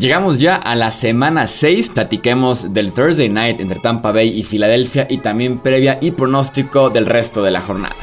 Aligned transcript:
Llegamos 0.00 0.38
ya 0.38 0.54
a 0.54 0.76
la 0.76 0.92
semana 0.92 1.48
6, 1.48 1.88
platiquemos 1.88 2.72
del 2.72 2.92
Thursday 2.92 3.28
Night 3.28 3.58
entre 3.58 3.80
Tampa 3.80 4.12
Bay 4.12 4.28
y 4.28 4.44
Filadelfia 4.44 5.08
y 5.10 5.18
también 5.18 5.58
previa 5.58 5.98
y 6.00 6.12
pronóstico 6.12 6.88
del 6.88 7.04
resto 7.04 7.42
de 7.42 7.50
la 7.50 7.60
jornada. 7.60 7.96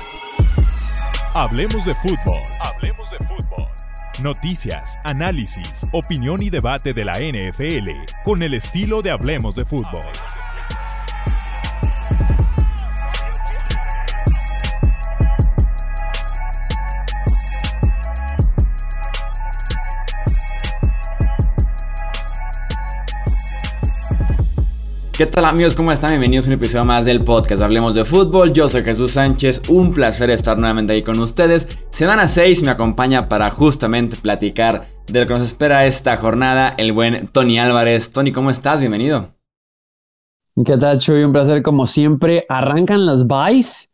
Hablemos 1.33 1.85
de 1.85 1.95
fútbol, 1.95 2.41
hablemos 2.59 3.09
de 3.11 3.17
fútbol. 3.19 3.69
Noticias, 4.21 4.99
análisis, 5.05 5.87
opinión 5.93 6.41
y 6.41 6.49
debate 6.49 6.91
de 6.91 7.05
la 7.05 7.13
NFL 7.13 7.89
con 8.25 8.43
el 8.43 8.55
estilo 8.55 9.01
de 9.01 9.11
Hablemos 9.11 9.55
de 9.55 9.63
fútbol. 9.63 10.03
¿Qué 25.17 25.25
tal 25.25 25.45
amigos? 25.45 25.75
¿Cómo 25.75 25.93
están? 25.93 26.09
Bienvenidos 26.09 26.45
a 26.45 26.49
un 26.49 26.55
episodio 26.55 26.83
más 26.83 27.05
del 27.05 27.23
podcast 27.23 27.61
Hablemos 27.61 27.95
de 27.95 28.03
Fútbol. 28.03 28.51
Yo 28.51 28.67
soy 28.67 28.83
Jesús 28.83 29.11
Sánchez, 29.11 29.61
un 29.69 29.93
placer 29.93 30.29
estar 30.29 30.57
nuevamente 30.57 30.91
ahí 30.91 31.03
con 31.03 31.17
ustedes. 31.19 31.69
Semana 31.89 32.27
6 32.27 32.63
me 32.63 32.71
acompaña 32.71 33.29
para 33.29 33.49
justamente 33.49 34.17
platicar 34.17 34.87
de 35.07 35.21
lo 35.21 35.25
que 35.25 35.33
nos 35.35 35.43
espera 35.43 35.85
esta 35.85 36.17
jornada 36.17 36.73
el 36.77 36.91
buen 36.91 37.27
Tony 37.27 37.57
Álvarez. 37.59 38.11
Tony, 38.11 38.33
¿cómo 38.33 38.49
estás? 38.49 38.81
Bienvenido. 38.81 39.29
¿Qué 40.65 40.75
tal, 40.75 40.97
Chuy? 40.97 41.23
Un 41.23 41.31
placer 41.31 41.61
como 41.63 41.87
siempre. 41.87 42.45
Arrancan 42.49 43.05
las 43.05 43.25
buys 43.25 43.89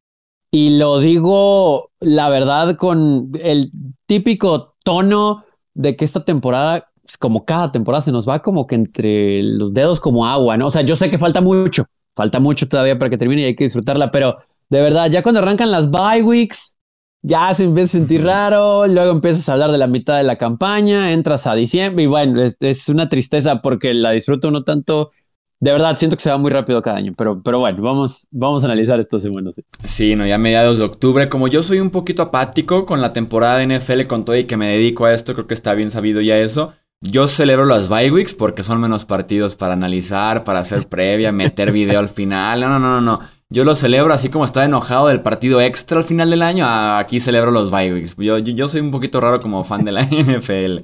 y 0.50 0.80
lo 0.80 0.98
digo 0.98 1.92
la 2.00 2.30
verdad 2.30 2.78
con 2.78 3.30
el 3.44 3.72
típico 4.08 4.74
tono 4.84 5.46
de 5.76 5.96
que 5.96 6.04
esta 6.04 6.26
temporada 6.26 6.91
pues, 7.04 7.18
como 7.18 7.46
cada 7.46 7.72
temporada 7.72 8.02
se 8.02 8.12
nos 8.12 8.28
va 8.28 8.42
como 8.42 8.68
que 8.68 8.76
entre 8.76 9.44
los 9.44 9.74
dedos 9.74 10.00
como 10.00 10.28
agua, 10.28 10.58
¿no? 10.58 10.68
O 10.68 10.72
sea, 10.72 10.82
yo 10.82 10.96
sé 10.96 11.10
que 11.10 11.18
falta 11.18 11.42
mucho, 11.42 11.86
falta 12.16 12.40
mucho 12.40 12.68
todavía 12.68 12.98
para 12.98 13.10
que 13.10 13.18
termine 13.18 13.42
y 13.42 13.46
hay 13.46 13.56
que 13.56 13.66
disfrutarla, 13.66 14.12
pero 14.12 14.36
de 14.70 14.82
verdad, 14.82 15.10
ya 15.10 15.24
cuando 15.24 15.42
arrancan 15.42 15.72
las 15.72 15.90
bye 15.92 16.22
weeks, 16.24 16.76
ya 17.24 17.54
se 17.54 17.66
empieza 17.66 17.98
a 17.98 18.00
sentir 18.00 18.24
raro, 18.24 18.88
luego 18.88 19.12
empiezas 19.12 19.48
a 19.48 19.54
hablar 19.54 19.72
de 19.72 19.78
la 19.78 19.88
mitad 19.88 20.18
de 20.18 20.24
la 20.24 20.38
campaña, 20.38 21.12
entras 21.12 21.46
a 21.46 21.56
diciembre 21.56 22.04
y 22.04 22.08
bueno, 22.08 22.42
es, 22.42 22.90
una 22.90 23.10
tristeza 23.10 23.62
porque 23.62 23.94
la 23.94 24.12
disfruto 24.12 24.48
uno 24.48 24.64
tanto. 24.64 25.12
De 25.60 25.72
verdad, 25.72 25.96
siento 25.96 26.16
que 26.16 26.24
se 26.24 26.32
va 26.32 26.40
muy 26.40 26.50
rápido 26.50 26.82
cada 26.82 26.98
año, 26.98 27.14
pero, 27.16 27.44
pero 27.44 27.60
bueno, 27.60 27.84
vamos, 27.84 28.28
vamos 28.32 28.64
a 28.64 28.66
analizar 28.66 29.00
esta 29.00 29.20
semana. 29.20 29.52
Sí. 29.52 29.62
sí, 29.84 30.16
no, 30.16 30.26
ya 30.26 30.40
mediados 30.40 30.80
de 30.80 30.86
octubre, 30.86 31.30
como 31.30 31.48
yo 31.48 31.62
soy 31.62 31.80
un 31.80 31.92
poquito 31.92 32.24
apático 32.24 32.88
con 32.88 33.00
la 33.00 33.14
temporada 33.14 33.60
de 33.60 33.78
NFL 33.78 34.08
con 34.08 34.26
todo 34.26 34.36
y 34.36 34.46
que 34.46 34.58
me 34.58 34.70
dedico 34.70 35.06
a 35.06 35.14
esto, 35.14 35.34
creo 35.36 35.46
que 35.46 35.54
está 35.54 35.76
bien 35.76 35.92
sabido 35.92 36.20
ya 36.20 36.38
eso. 36.38 36.74
Yo 37.04 37.26
celebro 37.26 37.66
las 37.66 37.90
bye 37.90 38.12
weeks 38.12 38.36
porque 38.36 38.64
son 38.64 38.80
menos 38.80 39.06
partidos 39.06 39.56
para 39.56 39.74
analizar, 39.74 40.44
para 40.44 40.60
hacer 40.60 40.88
previa, 40.88 41.32
meter 41.32 41.72
video 41.72 42.00
al 42.00 42.10
final. 42.10 42.62
No, 42.62 42.70
no, 42.70 42.80
no, 42.80 43.02
no. 43.02 43.20
Yo 43.50 43.64
lo 43.64 43.74
celebro 43.74 44.14
así 44.14 44.30
como 44.30 44.46
estaba 44.46 44.68
enojado 44.68 45.08
del 45.08 45.22
partido 45.22 45.60
extra 45.60 45.98
al 45.98 46.04
final 46.04 46.30
del 46.30 46.44
año. 46.44 46.66
Aquí 46.68 47.20
celebro 47.20 47.50
los 47.50 47.72
bye 47.72 47.92
weeks. 47.92 48.16
Yo, 48.18 48.38
yo, 48.38 48.68
soy 48.68 48.82
un 48.82 48.92
poquito 48.92 49.20
raro 49.20 49.42
como 49.42 49.64
fan 49.64 49.84
de 49.84 49.92
la 49.92 50.04
NFL. 50.06 50.82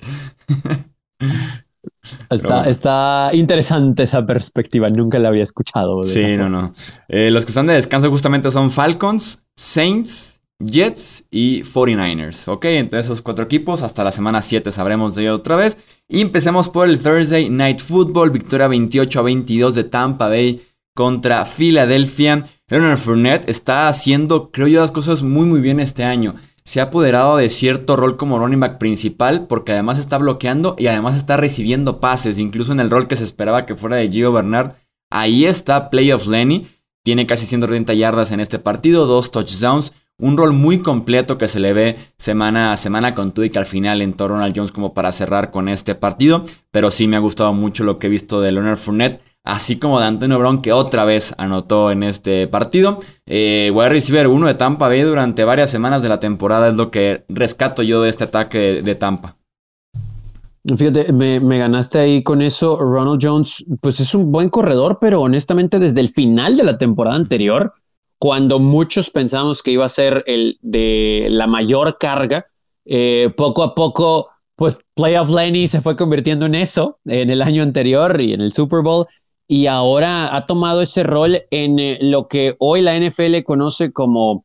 Está, 2.32 2.68
está, 2.68 3.30
interesante 3.34 4.04
esa 4.04 4.26
perspectiva, 4.26 4.88
nunca 4.90 5.20
la 5.20 5.30
había 5.30 5.44
escuchado. 5.44 6.02
Sí, 6.02 6.36
no, 6.36 6.50
no. 6.50 6.74
Eh, 7.08 7.30
los 7.30 7.46
que 7.46 7.52
están 7.52 7.68
de 7.68 7.74
descanso 7.74 8.10
justamente 8.10 8.50
son 8.50 8.72
Falcons, 8.72 9.44
Saints, 9.56 10.37
Jets 10.60 11.26
y 11.30 11.62
49ers. 11.64 12.48
Ok, 12.48 12.66
entonces 12.66 13.06
esos 13.06 13.22
cuatro 13.22 13.46
equipos. 13.46 13.84
Hasta 13.84 14.04
la 14.04 14.12
semana 14.12 14.42
7 14.42 14.72
sabremos 14.72 15.16
de 15.16 15.24
ello 15.24 15.36
otra 15.36 15.56
vez. 15.56 15.78
Y 16.08 16.22
empecemos 16.22 16.70
por 16.70 16.88
el 16.88 17.00
Thursday 17.00 17.50
Night 17.50 17.80
Football. 17.80 18.32
Victoria 18.32 18.68
28 18.68 19.20
a 19.20 19.24
22 19.24 19.76
de 19.76 19.84
Tampa 19.84 20.28
Bay 20.28 20.62
contra 20.96 21.46
Filadelfia. 21.46 22.40
Leonard 22.70 22.98
Fournette 22.98 23.50
está 23.50 23.88
haciendo, 23.88 24.52
creo 24.52 24.68
yo, 24.68 24.82
las 24.82 24.92
cosas 24.92 25.24
muy 25.24 25.46
muy 25.46 25.62
bien 25.62 25.80
este 25.80 26.04
año. 26.04 26.36
Se 26.64 26.82
ha 26.82 26.86
apoderado 26.86 27.38
de 27.38 27.48
cierto 27.48 27.96
rol 27.96 28.18
como 28.18 28.40
running 28.40 28.60
back 28.60 28.78
principal 28.78 29.48
porque 29.48 29.72
además 29.72 30.00
está 30.00 30.18
bloqueando 30.18 30.76
y 30.78 30.88
además 30.88 31.16
está 31.16 31.38
recibiendo 31.38 32.02
pases, 32.02 32.38
incluso 32.40 32.74
en 32.74 32.82
el 32.82 32.90
rol 32.90 33.08
que 33.08 33.16
se 33.16 33.24
esperaba 33.24 33.66
que 33.66 33.76
fuera 33.76 33.96
de 33.96 34.10
Gio 34.10 34.34
Bernard. 34.34 34.74
Ahí 35.10 35.46
está 35.46 35.90
Playoff 35.90 36.28
Lenny. 36.28 36.68
Tiene 37.06 37.26
casi 37.26 37.46
130 37.46 37.94
yardas 37.94 38.34
en 38.34 38.42
este 38.42 38.60
partido, 38.60 39.06
dos 39.06 39.32
touchdowns 39.32 39.94
un 40.20 40.38
rol 40.38 40.54
muy 40.54 40.80
completo 40.80 41.38
que 41.38 41.48
se 41.48 41.60
le 41.60 41.74
ve 41.74 41.98
semana 42.18 42.72
a 42.72 42.78
semana 42.78 43.14
con 43.14 43.32
que 43.32 43.60
al 43.60 43.66
final 43.66 44.02
entró 44.02 44.28
Ronald 44.28 44.54
Jones 44.56 44.72
como 44.72 44.94
para 44.94 45.12
cerrar 45.12 45.52
con 45.52 45.70
este 45.70 45.96
partido. 45.96 46.44
Pero 46.72 46.92
sí 46.92 47.08
me 47.08 47.18
ha 47.18 47.20
gustado 47.20 47.54
mucho 47.54 47.84
lo 47.84 48.00
que 48.00 48.08
he 48.08 48.10
visto 48.10 48.42
de 48.42 48.52
Leonard 48.52 48.78
Fournette. 48.78 49.22
Así 49.44 49.78
como 49.78 50.00
de 50.00 50.08
Antonio 50.08 50.40
Brown 50.40 50.62
que 50.62 50.74
otra 50.74 51.06
vez 51.06 51.34
anotó 51.38 51.92
en 51.92 52.04
este 52.04 52.48
partido. 52.48 52.98
Eh, 53.26 53.70
voy 53.74 53.86
a 53.86 53.90
recibir 53.90 54.28
uno 54.28 54.48
de 54.48 54.56
Tampa 54.56 54.90
Bay 54.90 55.04
durante 55.04 55.46
varias 55.46 55.70
semanas 55.70 56.02
de 56.02 56.10
la 56.10 56.20
temporada. 56.20 56.68
Es 56.68 56.74
lo 56.74 56.92
que 56.92 57.24
rescato 57.30 57.82
yo 57.82 58.02
de 58.02 58.10
este 58.10 58.26
ataque 58.26 58.82
de, 58.82 58.96
Tampa. 58.96 59.38
Fíjate, 60.66 61.14
me, 61.14 61.58
ganaste 61.58 62.00
ahí 62.00 62.24
con 62.24 62.42
eso. 62.42 62.78
Ronald 62.78 63.22
Jones, 63.22 63.64
pues 63.80 64.02
es 64.02 64.14
un 64.14 64.34
buen 64.34 64.50
corredor, 64.50 64.98
pero 65.00 65.22
honestamente 65.22 65.80
desde 65.80 66.02
el 66.02 66.10
final 66.10 66.58
de 66.58 66.64
la 66.64 66.78
temporada 66.78 67.16
anterior, 67.16 67.74
cuando 68.20 68.60
muchos 68.60 69.10
pensamos 69.10 69.62
que 69.62 69.72
iba 69.72 69.86
a 69.86 69.90
ser 69.90 70.24
el 70.28 70.58
de 70.62 71.28
la 71.30 71.48
mayor 71.48 71.98
carga, 72.00 72.48
eh, 72.86 73.32
poco 73.36 73.64
a 73.64 73.76
poco, 73.76 74.30
pues 74.56 74.78
Playoff 74.96 75.30
Lenny 75.30 75.68
se 75.68 75.82
fue 75.82 75.96
convirtiendo 75.96 76.46
en 76.46 76.56
eso 76.56 77.00
en 77.06 77.30
el 77.30 77.42
año 77.42 77.64
anterior 77.64 78.20
y 78.20 78.34
en 78.34 78.42
el 78.42 78.54
Super 78.54 78.82
Bowl, 78.82 79.08
y 79.48 79.68
ahora 79.68 80.36
ha 80.36 80.46
tomado 80.46 80.82
ese 80.82 81.04
rol 81.04 81.44
en 81.52 81.80
eh, 81.80 81.98
lo 82.02 82.28
que 82.28 82.56
hoy 82.60 82.82
la 82.82 82.98
NFL 83.00 83.44
conoce 83.44 83.94
como 83.94 84.44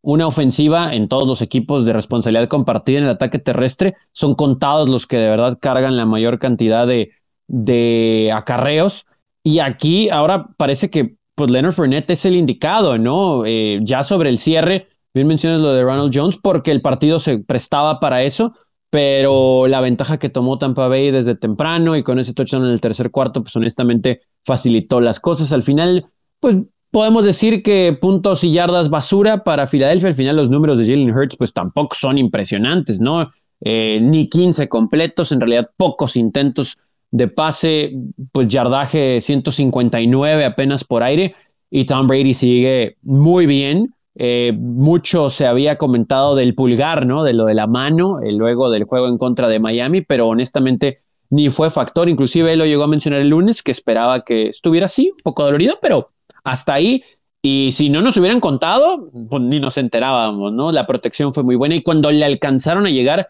una 0.00 0.26
ofensiva 0.26 0.94
en 0.94 1.08
todos 1.08 1.26
los 1.26 1.42
equipos 1.42 1.84
de 1.84 1.92
responsabilidad 1.94 2.48
compartida 2.48 2.98
en 2.98 3.04
el 3.04 3.10
ataque 3.10 3.38
terrestre. 3.38 3.96
Son 4.12 4.34
contados 4.34 4.88
los 4.88 5.06
que 5.06 5.16
de 5.16 5.30
verdad 5.30 5.58
cargan 5.60 5.96
la 5.96 6.04
mayor 6.04 6.38
cantidad 6.38 6.86
de, 6.86 7.12
de 7.48 8.30
acarreos. 8.34 9.06
Y 9.42 9.60
aquí 9.60 10.10
ahora 10.10 10.48
parece 10.58 10.90
que 10.90 11.16
pues 11.34 11.50
Leonard 11.50 11.72
Fournette 11.72 12.10
es 12.10 12.24
el 12.24 12.36
indicado, 12.36 12.98
¿no? 12.98 13.44
Eh, 13.44 13.80
ya 13.82 14.02
sobre 14.02 14.28
el 14.28 14.38
cierre, 14.38 14.88
bien 15.12 15.26
mencionas 15.26 15.60
lo 15.60 15.72
de 15.72 15.82
Ronald 15.82 16.12
Jones, 16.14 16.38
porque 16.40 16.70
el 16.70 16.82
partido 16.82 17.18
se 17.18 17.38
prestaba 17.38 18.00
para 18.00 18.22
eso, 18.22 18.54
pero 18.90 19.66
la 19.66 19.80
ventaja 19.80 20.18
que 20.18 20.28
tomó 20.28 20.58
Tampa 20.58 20.86
Bay 20.86 21.10
desde 21.10 21.34
temprano 21.34 21.96
y 21.96 22.04
con 22.04 22.18
ese 22.18 22.34
touchdown 22.34 22.64
en 22.64 22.70
el 22.70 22.80
tercer 22.80 23.10
cuarto, 23.10 23.42
pues 23.42 23.56
honestamente 23.56 24.20
facilitó 24.44 25.00
las 25.00 25.18
cosas. 25.18 25.52
Al 25.52 25.64
final, 25.64 26.06
pues 26.38 26.56
podemos 26.92 27.24
decir 27.24 27.64
que 27.64 27.98
puntos 28.00 28.44
y 28.44 28.52
yardas 28.52 28.90
basura 28.90 29.42
para 29.42 29.66
Filadelfia. 29.66 30.10
Al 30.10 30.14
final 30.14 30.36
los 30.36 30.48
números 30.48 30.78
de 30.78 30.84
Jalen 30.86 31.10
Hurts 31.10 31.36
pues 31.36 31.52
tampoco 31.52 31.96
son 31.96 32.18
impresionantes, 32.18 33.00
¿no? 33.00 33.32
Eh, 33.62 33.98
ni 34.00 34.28
15 34.28 34.68
completos, 34.68 35.32
en 35.32 35.40
realidad 35.40 35.70
pocos 35.76 36.14
intentos 36.14 36.78
de 37.14 37.28
pase, 37.28 37.92
pues 38.32 38.48
yardaje 38.48 39.20
159 39.20 40.44
apenas 40.44 40.82
por 40.82 41.04
aire 41.04 41.36
y 41.70 41.84
Tom 41.84 42.08
Brady 42.08 42.34
sigue 42.34 42.96
muy 43.02 43.46
bien. 43.46 43.94
Eh, 44.16 44.52
mucho 44.58 45.30
se 45.30 45.46
había 45.46 45.78
comentado 45.78 46.34
del 46.34 46.56
pulgar, 46.56 47.06
¿no? 47.06 47.22
De 47.22 47.32
lo 47.32 47.44
de 47.44 47.54
la 47.54 47.68
mano, 47.68 48.20
eh, 48.20 48.32
luego 48.32 48.68
del 48.68 48.82
juego 48.82 49.06
en 49.06 49.16
contra 49.16 49.48
de 49.48 49.60
Miami, 49.60 50.00
pero 50.00 50.26
honestamente 50.26 50.98
ni 51.30 51.50
fue 51.50 51.70
factor. 51.70 52.08
Inclusive 52.08 52.52
él 52.52 52.58
lo 52.58 52.66
llegó 52.66 52.82
a 52.82 52.88
mencionar 52.88 53.20
el 53.20 53.28
lunes 53.28 53.62
que 53.62 53.70
esperaba 53.70 54.24
que 54.24 54.48
estuviera 54.48 54.86
así, 54.86 55.12
un 55.12 55.22
poco 55.22 55.44
dolorido, 55.44 55.78
pero 55.80 56.10
hasta 56.42 56.74
ahí. 56.74 57.04
Y 57.42 57.70
si 57.70 57.90
no 57.90 58.02
nos 58.02 58.16
hubieran 58.16 58.40
contado, 58.40 59.08
pues 59.30 59.40
ni 59.40 59.60
nos 59.60 59.78
enterábamos, 59.78 60.52
¿no? 60.52 60.72
La 60.72 60.84
protección 60.84 61.32
fue 61.32 61.44
muy 61.44 61.54
buena 61.54 61.76
y 61.76 61.82
cuando 61.84 62.10
le 62.10 62.24
alcanzaron 62.24 62.86
a 62.86 62.90
llegar 62.90 63.28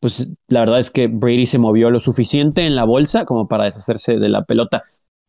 pues 0.00 0.26
la 0.48 0.60
verdad 0.60 0.80
es 0.80 0.90
que 0.90 1.06
Brady 1.06 1.46
se 1.46 1.58
movió 1.58 1.90
lo 1.90 2.00
suficiente 2.00 2.66
en 2.66 2.74
la 2.74 2.84
bolsa 2.84 3.24
como 3.24 3.46
para 3.46 3.64
deshacerse 3.64 4.18
de 4.18 4.28
la 4.28 4.44
pelota. 4.44 4.82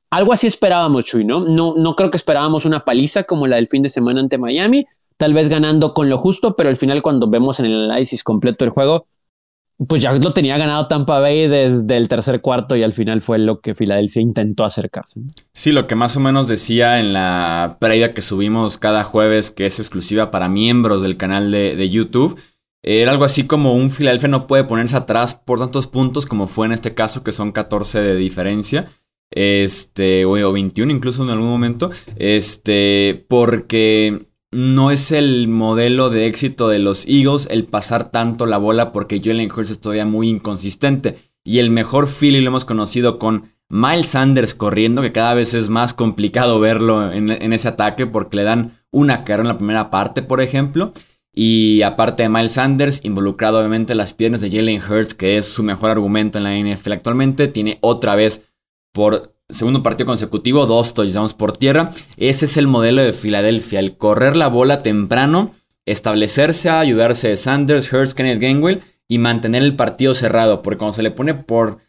Algo 0.10 0.34
así 0.34 0.48
esperábamos, 0.48 1.06
Chuy, 1.06 1.26
¿no? 1.26 1.42
No, 1.42 1.76
no 1.78 1.96
creo 1.96 2.10
que 2.10 2.18
esperábamos 2.18 2.66
una 2.66 2.84
paliza 2.84 3.24
como 3.24 3.48
la 3.48 3.58
del 3.58 3.68
fin 3.68 3.84
de 3.84 3.90
semana 3.90 4.22
ante 4.22 4.38
Miami, 4.38 4.86
tal 5.18 5.34
vez 5.34 5.50
ganando 5.50 5.94
con 5.94 6.10
lo 6.10 6.18
justo, 6.18 6.56
pero 6.56 6.70
al 6.70 6.78
final 6.78 7.02
cuando 7.02 7.30
vemos 7.30 7.60
en 7.60 7.68
el 7.68 7.86
análisis 7.86 8.24
completo 8.24 8.66
del 8.66 8.74
juego, 8.74 9.08
pues 9.88 10.02
ya 10.02 10.14
lo 10.14 10.34
tenía 10.34 10.58
ganado 10.58 10.88
Tampa 10.88 11.20
Bay 11.20 11.48
desde 11.48 11.98
el 11.98 12.08
tercer 12.08 12.42
cuarto 12.42 12.76
y 12.76 12.84
al 12.84 12.94
final 12.94 13.22
fue 13.22 13.40
lo 13.40 13.62
que 13.62 13.74
Filadelfia 13.74 14.22
intentó 14.22 14.64
acercarse. 14.64 15.22
Sí, 15.54 15.72
lo 15.72 15.88
que 15.88 15.96
más 15.96 16.16
o 16.18 16.20
menos 16.20 16.48
decía 16.48 17.00
en 17.00 17.14
la 17.14 17.78
previa 17.80 18.14
que 18.14 18.22
subimos 18.22 18.78
cada 18.78 19.04
jueves, 19.04 19.50
que 19.50 19.66
es 19.66 19.80
exclusiva 19.80 20.30
para 20.30 20.50
miembros 20.50 21.02
del 21.02 21.18
canal 21.18 21.52
de, 21.52 21.76
de 21.76 21.90
YouTube, 21.90 22.40
era 22.84 23.12
algo 23.12 23.26
así 23.26 23.46
como 23.46 23.74
un 23.74 23.92
Philadelphia 23.92 24.30
no 24.30 24.48
puede 24.48 24.64
ponerse 24.64 24.96
atrás 24.96 25.36
por 25.36 25.60
tantos 25.60 25.88
puntos 25.88 26.26
como 26.26 26.48
fue 26.48 26.66
en 26.66 26.72
este 26.72 26.94
caso, 26.94 27.24
que 27.24 27.32
son 27.32 27.52
14 27.52 28.02
de 28.02 28.16
diferencia. 28.16 28.92
Este, 29.34 30.26
o 30.26 30.52
21 30.52 30.92
incluso 30.92 31.24
en 31.24 31.30
algún 31.30 31.50
momento. 31.50 31.92
Este, 32.18 33.26
porque 33.28 34.28
no 34.52 34.92
es 34.92 35.12
el 35.12 35.48
modelo 35.48 36.10
de 36.10 36.28
éxito 36.28 36.68
de 36.68 36.80
los 36.80 37.06
Eagles 37.08 37.48
el 37.50 37.66
pasar 37.66 38.12
tanto 38.12 38.46
la 38.46 38.58
bola 38.58 38.92
porque 38.92 39.22
Jalen 39.24 39.52
Hurts 39.52 39.72
es 39.72 39.80
todavía 39.80 40.06
muy 40.06 40.30
inconsistente. 40.30 41.18
y 41.44 41.58
el 41.58 41.72
mejor 41.72 42.08
Philly 42.08 42.40
lo 42.42 42.50
hemos 42.50 42.66
conocido 42.66 43.18
con 43.18 43.52
Miles 43.72 44.10
Sanders 44.10 44.54
corriendo, 44.54 45.02
que 45.02 45.14
cada 45.14 45.34
vez 45.34 45.54
es 45.54 45.70
más 45.70 45.94
complicado 45.94 46.60
verlo 46.60 47.10
en, 47.12 47.30
ese 47.54 47.70
ataque 47.70 48.06
porque 48.06 48.36
le 48.36 48.44
dan 48.44 48.74
una 48.92 49.24
carrera 49.24 49.44
en 49.44 49.48
la 49.48 49.58
primera 49.58 49.90
parte, 49.90 50.22
por 50.22 50.42
ejemplo. 50.42 50.94
Y 51.34 51.82
aparte 51.84 52.24
de 52.24 52.30
Miles 52.30 52.54
Sanders, 52.54 53.06
involucrado 53.06 53.60
obviamente 53.60 53.96
las 53.96 54.14
piernas 54.14 54.42
de 54.42 54.50
Jalen 54.50 54.82
Hurts, 54.82 55.16
que 55.16 55.38
es 55.38 55.46
su 55.46 55.64
mejor 55.64 55.92
argumento 55.92 56.38
en 56.38 56.44
la 56.44 56.56
NFL 56.56 56.92
actualmente, 56.94 57.48
tiene 57.48 57.78
otra 57.82 58.16
vez 58.16 58.42
por 58.92 59.34
segundo 59.50 59.84
partido 59.84 60.08
consecutivo 60.08 60.66
dos 60.66 60.94
touchdowns 60.94 61.34
por 61.34 61.56
tierra. 61.58 61.92
Ese 62.18 62.46
es 62.46 62.58
el 62.58 62.68
modelo 62.68 63.02
de 63.02 63.14
Filadelfia, 63.14 63.80
el 63.80 63.96
correr 63.96 64.36
la 64.36 64.48
bola 64.48 64.82
temprano, 64.82 65.54
establecerse, 65.86 66.70
ayudarse 66.70 67.30
de 67.30 67.36
Sanders, 67.38 67.92
Hurts, 67.92 68.14
Kenneth 68.14 68.42
Gainwell 68.42 68.82
y 69.08 69.18
mantener 69.18 69.64
el 69.64 69.76
partido 69.76 70.14
cerrado, 70.14 70.62
porque 70.62 70.80
cuando 70.80 70.94
se 70.94 71.04
le 71.04 71.12
pone 71.12 71.34
por, 71.34 71.80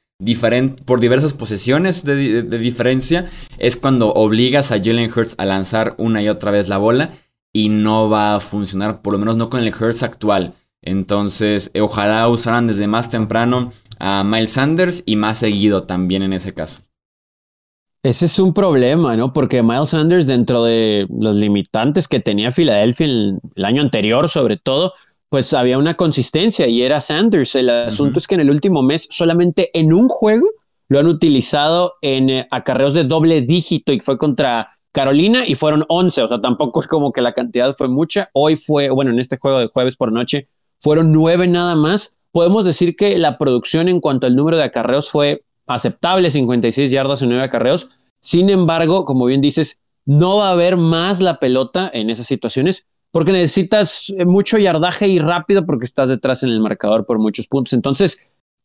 por 0.85 1.01
diversas 1.01 1.35
posesiones 1.35 2.05
de, 2.05 2.43
diferencia, 2.43 3.27
es 3.59 3.77
cuando 3.77 4.13
obligas 4.13 4.71
a 4.71 4.79
Jalen 4.79 5.11
Hurts 5.11 5.35
a 5.39 5.47
lanzar 5.47 5.95
una 5.99 6.23
y 6.23 6.29
otra 6.29 6.53
vez 6.53 6.69
la 6.69 6.79
bola 6.79 7.11
y 7.53 7.69
no 7.69 8.09
va 8.09 8.37
a 8.37 8.41
funcionar, 8.41 9.03
por 9.03 9.13
lo 9.13 9.19
menos 9.19 9.37
no 9.37 9.51
con 9.51 9.63
el 9.63 9.75
Hurts 9.75 10.03
actual. 10.03 10.55
Entonces, 10.83 11.71
ojalá 11.81 12.29
usaran 12.29 12.67
desde 12.67 12.87
más 12.87 13.11
temprano 13.11 13.73
a 13.99 14.25
Miles 14.25 14.53
Sanders 14.53 15.03
y 15.07 15.17
más 15.17 15.39
seguido 15.39 15.85
también 15.85 16.23
en 16.23 16.33
ese 16.33 16.55
caso. 16.55 16.83
Ese 18.03 18.27
es 18.27 18.39
un 18.41 18.53
problema, 18.53 19.17
¿no? 19.17 19.33
Porque 19.33 19.63
Miles 19.63 19.91
Sanders, 19.91 20.27
dentro 20.27 20.65
de 20.65 21.07
los 21.09 21.37
limitantes 21.37 22.09
que 22.09 22.19
tenía 22.19 22.51
Filadelfia 22.51 23.07
el 23.07 23.41
año 23.65 23.81
anterior, 23.81 24.29
sobre 24.29 24.57
todo, 24.57 24.93
pues 25.33 25.55
había 25.55 25.79
una 25.79 25.95
consistencia 25.95 26.67
y 26.67 26.83
era 26.83 27.01
Sanders. 27.01 27.55
El 27.55 27.71
asunto 27.71 28.19
es 28.19 28.27
que 28.27 28.35
en 28.35 28.43
el 28.43 28.51
último 28.51 28.83
mes 28.83 29.07
solamente 29.11 29.71
en 29.73 29.93
un 29.95 30.09
juego 30.09 30.47
lo 30.89 31.01
han 31.01 31.07
utilizado 31.07 31.95
en 32.03 32.29
eh, 32.29 32.49
acarreos 32.51 32.93
de 32.93 33.05
doble 33.05 33.41
dígito 33.41 33.95
y 33.95 34.01
fue 34.01 34.19
contra 34.19 34.79
Carolina 34.93 35.47
y 35.47 35.55
fueron 35.55 35.85
11, 35.89 36.23
o 36.23 36.29
sea, 36.29 36.41
tampoco 36.41 36.81
es 36.81 36.87
como 36.87 37.13
que 37.13 37.23
la 37.23 37.33
cantidad 37.33 37.75
fue 37.75 37.89
mucha. 37.89 38.31
Hoy 38.35 38.57
fue, 38.57 38.91
bueno, 38.91 39.11
en 39.11 39.19
este 39.19 39.39
juego 39.39 39.59
de 39.59 39.67
jueves 39.69 39.97
por 39.97 40.13
noche 40.13 40.49
fueron 40.79 41.13
nueve 41.13 41.49
nada 41.49 41.75
más. 41.75 42.17
Podemos 42.31 42.65
decir 42.65 42.97
que 42.97 43.17
la 43.19 43.39
producción 43.39 43.89
en 43.89 44.01
cuanto 44.01 44.27
al 44.27 44.37
número 44.37 44.57
de 44.57 44.65
acarreos 44.65 45.11
fue 45.11 45.45
aceptable, 45.67 46.31
56 46.31 46.91
yardas 46.91 47.23
y 47.23 47.27
9 47.27 47.43
acarreos. 47.43 47.89
Sin 48.21 48.51
embargo, 48.51 49.05
como 49.05 49.27
bien 49.27 49.41
dices, 49.41 49.81
no 50.05 50.39
va 50.39 50.49
a 50.49 50.53
haber 50.53 50.77
más 50.77 51.21
la 51.21 51.39
pelota 51.39 51.91
en 51.93 52.11
esas 52.11 52.27
situaciones 52.27 52.87
porque 53.13 53.33
necesitas 53.33 54.13
eh, 54.17 54.25
mucho 54.25 54.59
yardaje 54.59 55.07
y 55.07 55.19
rápido 55.19 55.65
porque 55.65 55.85
estás 55.85 56.09
detrás 56.09 56.43
en 56.43 56.49
el 56.49 56.61
marcador 56.61 57.07
por 57.07 57.19
muchos 57.19 57.47
puntos. 57.47 57.75
Entonces, 57.75 58.19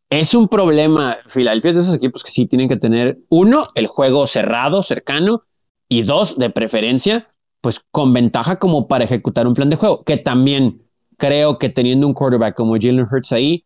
es 0.09 0.33
un 0.33 0.47
problema. 0.47 1.17
Filadelfia 1.27 1.71
es 1.71 1.75
de 1.75 1.81
esos 1.83 1.95
equipos 1.95 2.23
que 2.23 2.31
sí 2.31 2.45
tienen 2.45 2.69
que 2.69 2.77
tener, 2.77 3.19
uno, 3.29 3.67
el 3.75 3.87
juego 3.87 4.25
cerrado, 4.25 4.81
cercano, 4.83 5.43
y 5.89 6.03
dos, 6.03 6.37
de 6.37 6.49
preferencia, 6.49 7.27
pues 7.61 7.81
con 7.91 8.13
ventaja 8.13 8.59
como 8.59 8.87
para 8.87 9.05
ejecutar 9.05 9.47
un 9.47 9.53
plan 9.53 9.69
de 9.69 9.75
juego, 9.75 10.03
que 10.03 10.17
también 10.17 10.81
creo 11.17 11.57
que 11.57 11.69
teniendo 11.69 12.07
un 12.07 12.13
quarterback 12.13 12.55
como 12.55 12.75
Jalen 12.75 13.07
Hurts 13.11 13.31
ahí, 13.31 13.65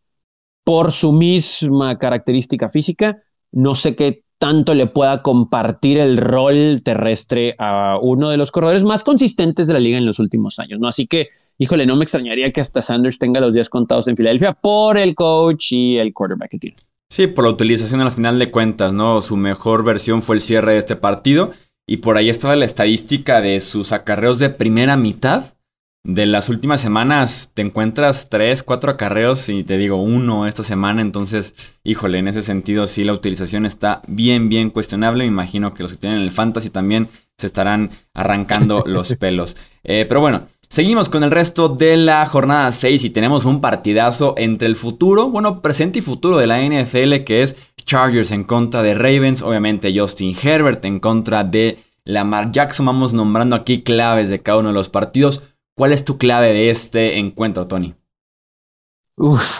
por 0.64 0.92
su 0.92 1.12
misma 1.12 1.98
característica 1.98 2.68
física, 2.68 3.22
no 3.50 3.74
sé 3.74 3.96
qué 3.96 4.24
tanto 4.38 4.74
le 4.74 4.88
pueda 4.88 5.22
compartir 5.22 5.98
el 5.98 6.16
rol 6.16 6.82
terrestre 6.84 7.54
a 7.58 7.96
uno 8.02 8.28
de 8.28 8.36
los 8.36 8.50
corredores 8.50 8.82
más 8.82 9.04
consistentes 9.04 9.68
de 9.68 9.72
la 9.72 9.78
liga 9.78 9.98
en 9.98 10.04
los 10.04 10.18
últimos 10.18 10.58
años, 10.58 10.80
¿no? 10.80 10.88
Así 10.88 11.06
que, 11.06 11.28
híjole, 11.58 11.86
no 11.86 11.94
me 11.94 12.02
extrañaría 12.02 12.50
que 12.50 12.60
hasta 12.60 12.82
Sanders 12.82 13.20
tenga 13.20 13.40
los 13.40 13.54
días 13.54 13.68
contados 13.68 14.08
en 14.08 14.16
Filadelfia 14.16 14.52
por 14.52 14.98
el 14.98 15.14
coach 15.14 15.70
y 15.70 15.98
el 15.98 16.12
quarterback 16.12 16.50
que 16.50 16.58
tiene. 16.58 16.76
Sí, 17.08 17.28
por 17.28 17.44
la 17.44 17.50
utilización 17.50 18.00
a 18.00 18.04
la 18.04 18.10
final 18.10 18.38
de 18.40 18.50
cuentas, 18.50 18.92
¿no? 18.92 19.20
Su 19.20 19.36
mejor 19.36 19.84
versión 19.84 20.22
fue 20.22 20.36
el 20.36 20.40
cierre 20.40 20.72
de 20.72 20.78
este 20.78 20.96
partido 20.96 21.52
y 21.86 21.98
por 21.98 22.16
ahí 22.16 22.30
estaba 22.30 22.56
la 22.56 22.64
estadística 22.64 23.40
de 23.40 23.60
sus 23.60 23.92
acarreos 23.92 24.38
de 24.38 24.50
primera 24.50 24.96
mitad 24.96 25.54
de 26.04 26.26
las 26.26 26.48
últimas 26.48 26.80
semanas 26.80 27.52
te 27.54 27.62
encuentras 27.62 28.28
tres, 28.28 28.64
cuatro 28.64 28.90
acarreos 28.90 29.48
y 29.48 29.62
te 29.62 29.78
digo 29.78 30.02
uno 30.02 30.48
esta 30.48 30.64
semana, 30.64 31.00
entonces, 31.00 31.54
híjole, 31.84 32.18
en 32.18 32.26
ese 32.26 32.42
sentido 32.42 32.88
sí 32.88 33.04
la 33.04 33.12
utilización 33.12 33.66
está 33.66 34.02
bien, 34.08 34.48
bien 34.48 34.70
cuestionable. 34.70 35.22
Me 35.22 35.28
imagino 35.28 35.74
que 35.74 35.84
los 35.84 35.92
que 35.92 35.98
tienen 35.98 36.20
el 36.20 36.32
fantasy 36.32 36.70
también 36.70 37.08
se 37.38 37.46
estarán 37.46 37.90
arrancando 38.14 38.82
los 38.86 39.14
pelos. 39.14 39.56
Eh, 39.84 40.04
pero 40.08 40.20
bueno, 40.20 40.48
seguimos 40.68 41.08
con 41.08 41.22
el 41.22 41.30
resto 41.30 41.68
de 41.68 41.96
la 41.96 42.26
jornada 42.26 42.72
6 42.72 43.04
y 43.04 43.10
tenemos 43.10 43.44
un 43.44 43.60
partidazo 43.60 44.34
entre 44.36 44.66
el 44.66 44.74
futuro, 44.74 45.30
bueno, 45.30 45.62
presente 45.62 46.00
y 46.00 46.02
futuro 46.02 46.36
de 46.36 46.48
la 46.48 46.60
NFL 46.60 47.22
que 47.24 47.42
es 47.42 47.56
Chargers 47.84 48.32
en 48.32 48.44
contra 48.44 48.82
de 48.82 48.94
Ravens, 48.94 49.42
obviamente 49.42 49.92
Justin 49.98 50.36
Herbert 50.40 50.84
en 50.84 51.00
contra 51.00 51.44
de 51.44 51.78
Lamar 52.04 52.52
Jackson. 52.52 52.86
Vamos 52.86 53.12
nombrando 53.12 53.56
aquí 53.56 53.82
claves 53.82 54.28
de 54.28 54.42
cada 54.42 54.58
uno 54.58 54.68
de 54.68 54.74
los 54.74 54.88
partidos. 54.88 55.42
¿Cuál 55.74 55.92
es 55.92 56.04
tu 56.04 56.18
clave 56.18 56.52
de 56.52 56.70
este 56.70 57.18
encuentro, 57.18 57.66
Tony? 57.66 57.94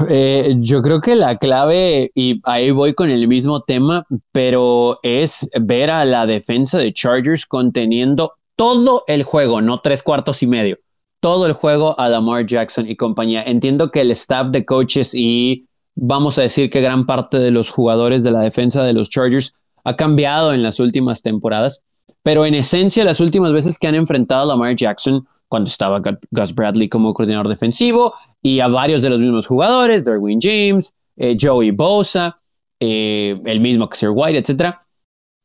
Eh, 0.08 0.54
yo 0.58 0.82
creo 0.82 1.00
que 1.00 1.14
la 1.14 1.36
clave, 1.36 2.10
y 2.14 2.40
ahí 2.44 2.70
voy 2.70 2.94
con 2.94 3.10
el 3.10 3.28
mismo 3.28 3.62
tema, 3.62 4.06
pero 4.32 4.98
es 5.02 5.48
ver 5.60 5.90
a 5.90 6.04
la 6.04 6.26
defensa 6.26 6.78
de 6.78 6.92
Chargers 6.92 7.46
conteniendo 7.46 8.32
todo 8.56 9.04
el 9.06 9.22
juego, 9.22 9.60
no 9.60 9.78
tres 9.78 10.02
cuartos 10.02 10.42
y 10.42 10.46
medio, 10.46 10.78
todo 11.20 11.46
el 11.46 11.52
juego 11.52 11.98
a 12.00 12.08
Lamar 12.08 12.46
Jackson 12.46 12.88
y 12.88 12.96
compañía. 12.96 13.42
Entiendo 13.42 13.90
que 13.90 14.00
el 14.00 14.10
staff 14.12 14.48
de 14.48 14.64
coaches 14.64 15.14
y 15.14 15.66
vamos 15.94 16.38
a 16.38 16.42
decir 16.42 16.70
que 16.70 16.80
gran 16.80 17.06
parte 17.06 17.38
de 17.38 17.50
los 17.50 17.70
jugadores 17.70 18.22
de 18.22 18.30
la 18.30 18.40
defensa 18.40 18.82
de 18.82 18.92
los 18.92 19.10
Chargers 19.10 19.54
ha 19.84 19.96
cambiado 19.96 20.52
en 20.52 20.62
las 20.62 20.80
últimas 20.80 21.22
temporadas, 21.22 21.82
pero 22.22 22.46
en 22.46 22.54
esencia 22.54 23.04
las 23.04 23.20
últimas 23.20 23.52
veces 23.52 23.78
que 23.78 23.88
han 23.88 23.94
enfrentado 23.94 24.42
a 24.42 24.46
Lamar 24.46 24.76
Jackson, 24.76 25.26
cuando 25.48 25.68
estaba 25.68 26.00
Gus 26.30 26.54
Bradley 26.54 26.88
como 26.88 27.12
coordinador 27.12 27.48
defensivo, 27.48 28.14
y 28.42 28.60
a 28.60 28.68
varios 28.68 29.02
de 29.02 29.10
los 29.10 29.20
mismos 29.20 29.46
jugadores, 29.46 30.04
Derwin 30.04 30.40
James, 30.40 30.92
eh, 31.16 31.36
Joey 31.38 31.72
Bosa, 31.72 32.38
eh, 32.80 33.40
el 33.44 33.60
mismo 33.60 33.88
Sir 33.92 34.10
White, 34.14 34.38
etcétera, 34.38 34.86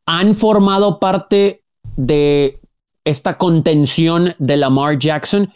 han 0.05 0.33
formado 0.33 0.99
parte 0.99 1.61
de 1.97 2.59
esta 3.03 3.37
contención 3.37 4.33
de 4.39 4.57
Lamar 4.57 4.97
Jackson 4.97 5.51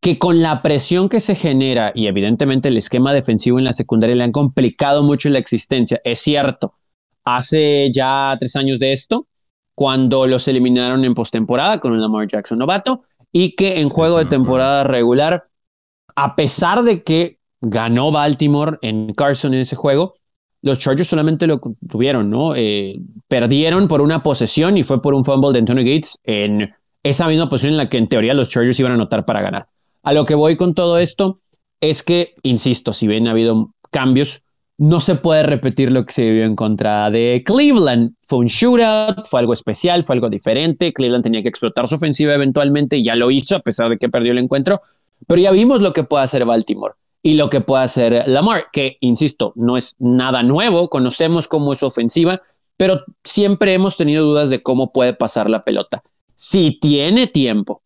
que 0.00 0.18
con 0.18 0.42
la 0.42 0.62
presión 0.62 1.08
que 1.08 1.20
se 1.20 1.34
genera 1.34 1.92
y 1.94 2.06
evidentemente 2.06 2.68
el 2.68 2.76
esquema 2.76 3.12
defensivo 3.12 3.58
en 3.58 3.64
la 3.64 3.72
secundaria 3.72 4.16
le 4.16 4.24
han 4.24 4.32
complicado 4.32 5.02
mucho 5.02 5.28
la 5.30 5.38
existencia. 5.38 6.00
Es 6.04 6.20
cierto, 6.20 6.74
hace 7.24 7.90
ya 7.92 8.36
tres 8.38 8.56
años 8.56 8.78
de 8.78 8.92
esto, 8.92 9.26
cuando 9.74 10.26
los 10.26 10.48
eliminaron 10.48 11.04
en 11.04 11.14
postemporada 11.14 11.80
con 11.80 11.92
un 11.92 12.00
Lamar 12.00 12.28
Jackson 12.28 12.58
novato, 12.58 13.02
y 13.32 13.54
que 13.54 13.80
en 13.80 13.88
juego 13.88 14.18
de 14.18 14.24
temporada 14.24 14.84
regular, 14.84 15.48
a 16.14 16.36
pesar 16.36 16.82
de 16.84 17.02
que 17.02 17.38
ganó 17.60 18.10
Baltimore 18.10 18.78
en 18.82 19.12
Carson 19.12 19.54
en 19.54 19.60
ese 19.60 19.76
juego, 19.76 20.14
los 20.62 20.78
Chargers 20.78 21.08
solamente 21.08 21.46
lo 21.46 21.60
tuvieron, 21.88 22.30
¿no? 22.30 22.54
Eh, 22.56 22.98
perdieron 23.28 23.88
por 23.88 24.00
una 24.00 24.22
posesión 24.22 24.78
y 24.78 24.82
fue 24.82 25.02
por 25.02 25.14
un 25.14 25.24
fumble 25.24 25.52
de 25.52 25.58
Anthony 25.60 25.84
Gates 25.84 26.18
en 26.24 26.74
esa 27.02 27.28
misma 27.28 27.48
posición 27.48 27.72
en 27.72 27.78
la 27.78 27.88
que 27.88 27.98
en 27.98 28.08
teoría 28.08 28.34
los 28.34 28.48
Chargers 28.48 28.80
iban 28.80 28.92
a 28.92 28.94
anotar 28.94 29.24
para 29.24 29.42
ganar. 29.42 29.68
A 30.06 30.12
lo 30.12 30.24
que 30.24 30.36
voy 30.36 30.54
con 30.54 30.74
todo 30.74 30.98
esto 30.98 31.40
es 31.80 32.04
que, 32.04 32.36
insisto, 32.44 32.92
si 32.92 33.08
bien 33.08 33.26
ha 33.26 33.32
habido 33.32 33.74
cambios, 33.90 34.40
no 34.78 35.00
se 35.00 35.16
puede 35.16 35.42
repetir 35.42 35.90
lo 35.90 36.06
que 36.06 36.12
se 36.12 36.22
vivió 36.22 36.44
en 36.44 36.54
contra 36.54 37.10
de 37.10 37.42
Cleveland. 37.44 38.14
Fue 38.24 38.38
un 38.38 38.46
shootout, 38.46 39.26
fue 39.26 39.40
algo 39.40 39.52
especial, 39.52 40.04
fue 40.04 40.14
algo 40.14 40.30
diferente. 40.30 40.92
Cleveland 40.92 41.24
tenía 41.24 41.42
que 41.42 41.48
explotar 41.48 41.88
su 41.88 41.96
ofensiva 41.96 42.34
eventualmente 42.34 42.98
y 42.98 43.02
ya 43.02 43.16
lo 43.16 43.32
hizo, 43.32 43.56
a 43.56 43.60
pesar 43.60 43.88
de 43.88 43.98
que 43.98 44.08
perdió 44.08 44.30
el 44.30 44.38
encuentro. 44.38 44.80
Pero 45.26 45.40
ya 45.40 45.50
vimos 45.50 45.80
lo 45.80 45.92
que 45.92 46.04
puede 46.04 46.22
hacer 46.22 46.44
Baltimore 46.44 46.94
y 47.24 47.34
lo 47.34 47.50
que 47.50 47.60
puede 47.60 47.82
hacer 47.82 48.28
Lamar, 48.28 48.66
que, 48.72 48.98
insisto, 49.00 49.54
no 49.56 49.76
es 49.76 49.96
nada 49.98 50.44
nuevo, 50.44 50.88
conocemos 50.88 51.48
cómo 51.48 51.72
es 51.72 51.80
su 51.80 51.86
ofensiva, 51.86 52.42
pero 52.76 53.00
siempre 53.24 53.74
hemos 53.74 53.96
tenido 53.96 54.24
dudas 54.24 54.50
de 54.50 54.62
cómo 54.62 54.92
puede 54.92 55.14
pasar 55.14 55.50
la 55.50 55.64
pelota. 55.64 56.04
Si 56.36 56.78
tiene 56.78 57.26
tiempo 57.26 57.82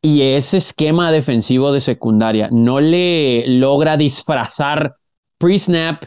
y 0.00 0.22
ese 0.22 0.58
esquema 0.58 1.10
defensivo 1.10 1.72
de 1.72 1.80
secundaria 1.80 2.48
no 2.52 2.80
le 2.80 3.46
logra 3.48 3.96
disfrazar 3.96 4.96
pre-snap 5.38 6.04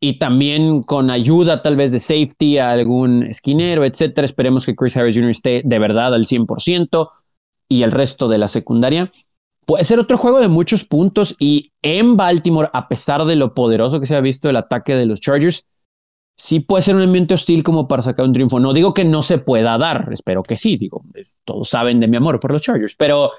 y 0.00 0.18
también 0.18 0.82
con 0.82 1.10
ayuda 1.10 1.62
tal 1.62 1.76
vez 1.76 1.90
de 1.90 2.00
safety 2.00 2.58
a 2.58 2.72
algún 2.72 3.22
esquinero, 3.22 3.84
etcétera. 3.84 4.26
Esperemos 4.26 4.66
que 4.66 4.74
Chris 4.76 4.96
Harris 4.96 5.16
Jr. 5.16 5.30
esté 5.30 5.62
de 5.64 5.78
verdad 5.78 6.12
al 6.12 6.26
100% 6.26 7.08
y 7.68 7.82
el 7.82 7.92
resto 7.92 8.28
de 8.28 8.38
la 8.38 8.48
secundaria. 8.48 9.12
Puede 9.64 9.84
ser 9.84 9.98
otro 9.98 10.18
juego 10.18 10.40
de 10.40 10.48
muchos 10.48 10.84
puntos 10.84 11.34
y 11.38 11.72
en 11.80 12.18
Baltimore, 12.18 12.68
a 12.74 12.86
pesar 12.88 13.24
de 13.24 13.36
lo 13.36 13.54
poderoso 13.54 13.98
que 13.98 14.06
se 14.06 14.14
ha 14.14 14.20
visto 14.20 14.50
el 14.50 14.56
ataque 14.56 14.94
de 14.94 15.06
los 15.06 15.20
Chargers, 15.22 15.64
sí 16.36 16.60
puede 16.60 16.82
ser 16.82 16.96
un 16.96 17.02
ambiente 17.02 17.34
hostil 17.34 17.62
como 17.62 17.88
para 17.88 18.02
sacar 18.02 18.26
un 18.26 18.32
triunfo. 18.32 18.60
No 18.60 18.72
digo 18.72 18.94
que 18.94 19.04
no 19.04 19.22
se 19.22 19.38
pueda 19.38 19.78
dar, 19.78 20.08
espero 20.12 20.42
que 20.42 20.56
sí, 20.56 20.76
digo, 20.76 21.04
todos 21.44 21.68
saben 21.68 22.00
de 22.00 22.08
mi 22.08 22.16
amor 22.16 22.40
por 22.40 22.52
los 22.52 22.62
Chargers, 22.62 22.94
pero, 22.96 23.32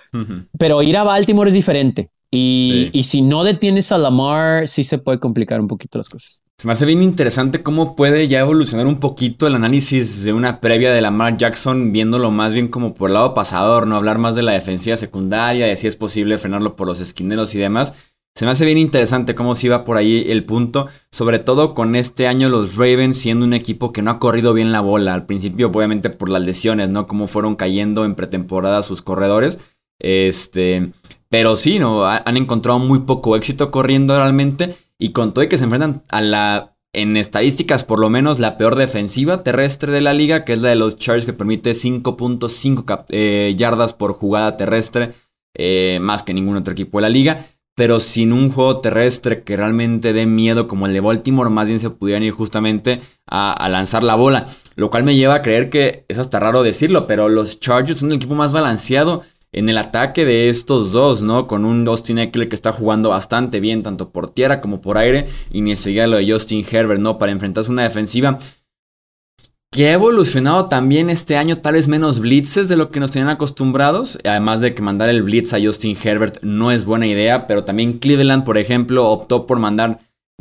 pero 0.58 0.82
ir 0.82 0.98
a 0.98 1.04
Baltimore 1.04 1.50
es 1.50 1.54
diferente. 1.54 2.10
Y, 2.32 2.90
y, 2.92 3.04
si 3.04 3.22
no 3.22 3.46
detienes 3.46 3.94
a 3.94 3.98
Lamar, 3.98 4.68
sí 4.68 4.84
se 4.84 4.98
puede 4.98 5.20
complicar 5.20 5.62
un 5.62 5.68
poquito 5.68 5.98
las 5.98 6.10
cosas. 6.10 6.42
Se 6.58 6.68
me 6.68 6.74
hace 6.74 6.86
bien 6.86 7.02
interesante 7.02 7.64
cómo 7.64 7.96
puede 7.96 8.30
ya 8.30 8.40
evolucionar 8.40 8.88
un 8.88 9.00
poquito 9.02 9.46
el 9.46 9.56
análisis 9.56 10.24
de 10.24 10.32
una 10.32 10.62
previa 10.62 10.94
de 10.94 11.02
Lamar 11.02 11.36
Jackson, 11.38 11.92
viéndolo 11.92 12.32
más 12.32 12.54
bien 12.54 12.70
como 12.70 12.94
por 12.94 13.10
el 13.10 13.16
lado 13.16 13.34
pasador, 13.34 13.88
no 13.88 13.98
hablar 13.98 14.18
más 14.18 14.36
de 14.36 14.44
la 14.44 14.54
defensiva 14.54 14.96
secundaria, 14.96 15.66
de 15.66 15.76
si 15.76 15.88
es 15.88 15.98
posible 15.98 16.38
frenarlo 16.38 16.76
por 16.78 16.88
los 16.88 17.02
esquineros 17.02 17.54
y 17.56 17.60
demás. 17.60 17.94
Se 18.38 18.44
me 18.44 18.52
hace 18.52 18.66
bien 18.66 18.78
interesante 18.78 19.34
cómo 19.34 19.56
se 19.56 19.68
iba 19.68 19.86
por 19.86 19.96
ahí 19.96 20.26
el 20.30 20.44
punto, 20.44 20.90
sobre 21.10 21.40
todo 21.40 21.74
con 21.74 21.96
este 21.96 22.28
año 22.28 22.50
los 22.50 22.76
Ravens 22.76 23.18
siendo 23.18 23.46
un 23.46 23.54
equipo 23.54 23.94
que 23.94 24.02
no 24.02 24.12
ha 24.12 24.20
corrido 24.20 24.54
bien 24.54 24.74
la 24.74 24.82
bola. 24.82 25.14
Al 25.14 25.26
principio, 25.26 25.72
obviamente, 25.74 26.10
por 26.10 26.28
las 26.28 26.42
lesiones, 26.42 26.90
¿no? 26.90 27.08
Cómo 27.08 27.28
fueron 27.28 27.56
cayendo 27.56 28.04
en 28.04 28.16
pretemporada 28.16 28.82
sus 28.82 29.02
corredores. 29.02 29.58
Este. 30.00 30.92
Pero 31.30 31.56
sí, 31.56 31.80
¿no? 31.80 32.06
Han 32.06 32.36
encontrado 32.36 32.78
muy 32.78 33.00
poco 33.00 33.38
éxito 33.38 33.72
corriendo 33.72 34.18
realmente. 34.18 34.76
Y 35.00 35.14
con 35.14 35.34
todo 35.34 35.46
y 35.46 35.48
que 35.48 35.58
se 35.58 35.64
enfrentan 35.64 36.04
a 36.10 36.20
la, 36.20 36.76
en 36.92 37.16
estadísticas 37.16 37.86
por 37.86 38.00
lo 38.00 38.10
menos, 38.10 38.40
la 38.40 38.58
peor 38.58 38.76
defensiva 38.76 39.44
terrestre 39.44 39.94
de 39.94 40.02
la 40.02 40.14
liga, 40.14 40.44
que 40.44 40.54
es 40.54 40.62
la 40.62 40.70
de 40.70 40.76
los 40.76 40.98
Chargers 40.98 41.26
que 41.26 41.34
permite 41.34 41.72
5.5 41.72 43.06
eh, 43.10 43.54
yardas 43.58 43.94
por 43.94 44.14
jugada 44.14 44.58
terrestre, 44.58 45.14
eh, 45.54 46.00
más 46.02 46.24
que 46.24 46.34
ningún 46.34 46.58
otro 46.58 46.74
equipo 46.74 46.98
de 46.98 47.04
la 47.04 47.10
liga. 47.10 47.46
Pero 47.76 48.00
sin 48.00 48.32
un 48.32 48.52
juego 48.52 48.80
terrestre 48.80 49.44
que 49.44 49.58
realmente 49.58 50.14
dé 50.14 50.26
miedo 50.26 50.68
como 50.68 50.88
el 50.88 50.94
de 50.94 51.02
Baltimore, 51.02 51.50
más 51.50 51.68
bien 51.68 51.80
se 51.80 51.90
pudieran 51.90 52.24
ir 52.24 52.32
justamente 52.32 53.02
a, 53.28 53.52
a 53.52 53.70
lanzar 53.70 54.04
la 54.04 54.16
bola. 54.16 54.46
Lo 54.76 54.90
cual 54.90 55.04
me 55.04 55.16
lleva 55.16 55.36
a 55.36 55.42
creer 55.42 55.70
que 55.70 56.06
es 56.08 56.18
hasta 56.18 56.40
raro 56.40 56.64
decirlo, 56.64 57.06
pero 57.06 57.30
los 57.30 57.60
Chargers 57.60 58.00
son 58.00 58.10
el 58.10 58.18
equipo 58.18 58.36
más 58.36 58.54
balanceado 58.54 59.22
en 59.56 59.70
el 59.70 59.78
ataque 59.78 60.26
de 60.26 60.50
estos 60.50 60.92
dos, 60.92 61.22
¿no? 61.22 61.48
Con 61.48 61.64
un 61.64 61.88
Austin 61.88 62.20
Eckler 62.20 62.50
que 62.50 62.56
está 62.56 62.74
jugando 62.74 63.10
bastante 63.10 63.62
bien, 63.62 63.84
tanto 63.84 64.10
por 64.10 64.30
tierra 64.30 64.60
como 64.60 64.82
por 64.82 64.98
aire, 64.98 65.28
y 65.50 65.62
ni 65.62 65.78
siquiera 65.78 66.08
lo 66.08 66.18
de 66.18 66.30
Justin 66.30 66.66
Herbert, 66.70 67.00
¿no? 67.00 67.18
Para 67.18 67.32
enfrentarse 67.32 67.70
a 67.70 67.74
una 67.74 67.84
defensiva 67.84 68.38
que 69.76 69.90
ha 69.90 69.94
evolucionado 69.94 70.70
también 70.70 71.10
este 71.10 71.36
año, 71.36 71.58
tal 71.58 71.74
vez 71.74 71.90
menos 71.90 72.22
blitzes 72.22 72.70
de 72.70 72.78
lo 72.78 72.92
que 72.92 73.02
nos 73.02 73.12
tenían 73.12 73.28
acostumbrados. 73.28 74.18
Además 74.24 74.62
de 74.62 74.74
que 74.74 74.82
mandar 74.82 75.10
el 75.10 75.22
blitz 75.22 75.54
a 75.54 75.60
Justin 75.62 75.98
Herbert 76.02 76.42
no 76.44 76.72
es 76.72 76.86
buena 76.86 77.08
idea, 77.08 77.46
pero 77.46 77.66
también 77.66 78.00
Cleveland, 78.00 78.46
por 78.46 78.58
ejemplo, 78.58 79.10
optó 79.10 79.46
por 79.46 79.60
mandar 79.60 80.00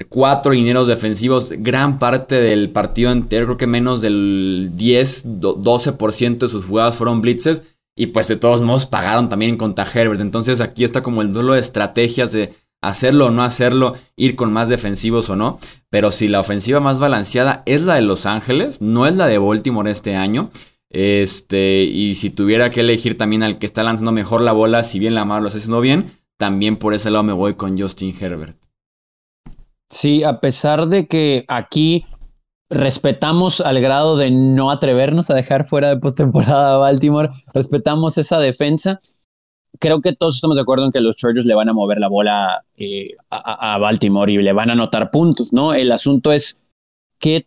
cuatro 0.08 0.52
lineros 0.52 0.86
defensivos. 0.86 1.50
Gran 1.50 1.98
parte 1.98 2.36
del 2.36 2.70
partido 2.70 3.10
entero, 3.10 3.46
creo 3.46 3.56
que 3.56 3.66
menos 3.66 4.02
del 4.02 4.70
10, 4.76 5.26
12% 5.40 6.38
de 6.38 6.48
sus 6.48 6.66
jugadas 6.66 6.94
fueron 6.94 7.20
blitzes. 7.20 7.64
Y 7.96 8.06
pues 8.06 8.28
de 8.28 8.36
todos 8.36 8.60
modos 8.60 8.86
pagaron 8.86 9.28
también 9.28 9.56
contra 9.56 9.84
Herbert. 9.84 10.20
Entonces 10.20 10.60
aquí 10.60 10.84
está 10.84 11.02
como 11.02 11.22
el 11.22 11.32
duelo 11.32 11.54
de 11.54 11.60
estrategias 11.60 12.30
de 12.30 12.54
hacerlo 12.88 13.26
o 13.26 13.30
no 13.30 13.42
hacerlo, 13.42 13.96
ir 14.16 14.36
con 14.36 14.52
más 14.52 14.68
defensivos 14.68 15.30
o 15.30 15.36
no. 15.36 15.58
Pero 15.90 16.10
si 16.10 16.28
la 16.28 16.40
ofensiva 16.40 16.80
más 16.80 16.98
balanceada 16.98 17.62
es 17.66 17.82
la 17.82 17.94
de 17.94 18.02
Los 18.02 18.26
Ángeles, 18.26 18.80
no 18.80 19.06
es 19.06 19.16
la 19.16 19.26
de 19.26 19.38
Baltimore 19.38 19.90
este 19.90 20.16
año. 20.16 20.50
Este, 20.90 21.82
y 21.82 22.14
si 22.14 22.30
tuviera 22.30 22.70
que 22.70 22.80
elegir 22.80 23.18
también 23.18 23.42
al 23.42 23.58
que 23.58 23.66
está 23.66 23.82
lanzando 23.82 24.12
mejor 24.12 24.40
la 24.40 24.52
bola, 24.52 24.84
si 24.84 24.98
bien 24.98 25.14
la 25.14 25.24
lo 25.24 25.46
está 25.46 25.58
haciendo 25.58 25.80
bien, 25.80 26.10
también 26.36 26.76
por 26.76 26.94
ese 26.94 27.10
lado 27.10 27.24
me 27.24 27.32
voy 27.32 27.54
con 27.54 27.76
Justin 27.76 28.14
Herbert. 28.18 28.56
Sí, 29.90 30.22
a 30.22 30.40
pesar 30.40 30.88
de 30.88 31.06
que 31.06 31.44
aquí 31.48 32.06
respetamos 32.70 33.60
al 33.60 33.80
grado 33.80 34.16
de 34.16 34.30
no 34.30 34.70
atrevernos 34.70 35.30
a 35.30 35.34
dejar 35.34 35.64
fuera 35.64 35.88
de 35.88 35.96
postemporada 35.96 36.74
a 36.74 36.78
Baltimore, 36.78 37.30
respetamos 37.52 38.18
esa 38.18 38.38
defensa. 38.38 39.00
Creo 39.80 40.00
que 40.00 40.14
todos 40.14 40.36
estamos 40.36 40.56
de 40.56 40.62
acuerdo 40.62 40.84
en 40.84 40.92
que 40.92 41.00
los 41.00 41.16
Chargers 41.16 41.46
le 41.46 41.54
van 41.54 41.68
a 41.68 41.72
mover 41.72 41.98
la 41.98 42.08
bola 42.08 42.64
eh, 42.76 43.10
a, 43.30 43.78
Baltimore 43.78 44.32
y 44.32 44.38
le 44.38 44.52
van 44.52 44.70
a 44.70 44.74
anotar 44.74 45.10
puntos, 45.10 45.52
¿no? 45.52 45.74
El 45.74 45.90
asunto 45.92 46.32
es 46.32 46.56
qué 47.18 47.46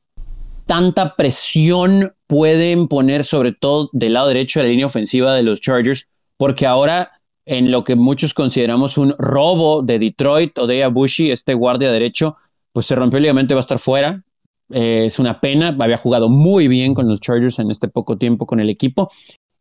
tanta 0.66 1.16
presión 1.16 2.14
pueden 2.28 2.88
poner, 2.88 3.24
sobre 3.24 3.54
todo 3.54 3.90
del 3.94 4.14
lado 4.14 4.28
derecho 4.28 4.60
de 4.60 4.66
la 4.66 4.72
línea 4.72 4.86
ofensiva 4.86 5.34
de 5.34 5.44
los 5.44 5.62
Chargers, 5.62 6.08
porque 6.38 6.66
ahora 6.66 7.12
en 7.46 7.72
lo 7.72 7.86
que 7.86 7.96
muchos 7.96 8.34
consideramos 8.34 8.98
un 8.98 9.16
robo 9.18 9.82
de 9.82 10.00
Detroit 10.00 10.58
o 10.60 10.68
de 10.68 10.84
Abushi, 10.84 11.32
este 11.32 11.54
guardia 11.54 11.90
derecho, 11.92 12.36
pues 12.74 12.86
se 12.86 12.96
rompió 12.96 13.18
el 13.18 13.24
ligamento 13.24 13.54
y 13.54 13.56
va 13.56 13.60
a 13.60 13.62
estar 13.62 13.80
fuera. 13.80 14.24
Eh, 14.70 15.04
es 15.06 15.18
una 15.18 15.40
pena, 15.40 15.76
había 15.80 15.96
jugado 15.96 16.28
muy 16.28 16.68
bien 16.68 16.94
con 16.94 17.08
los 17.08 17.22
Chargers 17.22 17.60
en 17.60 17.72
este 17.72 17.88
poco 17.88 18.18
tiempo 18.18 18.46
con 18.46 18.60
el 18.60 18.70
equipo. 18.70 19.10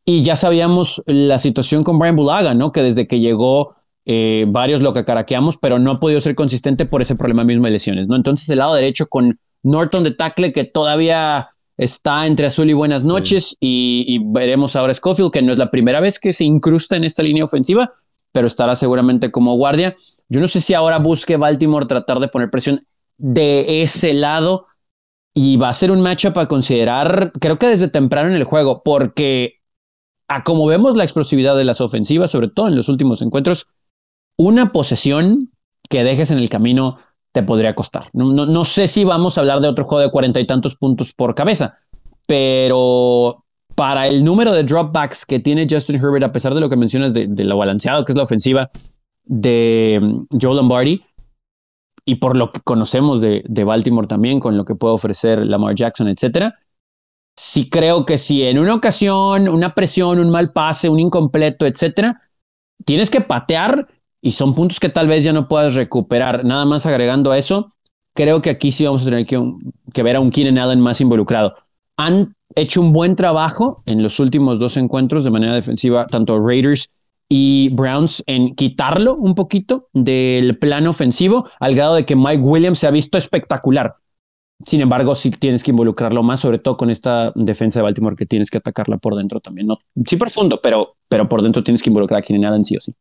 Y 0.08 0.22
ya 0.22 0.36
sabíamos 0.36 1.02
la 1.06 1.36
situación 1.38 1.82
con 1.82 1.98
Brian 1.98 2.14
Bulaga, 2.14 2.54
¿no? 2.54 2.70
Que 2.70 2.80
desde 2.82 3.08
que 3.08 3.18
llegó, 3.18 3.74
eh, 4.04 4.44
varios 4.46 4.80
lo 4.80 4.92
que 4.92 5.04
caraqueamos, 5.04 5.58
pero 5.58 5.80
no 5.80 5.90
ha 5.90 6.00
podido 6.00 6.20
ser 6.20 6.36
consistente 6.36 6.86
por 6.86 7.02
ese 7.02 7.16
problema 7.16 7.42
mismo 7.42 7.64
de 7.64 7.72
lesiones, 7.72 8.06
¿no? 8.06 8.14
Entonces, 8.14 8.48
el 8.48 8.58
lado 8.58 8.74
derecho 8.74 9.08
con 9.08 9.40
Norton 9.64 10.04
de 10.04 10.12
tackle, 10.12 10.52
que 10.52 10.62
todavía 10.62 11.50
está 11.76 12.24
entre 12.28 12.46
azul 12.46 12.70
y 12.70 12.72
buenas 12.72 13.04
noches, 13.04 13.56
y, 13.58 14.04
y, 14.06 14.20
veremos 14.24 14.76
ahora 14.76 14.94
Schofield, 14.94 15.32
que 15.32 15.42
no 15.42 15.52
es 15.52 15.58
la 15.58 15.72
primera 15.72 16.00
vez 16.00 16.20
que 16.20 16.32
se 16.32 16.44
incrusta 16.44 16.94
en 16.94 17.02
esta 17.02 17.24
línea 17.24 17.42
ofensiva, 17.42 17.92
pero 18.30 18.46
estará 18.46 18.76
seguramente 18.76 19.32
como 19.32 19.56
guardia. 19.56 19.96
Yo 20.28 20.40
no 20.40 20.46
sé 20.46 20.60
si 20.60 20.72
ahora 20.72 20.98
busque 20.98 21.36
Baltimore 21.36 21.86
tratar 21.86 22.20
de 22.20 22.28
poner 22.28 22.48
presión 22.48 22.86
de 23.18 23.82
ese 23.82 24.14
lado 24.14 24.66
y 25.34 25.56
va 25.56 25.70
a 25.70 25.74
ser 25.74 25.90
un 25.90 26.00
matchup 26.00 26.38
a 26.38 26.46
considerar, 26.46 27.32
creo 27.40 27.58
que 27.58 27.66
desde 27.66 27.88
temprano 27.88 28.30
en 28.30 28.36
el 28.36 28.44
juego, 28.44 28.82
porque 28.84 29.56
a 30.28 30.44
como 30.44 30.66
vemos 30.66 30.96
la 30.96 31.04
explosividad 31.04 31.56
de 31.56 31.64
las 31.64 31.80
ofensivas, 31.80 32.30
sobre 32.30 32.48
todo 32.48 32.68
en 32.68 32.76
los 32.76 32.88
últimos 32.88 33.22
encuentros, 33.22 33.66
una 34.36 34.72
posesión 34.72 35.50
que 35.88 36.04
dejes 36.04 36.30
en 36.30 36.38
el 36.38 36.48
camino 36.48 36.98
te 37.32 37.42
podría 37.42 37.74
costar. 37.74 38.08
No, 38.12 38.64
sé 38.64 38.88
si 38.88 39.04
vamos 39.04 39.36
a 39.36 39.42
hablar 39.42 39.60
de 39.60 39.68
otro 39.68 39.84
juego 39.84 40.02
de 40.02 40.10
cuarenta 40.10 40.40
y 40.40 40.46
tantos 40.46 40.76
puntos 40.76 41.12
por 41.12 41.34
cabeza, 41.34 41.78
pero 42.26 43.44
para 43.74 44.08
el 44.08 44.24
número 44.24 44.52
de 44.52 44.64
dropbacks 44.64 45.26
que 45.26 45.38
tiene 45.38 45.66
Justin 45.68 45.96
Herbert, 45.96 46.24
a 46.24 46.32
pesar 46.32 46.54
de 46.54 46.60
lo 46.60 46.68
que 46.68 46.76
mencionas 46.76 47.12
de, 47.12 47.26
de 47.26 47.44
lo 47.44 47.58
balanceado 47.58 48.04
que 48.04 48.12
es 48.12 48.16
la 48.16 48.22
ofensiva 48.22 48.70
de 49.24 50.00
mm, 50.02 50.38
Joe 50.40 50.54
Lombardi, 50.54 51.02
y 52.08 52.14
por 52.14 52.36
lo 52.36 52.52
que 52.52 52.60
conocemos 52.60 53.20
de, 53.20 53.64
Baltimore 53.64 54.06
también, 54.06 54.38
con 54.38 54.56
lo 54.56 54.64
que 54.64 54.76
puede 54.76 54.94
ofrecer 54.94 55.44
Lamar 55.44 55.74
Jackson, 55.74 56.08
etcétera, 56.08 56.54
sí 57.36 57.68
creo 57.68 58.06
que 58.06 58.18
si 58.18 58.42
en 58.42 58.58
una 58.58 58.74
ocasión, 58.74 59.48
una 59.48 59.74
presión, 59.74 60.18
un 60.18 60.30
mal 60.30 60.52
pase, 60.52 60.88
un 60.88 60.98
incompleto, 60.98 61.66
etcétera, 61.66 62.22
tienes 62.84 63.10
que 63.10 63.20
patear 63.20 63.88
y 64.20 64.32
son 64.32 64.54
puntos 64.54 64.80
que 64.80 64.88
tal 64.88 65.06
vez 65.06 65.22
ya 65.22 65.32
no 65.32 65.46
puedas 65.46 65.74
recuperar. 65.74 66.44
Nada 66.44 66.64
más 66.64 66.86
agregando 66.86 67.30
a 67.30 67.38
eso, 67.38 67.74
creo 68.14 68.42
que 68.42 68.50
aquí 68.50 68.72
sí 68.72 68.84
vamos 68.84 69.02
a 69.02 69.04
tener 69.04 69.26
que, 69.26 70.02
ver 70.02 70.16
a 70.16 70.20
un 70.20 70.30
Keenan 70.30 70.58
Allen 70.58 70.80
más 70.80 71.00
involucrado. 71.00 71.54
Han 71.96 72.34
hecho 72.54 72.80
un 72.80 72.92
buen 72.92 73.14
trabajo 73.16 73.82
en 73.86 74.02
los 74.02 74.18
últimos 74.18 74.58
dos 74.58 74.76
encuentros 74.76 75.24
de 75.24 75.30
manera 75.30 75.54
defensiva, 75.54 76.06
tanto 76.06 76.40
Raiders 76.40 76.90
y 77.28 77.70
Browns 77.72 78.22
en 78.26 78.54
quitarlo 78.54 79.14
un 79.16 79.34
poquito 79.34 79.88
del 79.92 80.58
plano 80.58 80.90
ofensivo, 80.90 81.48
al 81.60 81.74
grado 81.74 81.96
de 81.96 82.06
que 82.06 82.16
Mike 82.16 82.42
Williams 82.42 82.78
se 82.78 82.86
ha 82.86 82.90
visto 82.90 83.18
espectacular. 83.18 83.96
Sin 84.64 84.80
embargo, 84.80 85.14
sí 85.14 85.30
tienes 85.30 85.62
que 85.62 85.70
involucrarlo 85.70 86.22
más, 86.22 86.40
sobre 86.40 86.58
todo 86.58 86.76
con 86.76 86.90
esta 86.90 87.32
defensa 87.34 87.78
de 87.78 87.84
Baltimore 87.84 88.16
que 88.16 88.24
tienes 88.24 88.50
que 88.50 88.58
atacarla 88.58 88.96
por 88.96 89.14
dentro 89.14 89.40
también. 89.40 89.66
No, 89.66 89.78
sí 90.06 90.16
profundo, 90.16 90.60
pero, 90.62 90.96
pero 91.08 91.28
por 91.28 91.42
dentro 91.42 91.62
tienes 91.62 91.82
que 91.82 91.90
involucrar 91.90 92.20
a 92.20 92.22
Keenan 92.22 92.52
Allen 92.52 92.64
sí 92.64 92.76
o 92.76 92.80
sí. 92.80 92.94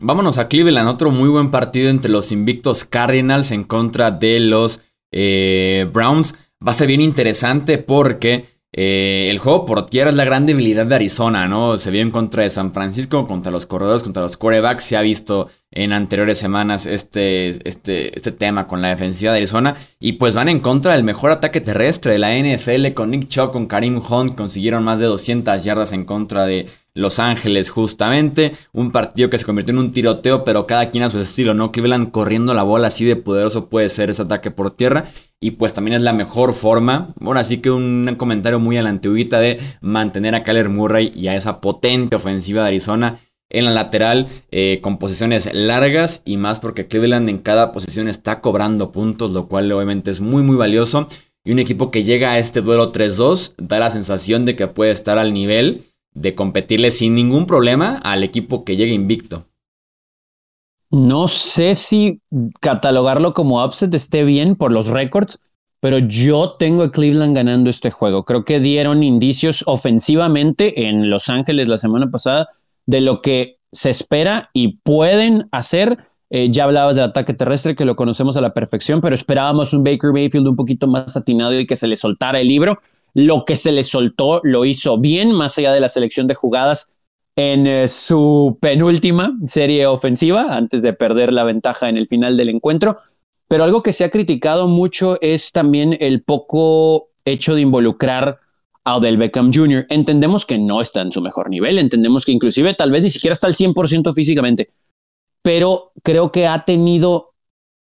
Vámonos 0.00 0.38
a 0.38 0.48
Cleveland, 0.48 0.88
otro 0.88 1.10
muy 1.10 1.28
buen 1.28 1.50
partido 1.50 1.88
entre 1.88 2.10
los 2.10 2.32
invictos 2.32 2.84
Cardinals 2.84 3.50
en 3.50 3.64
contra 3.64 4.10
de 4.10 4.40
los 4.40 4.82
eh, 5.12 5.88
Browns. 5.92 6.34
Va 6.66 6.72
a 6.72 6.74
ser 6.74 6.88
bien 6.88 7.00
interesante 7.00 7.78
porque 7.78 8.53
eh, 8.76 9.28
el 9.30 9.38
juego 9.38 9.66
por 9.66 9.86
tierra 9.86 10.10
es 10.10 10.16
la 10.16 10.24
gran 10.24 10.46
debilidad 10.46 10.84
de 10.84 10.96
Arizona, 10.96 11.46
¿no? 11.46 11.78
Se 11.78 11.92
vio 11.92 12.02
en 12.02 12.10
contra 12.10 12.42
de 12.42 12.50
San 12.50 12.72
Francisco, 12.72 13.24
contra 13.24 13.52
los 13.52 13.66
corredores, 13.66 14.02
contra 14.02 14.24
los 14.24 14.36
quarterbacks. 14.36 14.82
Se 14.82 14.96
ha 14.96 15.00
visto 15.00 15.48
en 15.70 15.92
anteriores 15.92 16.38
semanas 16.38 16.84
este, 16.84 17.50
este, 17.68 18.16
este 18.16 18.32
tema 18.32 18.66
con 18.66 18.82
la 18.82 18.88
defensiva 18.88 19.30
de 19.30 19.38
Arizona. 19.38 19.76
Y 20.00 20.14
pues 20.14 20.34
van 20.34 20.48
en 20.48 20.58
contra 20.58 20.94
del 20.94 21.04
mejor 21.04 21.30
ataque 21.30 21.60
terrestre 21.60 22.14
de 22.14 22.18
la 22.18 22.36
NFL 22.36 22.94
con 22.94 23.10
Nick 23.10 23.28
Chubb, 23.28 23.52
con 23.52 23.66
Karim 23.66 24.02
Hunt. 24.10 24.34
Consiguieron 24.34 24.82
más 24.82 24.98
de 24.98 25.06
200 25.06 25.62
yardas 25.62 25.92
en 25.92 26.04
contra 26.04 26.44
de 26.44 26.66
Los 26.94 27.18
Ángeles, 27.18 27.70
justamente. 27.70 28.54
Un 28.72 28.92
partido 28.92 29.28
que 29.28 29.38
se 29.38 29.44
convirtió 29.44 29.72
en 29.72 29.78
un 29.78 29.92
tiroteo, 29.92 30.44
pero 30.44 30.66
cada 30.66 30.88
quien 30.88 31.02
a 31.02 31.10
su 31.10 31.18
estilo, 31.20 31.52
¿no? 31.52 31.72
Cleveland 31.72 32.12
corriendo 32.12 32.54
la 32.54 32.62
bola 32.62 32.86
así 32.86 33.04
de 33.04 33.16
poderoso 33.16 33.68
puede 33.68 33.88
ser 33.88 34.10
ese 34.10 34.22
ataque 34.22 34.50
por 34.50 34.70
tierra 34.70 35.06
y 35.44 35.50
pues 35.50 35.74
también 35.74 35.96
es 35.96 36.02
la 36.02 36.14
mejor 36.14 36.54
forma, 36.54 37.12
bueno, 37.20 37.38
así 37.38 37.58
que 37.58 37.70
un 37.70 38.14
comentario 38.16 38.58
muy 38.58 38.78
a 38.78 38.82
la 38.82 38.88
antigüita 38.88 39.40
de 39.40 39.60
mantener 39.82 40.34
a 40.34 40.42
Kyler 40.42 40.70
Murray 40.70 41.12
y 41.14 41.28
a 41.28 41.36
esa 41.36 41.60
potente 41.60 42.16
ofensiva 42.16 42.62
de 42.62 42.68
Arizona 42.68 43.18
en 43.50 43.66
la 43.66 43.70
lateral 43.70 44.26
eh, 44.50 44.78
con 44.82 44.96
posiciones 44.96 45.52
largas 45.52 46.22
y 46.24 46.38
más 46.38 46.60
porque 46.60 46.86
Cleveland 46.86 47.28
en 47.28 47.40
cada 47.40 47.72
posición 47.72 48.08
está 48.08 48.40
cobrando 48.40 48.90
puntos, 48.90 49.32
lo 49.32 49.46
cual 49.46 49.70
obviamente 49.70 50.10
es 50.10 50.22
muy 50.22 50.42
muy 50.42 50.56
valioso. 50.56 51.08
Y 51.44 51.52
un 51.52 51.58
equipo 51.58 51.90
que 51.90 52.04
llega 52.04 52.30
a 52.32 52.38
este 52.38 52.62
duelo 52.62 52.90
3-2 52.90 53.52
da 53.58 53.78
la 53.78 53.90
sensación 53.90 54.46
de 54.46 54.56
que 54.56 54.66
puede 54.66 54.92
estar 54.92 55.18
al 55.18 55.34
nivel 55.34 55.84
de 56.14 56.34
competirle 56.34 56.90
sin 56.90 57.14
ningún 57.14 57.46
problema 57.46 57.98
al 57.98 58.22
equipo 58.22 58.64
que 58.64 58.76
llegue 58.76 58.94
invicto. 58.94 59.44
No 60.90 61.26
sé 61.26 61.74
si 61.74 62.20
catalogarlo 62.60 63.34
como 63.34 63.64
upset 63.64 63.92
esté 63.94 64.22
bien 64.24 64.54
por 64.54 64.70
los 64.70 64.86
récords, 64.86 65.40
pero 65.80 65.98
yo 65.98 66.52
tengo 66.52 66.84
a 66.84 66.92
Cleveland 66.92 67.34
ganando 67.34 67.68
este 67.68 67.90
juego. 67.90 68.24
Creo 68.24 68.44
que 68.44 68.60
dieron 68.60 69.02
indicios 69.02 69.64
ofensivamente 69.66 70.86
en 70.86 71.10
Los 71.10 71.28
Ángeles 71.28 71.68
la 71.68 71.78
semana 71.78 72.10
pasada 72.10 72.48
de 72.86 73.00
lo 73.00 73.22
que 73.22 73.58
se 73.72 73.90
espera 73.90 74.50
y 74.52 74.78
pueden 74.78 75.48
hacer. 75.50 75.98
Eh, 76.30 76.48
ya 76.50 76.64
hablabas 76.64 76.96
del 76.96 77.04
ataque 77.04 77.34
terrestre, 77.34 77.74
que 77.74 77.84
lo 77.84 77.96
conocemos 77.96 78.36
a 78.36 78.40
la 78.40 78.54
perfección, 78.54 79.00
pero 79.00 79.14
esperábamos 79.14 79.74
un 79.74 79.84
Baker 79.84 80.12
Mayfield 80.12 80.48
un 80.48 80.56
poquito 80.56 80.86
más 80.86 81.16
atinado 81.16 81.58
y 81.58 81.66
que 81.66 81.76
se 81.76 81.86
le 81.86 81.96
soltara 81.96 82.40
el 82.40 82.48
libro. 82.48 82.78
Lo 83.14 83.44
que 83.44 83.56
se 83.56 83.72
le 83.72 83.84
soltó 83.84 84.40
lo 84.42 84.64
hizo 84.64 84.98
bien, 84.98 85.32
más 85.32 85.56
allá 85.56 85.72
de 85.72 85.80
la 85.80 85.88
selección 85.88 86.26
de 86.26 86.34
jugadas 86.34 86.96
en 87.36 87.66
eh, 87.66 87.88
su 87.88 88.58
penúltima 88.60 89.36
serie 89.44 89.86
ofensiva 89.86 90.56
antes 90.56 90.82
de 90.82 90.92
perder 90.92 91.32
la 91.32 91.44
ventaja 91.44 91.88
en 91.88 91.96
el 91.96 92.06
final 92.06 92.36
del 92.36 92.48
encuentro. 92.48 92.98
Pero 93.48 93.64
algo 93.64 93.82
que 93.82 93.92
se 93.92 94.04
ha 94.04 94.10
criticado 94.10 94.68
mucho 94.68 95.18
es 95.20 95.52
también 95.52 95.96
el 96.00 96.22
poco 96.22 97.10
hecho 97.24 97.54
de 97.54 97.60
involucrar 97.60 98.40
a 98.84 98.96
Odell 98.96 99.16
Beckham 99.16 99.52
Jr. 99.52 99.86
Entendemos 99.88 100.44
que 100.46 100.58
no 100.58 100.80
está 100.80 101.00
en 101.00 101.12
su 101.12 101.20
mejor 101.20 101.50
nivel, 101.50 101.78
entendemos 101.78 102.24
que 102.24 102.32
inclusive 102.32 102.74
tal 102.74 102.90
vez 102.90 103.02
ni 103.02 103.10
siquiera 103.10 103.32
está 103.32 103.46
al 103.46 103.54
100% 103.54 104.14
físicamente, 104.14 104.70
pero 105.42 105.92
creo 106.02 106.32
que 106.32 106.46
ha 106.46 106.64
tenido 106.64 107.34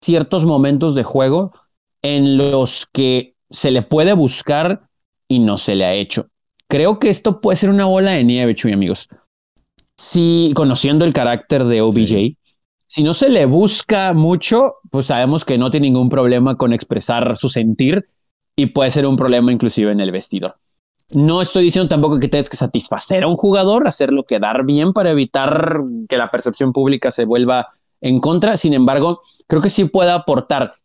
ciertos 0.01 0.45
momentos 0.45 0.95
de 0.95 1.03
juego 1.03 1.53
en 2.01 2.37
los 2.37 2.87
que 2.91 3.35
se 3.49 3.71
le 3.71 3.81
puede 3.81 4.13
buscar 4.13 4.87
y 5.27 5.39
no 5.39 5.57
se 5.57 5.75
le 5.75 5.85
ha 5.85 5.93
hecho. 5.93 6.27
Creo 6.67 6.99
que 6.99 7.09
esto 7.09 7.39
puede 7.41 7.57
ser 7.57 7.69
una 7.69 7.85
bola 7.85 8.11
de 8.11 8.23
nieve, 8.23 8.55
Chuy, 8.55 8.73
amigos 8.73 9.09
si 9.97 10.53
conociendo 10.55 11.05
el 11.05 11.13
carácter 11.13 11.65
de 11.65 11.81
OBJ, 11.81 12.37
si 12.85 13.03
no 13.03 13.13
se 13.13 13.29
le 13.29 13.45
busca 13.45 14.13
mucho, 14.13 14.75
pues 14.91 15.07
sabemos 15.07 15.43
que 15.43 15.57
no 15.57 15.69
tiene 15.69 15.87
ningún 15.87 16.09
problema 16.09 16.55
con 16.55 16.71
expresar 16.71 17.35
su 17.35 17.49
sentir 17.49 18.05
y 18.55 18.67
puede 18.67 18.91
ser 18.91 19.05
un 19.05 19.17
problema 19.17 19.51
inclusive 19.51 19.91
en 19.91 19.99
el 19.99 20.11
vestidor. 20.11 20.55
No 21.11 21.41
estoy 21.41 21.63
diciendo 21.63 21.89
tampoco 21.89 22.19
que 22.19 22.27
tengas 22.27 22.49
que 22.49 22.57
satisfacer 22.57 23.23
a 23.23 23.27
un 23.27 23.35
jugador, 23.35 23.87
hacerlo 23.87 24.25
quedar 24.25 24.65
bien 24.65 24.93
para 24.93 25.11
evitar 25.11 25.81
que 26.07 26.17
la 26.17 26.31
percepción 26.31 26.73
pública 26.73 27.11
se 27.11 27.25
vuelva 27.25 27.69
en 28.01 28.19
contra. 28.19 28.57
Sin 28.57 28.73
embargo, 28.73 29.21
creo 29.47 29.61
que 29.61 29.69
sí 29.69 29.85
puede 29.85 30.11
aportar. 30.11 30.75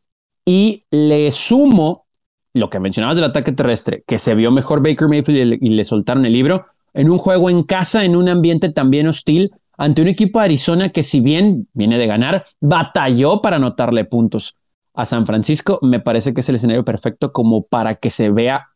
Y 0.45 0.85
le 0.91 1.31
sumo 1.33 2.07
lo 2.55 2.71
que 2.71 2.81
mencionabas 2.81 3.17
del 3.17 3.25
ataque 3.25 3.53
terrestre, 3.53 4.05
que 4.07 4.19
se 4.19 4.35
vio 4.35 4.51
mejor 4.51 4.83
Baker 4.83 5.09
Mayfield 5.09 5.59
y 5.61 5.69
le 5.71 5.85
soltaron 5.85 6.27
el 6.27 6.33
libro 6.33 6.65
en 6.95 7.11
un 7.11 7.19
juego 7.19 7.51
en 7.51 7.63
casa, 7.63 8.05
en 8.05 8.17
un 8.17 8.29
ambiente 8.29 8.71
también 8.71 9.07
hostil, 9.07 9.53
ante 9.79 10.03
un 10.03 10.09
equipo 10.09 10.39
de 10.39 10.47
Arizona 10.47 10.91
que 10.91 11.03
si 11.03 11.21
bien 11.21 11.69
viene 11.73 11.99
de 11.99 12.07
ganar, 12.07 12.45
batalló 12.61 13.41
para 13.41 13.57
anotarle 13.57 14.05
puntos 14.05 14.57
a 14.95 15.05
San 15.05 15.27
Francisco. 15.27 15.79
Me 15.83 16.01
parece 16.01 16.35
que 16.35 16.41
es 16.41 16.49
el 16.49 16.57
escenario 16.57 16.85
perfecto 16.85 17.33
como 17.33 17.65
para 17.65 17.95
que 17.95 18.11
se 18.11 18.31
vea 18.31 18.69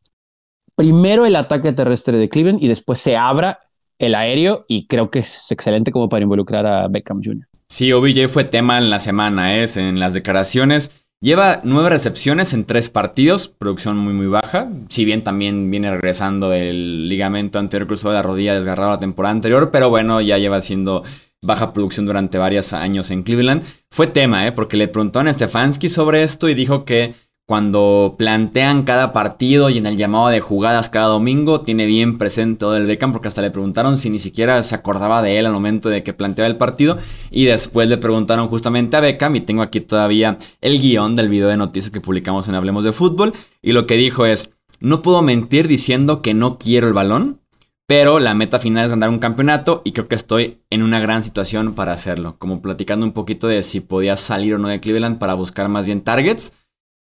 primero 0.75 1.27
el 1.27 1.37
ataque 1.37 1.73
terrestre 1.73 2.19
de 2.19 2.29
Cleveland 2.29 2.63
y 2.63 2.69
después 2.69 2.99
se 3.01 3.17
abra 3.17 3.61
el 3.99 4.15
aéreo 4.15 4.65
y 4.69 4.87
creo 4.87 5.11
que 5.11 5.21
es 5.21 5.51
excelente 5.51 5.91
como 5.91 6.09
para 6.09 6.23
involucrar 6.23 6.67
a 6.67 6.89
Beckham 6.89 7.21
Jr. 7.25 7.47
Sí, 7.69 7.93
OBJ 7.93 8.29
fue 8.29 8.45
tema 8.45 8.79
en 8.79 8.91
la 8.91 8.99
semana, 8.99 9.57
¿eh? 9.57 9.67
en 9.77 9.99
las 9.99 10.15
declaraciones. 10.15 11.06
Lleva 11.23 11.61
nueve 11.65 11.89
recepciones 11.89 12.53
en 12.53 12.67
tres 12.67 12.91
partidos, 12.91 13.49
producción 13.49 13.97
muy 13.97 14.13
muy 14.13 14.27
baja. 14.27 14.69
Si 14.91 15.07
bien 15.07 15.25
también 15.25 15.71
viene 15.71 15.91
regresando 15.91 16.53
el 16.53 17.09
ligamento 17.09 17.59
anterior 17.59 17.87
cruzado 17.87 18.11
de 18.11 18.17
la 18.17 18.23
rodilla 18.23 18.55
desgarrado 18.55 18.91
la 18.91 19.01
temporada 19.01 19.33
anterior, 19.33 19.71
pero 19.71 19.89
bueno, 19.89 20.21
ya 20.21 20.37
lleva 20.37 20.61
siendo 20.61 21.05
baja 21.43 21.73
producción 21.73 22.05
durante 22.05 22.37
varios 22.37 22.75
años 22.75 23.11
en 23.11 23.23
Cleveland. 23.23 23.63
Fue 23.91 24.09
tema, 24.09 24.47
¿eh? 24.47 24.53
porque 24.53 24.77
le 24.77 24.89
preguntaron 24.89 25.29
a 25.29 25.33
Stefanski 25.33 25.89
sobre 25.89 26.23
esto 26.23 26.51
y 26.51 26.55
dijo 26.55 26.85
que 26.85 27.15
cuando 27.47 28.17
plantean 28.19 28.83
cada 28.83 29.13
partido 29.13 29.71
y 29.71 29.79
en 29.79 29.87
el 29.87 29.97
llamado 29.97 30.29
de 30.29 30.41
jugadas 30.41 30.91
cada 30.91 31.07
domingo, 31.07 31.61
tiene 31.61 31.87
bien 31.87 32.19
presente 32.19 32.59
todo 32.59 32.77
el 32.77 32.87
Beckham, 32.87 33.13
porque 33.13 33.29
hasta 33.29 33.41
le 33.41 33.53
preguntaron 33.53 33.97
si 33.97 34.11
ni 34.11 34.19
siquiera 34.19 34.61
se 34.65 34.75
acordaba 34.75 35.23
de 35.23 35.39
él 35.39 35.47
al 35.47 35.53
momento 35.53 35.89
de 35.89 36.03
que 36.03 36.13
planteaba 36.13 36.49
el 36.49 36.57
partido. 36.57 36.99
Y 37.31 37.45
después 37.45 37.89
le 37.89 37.99
preguntaron 37.99 38.49
justamente 38.49 38.97
a 38.97 39.01
Beckham, 39.01 39.37
y 39.37 39.43
tengo 39.43 39.63
aquí 39.63 39.81
todavía 39.81 40.39
el 40.61 40.81
guion 40.81 41.15
del 41.15 41.29
video 41.29 41.47
de 41.47 41.57
noticias 41.57 41.93
que 41.93 42.01
publicamos 42.01 42.49
en 42.49 42.57
Hablemos 42.57 42.83
de 42.83 42.93
Fútbol. 42.93 43.33
Y 43.63 43.73
lo 43.73 43.87
que 43.87 43.95
dijo 43.95 44.27
es: 44.27 44.51
No 44.81 45.01
puedo 45.03 45.23
mentir 45.23 45.69
diciendo 45.69 46.23
que 46.23 46.35
no 46.35 46.59
quiero 46.59 46.89
el 46.89 46.95
balón, 46.95 47.39
pero 47.87 48.19
la 48.19 48.35
meta 48.35 48.59
final 48.59 48.87
es 48.87 48.91
ganar 48.91 49.09
un 49.09 49.21
campeonato 49.21 49.83
y 49.85 49.93
creo 49.93 50.09
que 50.09 50.17
estoy 50.17 50.59
en 50.69 50.83
una 50.83 50.99
gran 50.99 51.23
situación 51.23 51.77
para 51.77 51.93
hacerlo. 51.93 52.35
Como 52.41 52.61
platicando 52.61 53.07
un 53.07 53.13
poquito 53.13 53.47
de 53.47 53.63
si 53.63 53.79
podía 53.79 54.17
salir 54.17 54.55
o 54.55 54.59
no 54.59 54.67
de 54.67 54.81
Cleveland 54.81 55.19
para 55.21 55.35
buscar 55.35 55.69
más 55.69 55.87
bien 55.87 56.01
targets. 56.01 56.53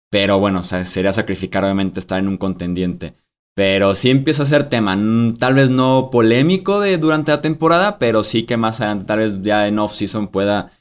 Pero 0.09 0.39
bueno, 0.39 0.63
sería 0.63 1.11
sacrificar 1.11 1.63
obviamente 1.63 1.99
estar 1.99 2.19
en 2.19 2.27
un 2.27 2.37
contendiente. 2.37 3.15
Pero 3.55 3.95
sí 3.95 4.09
empieza 4.09 4.43
a 4.43 4.47
ser 4.47 4.67
tema, 4.67 4.99
tal 5.39 5.53
vez 5.53 5.69
no 5.69 6.09
polémico 6.11 6.81
de 6.81 6.97
durante 6.97 7.31
la 7.31 7.41
temporada, 7.41 7.99
pero 7.99 8.21
sí 8.21 8.43
que 8.43 8.57
más 8.57 8.81
adelante, 8.81 9.05
tal 9.05 9.19
vez 9.19 9.43
ya 9.43 9.67
en 9.67 9.79
off-season 9.79 10.27
pueda 10.27 10.71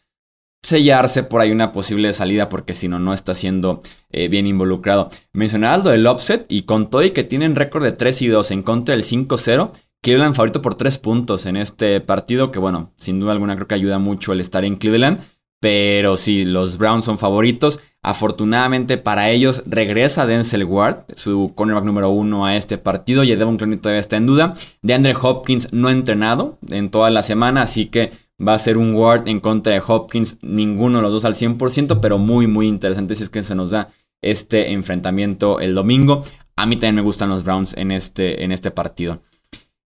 sellarse 0.65 1.23
por 1.23 1.41
ahí 1.41 1.53
una 1.53 1.73
posible 1.73 2.13
salida, 2.13 2.49
porque 2.49 2.75
si 2.75 2.89
no, 2.89 2.99
no 2.99 3.13
está 3.13 3.35
siendo 3.35 3.81
eh, 4.11 4.29
bien 4.29 4.47
involucrado. 4.47 5.09
Mencioné 5.33 5.69
algo 5.69 5.91
del 5.91 6.07
offset 6.07 6.47
y 6.49 6.63
con 6.63 6.91
todo 6.91 7.03
que 7.13 7.23
tienen 7.23 7.55
récord 7.55 7.85
de 7.85 7.93
3 7.93 8.23
y 8.23 8.29
2 8.29 8.51
en 8.51 8.63
contra 8.63 8.97
del 8.97 9.05
5-0, 9.05 9.71
Cleveland 10.03 10.35
favorito 10.35 10.61
por 10.61 10.75
3 10.75 10.99
puntos 10.99 11.47
en 11.47 11.57
este 11.57 12.01
partido, 12.01 12.51
que 12.51 12.59
bueno, 12.59 12.93
sin 12.97 13.21
duda 13.21 13.33
alguna 13.33 13.55
creo 13.55 13.69
que 13.69 13.75
ayuda 13.75 13.99
mucho 13.99 14.33
el 14.33 14.41
estar 14.41 14.65
en 14.65 14.77
Cleveland. 14.77 15.21
Pero 15.61 16.19
sí, 16.19 16.45
los 16.45 16.77
Browns 16.77 17.07
son 17.07 17.17
favoritos. 17.17 17.81
Afortunadamente 18.05 18.99
para 18.99 19.31
ellos 19.31 19.63
regresa 19.65 20.27
Denzel 20.27 20.65
Ward, 20.65 21.07
su 21.17 21.53
cornerback 21.55 21.87
número 21.87 22.11
uno 22.11 22.45
a 22.45 22.55
este 22.55 22.77
partido. 22.77 23.25
Y 23.25 23.35
Devon 23.35 23.57
Clowney 23.57 23.79
todavía 23.79 24.01
está 24.01 24.19
en 24.19 24.27
duda. 24.27 24.53
De 24.83 24.93
Andre 24.93 25.17
Hopkins 25.21 25.73
no 25.73 25.89
ha 25.89 25.93
entrenado 25.93 26.59
en 26.69 26.91
toda 26.91 27.09
la 27.09 27.23
semana, 27.23 27.63
así 27.63 27.87
que 27.87 28.13
va 28.47 28.53
a 28.53 28.59
ser 28.59 28.77
un 28.77 28.95
Ward 28.95 29.27
en 29.27 29.41
contra 29.41 29.73
de 29.73 29.83
Hopkins. 29.85 30.37
Ninguno 30.43 30.99
de 30.99 31.03
los 31.03 31.13
dos 31.13 31.25
al 31.25 31.35
100%, 31.35 32.01
pero 32.01 32.19
muy, 32.19 32.47
muy 32.47 32.67
interesante 32.67 33.15
si 33.15 33.23
es 33.23 33.31
que 33.31 33.43
se 33.43 33.55
nos 33.55 33.71
da 33.71 33.89
este 34.21 34.73
enfrentamiento 34.73 35.59
el 35.61 35.75
domingo. 35.75 36.25
A 36.57 36.67
mí 36.67 36.77
también 36.77 36.97
me 36.97 37.01
gustan 37.01 37.31
los 37.31 37.43
Browns 37.43 37.75
en 37.75 37.91
este, 37.91 38.45
en 38.45 38.53
este 38.53 38.71
partido. 38.71 39.21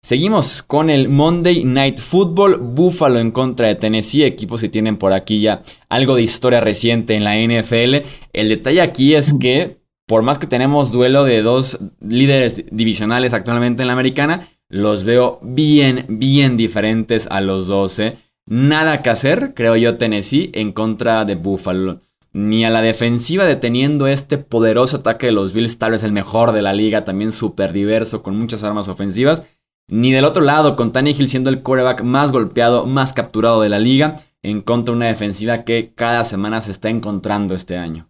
Seguimos 0.01 0.63
con 0.63 0.91
el 0.91 1.09
Monday 1.09 1.65
Night 1.65 1.99
Football, 1.99 2.59
Buffalo 2.61 3.19
en 3.19 3.33
contra 3.33 3.67
de 3.67 3.75
Tennessee, 3.75 4.23
equipos 4.23 4.61
que 4.61 4.69
tienen 4.69 4.97
por 4.97 5.13
aquí 5.13 5.41
ya 5.41 5.63
algo 5.89 6.15
de 6.15 6.23
historia 6.23 6.61
reciente 6.61 7.17
en 7.17 7.25
la 7.25 7.37
NFL. 7.37 8.07
El 8.33 8.49
detalle 8.49 8.81
aquí 8.81 9.17
es 9.17 9.35
que, 9.35 9.79
por 10.07 10.23
más 10.23 10.39
que 10.39 10.47
tenemos 10.47 10.93
duelo 10.93 11.25
de 11.25 11.43
dos 11.43 11.81
líderes 12.01 12.65
divisionales 12.71 13.35
actualmente 13.35 13.83
en 13.83 13.89
la 13.89 13.95
americana, 13.95 14.49
los 14.69 15.03
veo 15.03 15.41
bien, 15.43 16.07
bien 16.09 16.57
diferentes 16.57 17.27
a 17.27 17.41
los 17.41 17.67
12. 17.67 18.19
Nada 18.47 19.03
que 19.03 19.11
hacer, 19.11 19.53
creo 19.55 19.75
yo, 19.75 19.99
Tennessee 19.99 20.53
en 20.55 20.71
contra 20.71 21.25
de 21.25 21.35
Buffalo. 21.35 22.01
Ni 22.33 22.65
a 22.65 22.71
la 22.71 22.83
defensiva 22.83 23.45
deteniendo 23.45 24.07
este 24.07 24.39
poderoso 24.39 24.99
ataque 24.99 25.27
de 25.27 25.33
los 25.33 25.53
Bills, 25.53 25.79
tal 25.79 25.91
vez 25.93 26.05
el 26.05 26.13
mejor 26.13 26.53
de 26.53 26.63
la 26.63 26.73
liga, 26.73 27.05
también 27.05 27.33
súper 27.33 27.73
diverso, 27.73 28.23
con 28.23 28.39
muchas 28.39 28.63
armas 28.63 28.87
ofensivas 28.87 29.43
ni 29.89 30.13
del 30.13 30.27
otro 30.27 30.43
lado, 30.43 30.77
con 30.77 30.93
Hill 30.95 31.29
siendo 31.29 31.51
el 31.51 31.63
quarterback 31.63 32.03
más 32.03 32.31
golpeado, 32.31 32.87
más 32.87 33.13
capturado 33.13 33.63
de 33.63 33.71
la 33.71 33.79
liga, 33.79 34.17
en 34.43 34.61
contra 34.61 34.93
de 34.93 34.97
una 34.97 35.07
defensiva 35.07 35.65
que 35.65 35.93
cada 35.95 36.25
semana 36.25 36.61
se 36.61 36.71
está 36.71 36.91
encontrando 36.91 37.55
este 37.55 37.77
año. 37.77 38.09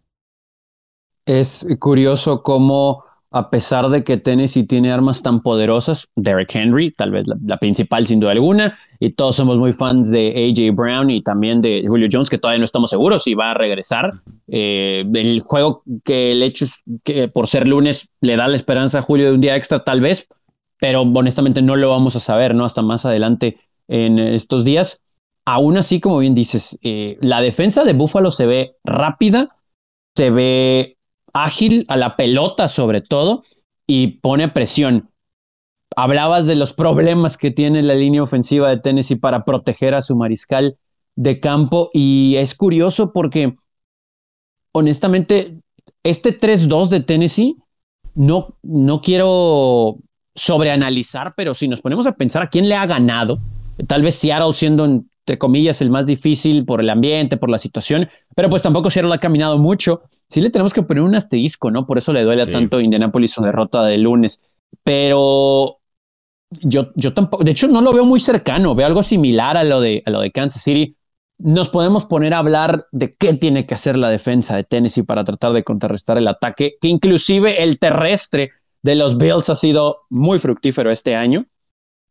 Es 1.24 1.66
curioso 1.78 2.42
cómo, 2.42 3.04
a 3.30 3.50
pesar 3.50 3.88
de 3.90 4.02
que 4.02 4.16
Tennessee 4.16 4.64
tiene 4.64 4.90
armas 4.90 5.22
tan 5.22 5.42
poderosas, 5.42 6.08
Derrick 6.16 6.54
Henry, 6.54 6.90
tal 6.90 7.12
vez 7.12 7.26
la, 7.26 7.58
principal 7.58 8.06
sin 8.06 8.20
duda 8.20 8.32
alguna, 8.32 8.76
y 8.98 9.10
todos 9.10 9.36
somos 9.36 9.58
muy 9.58 9.72
fans 9.72 10.10
de 10.10 10.30
AJ 10.30 10.74
Brown 10.74 11.10
y 11.10 11.22
también 11.22 11.60
de 11.60 11.84
Julio 11.86 12.08
Jones, 12.10 12.30
que 12.30 12.38
todavía 12.38 12.60
no 12.60 12.64
estamos 12.64 12.90
seguros 12.90 13.22
si 13.22 13.34
va 13.34 13.52
a 13.52 13.54
regresar. 13.54 14.20
Eh, 14.48 15.04
el 15.14 15.40
juego 15.40 15.82
que 16.02 16.32
el 16.32 16.42
hecho 16.42 16.66
que 17.04 17.28
por 17.28 17.46
ser 17.46 17.68
lunes 17.68 18.08
le 18.20 18.36
da 18.36 18.48
la 18.48 18.56
esperanza 18.56 18.98
a 18.98 19.02
Julio 19.02 19.26
de 19.26 19.34
un 19.34 19.40
día 19.40 19.54
extra, 19.54 19.84
tal 19.84 20.00
vez, 20.00 20.26
pero 20.80 21.02
honestamente 21.02 21.62
no 21.62 21.76
lo 21.76 21.90
vamos 21.90 22.16
a 22.16 22.20
saber, 22.20 22.54
¿no? 22.54 22.64
Hasta 22.64 22.82
más 22.82 23.04
adelante 23.04 23.58
en 23.88 24.18
estos 24.18 24.64
días. 24.64 25.00
Aún 25.44 25.76
así, 25.76 26.00
como 26.00 26.18
bien 26.18 26.34
dices, 26.34 26.78
eh, 26.82 27.16
la 27.20 27.40
defensa 27.40 27.84
de 27.84 27.94
Buffalo 27.94 28.30
se 28.30 28.46
ve 28.46 28.76
rápida, 28.84 29.56
se 30.14 30.30
ve 30.30 30.98
ágil 31.32 31.84
a 31.88 31.96
la 31.96 32.16
pelota 32.16 32.68
sobre 32.68 33.00
todo 33.00 33.44
y 33.86 34.18
pone 34.18 34.48
presión. 34.48 35.10
Hablabas 35.96 36.46
de 36.46 36.54
los 36.54 36.74
problemas 36.74 37.38
que 37.38 37.50
tiene 37.50 37.82
la 37.82 37.94
línea 37.94 38.22
ofensiva 38.22 38.68
de 38.68 38.78
Tennessee 38.78 39.16
para 39.16 39.44
proteger 39.44 39.94
a 39.94 40.02
su 40.02 40.16
mariscal 40.16 40.76
de 41.16 41.40
campo 41.40 41.90
y 41.92 42.36
es 42.36 42.54
curioso 42.54 43.12
porque 43.12 43.56
honestamente 44.72 45.58
este 46.02 46.38
3-2 46.38 46.88
de 46.90 47.00
Tennessee 47.00 47.56
no, 48.14 48.56
no 48.62 49.00
quiero 49.00 49.98
sobreanalizar, 50.38 51.34
pero 51.36 51.54
si 51.54 51.68
nos 51.68 51.80
ponemos 51.80 52.06
a 52.06 52.12
pensar 52.12 52.42
a 52.42 52.48
quién 52.48 52.68
le 52.68 52.74
ha 52.74 52.86
ganado 52.86 53.38
Tal 53.86 54.02
vez 54.02 54.16
Seattle 54.16 54.52
siendo, 54.52 54.84
entre 54.84 55.38
comillas, 55.38 55.80
el 55.80 55.90
más 55.90 56.06
difícil 56.06 56.64
por 56.64 56.80
el 56.80 56.90
ambiente, 56.90 57.36
por 57.36 57.48
la 57.48 57.58
situación, 57.58 58.08
pero 58.34 58.50
pues 58.50 58.62
tampoco 58.62 58.90
Seattle 58.90 59.14
ha 59.14 59.18
caminado 59.18 59.58
mucho. 59.58 60.02
Sí 60.28 60.40
le 60.40 60.50
tenemos 60.50 60.72
que 60.72 60.82
poner 60.82 61.02
un 61.02 61.14
asterisco, 61.14 61.70
¿no? 61.70 61.86
Por 61.86 61.98
eso 61.98 62.12
le 62.12 62.24
duele 62.24 62.46
tanto 62.46 62.78
a 62.78 62.82
Indianapolis 62.82 63.32
su 63.32 63.42
derrota 63.42 63.84
de 63.84 63.98
lunes. 63.98 64.44
Pero 64.82 65.78
yo, 66.50 66.90
yo 66.96 67.12
tampoco, 67.14 67.44
de 67.44 67.52
hecho 67.52 67.68
no 67.68 67.80
lo 67.80 67.92
veo 67.92 68.04
muy 68.04 68.20
cercano, 68.20 68.74
veo 68.74 68.86
algo 68.86 69.02
similar 69.02 69.56
a 69.56 69.64
lo 69.64 69.80
de, 69.80 70.02
a 70.04 70.10
lo 70.10 70.20
de 70.20 70.32
Kansas 70.32 70.62
City. 70.62 70.96
Nos 71.38 71.68
podemos 71.68 72.04
poner 72.06 72.34
a 72.34 72.38
hablar 72.38 72.86
de 72.90 73.12
qué 73.12 73.32
tiene 73.34 73.64
que 73.64 73.74
hacer 73.74 73.96
la 73.96 74.08
defensa 74.08 74.56
de 74.56 74.64
Tennessee 74.64 75.04
para 75.04 75.22
tratar 75.22 75.52
de 75.52 75.62
contrarrestar 75.62 76.18
el 76.18 76.26
ataque, 76.26 76.74
que 76.80 76.88
inclusive 76.88 77.62
el 77.62 77.78
terrestre 77.78 78.50
de 78.82 78.94
los 78.94 79.18
Bills 79.18 79.48
ha 79.50 79.54
sido 79.54 80.02
muy 80.10 80.38
fructífero 80.38 80.90
este 80.90 81.14
año, 81.14 81.46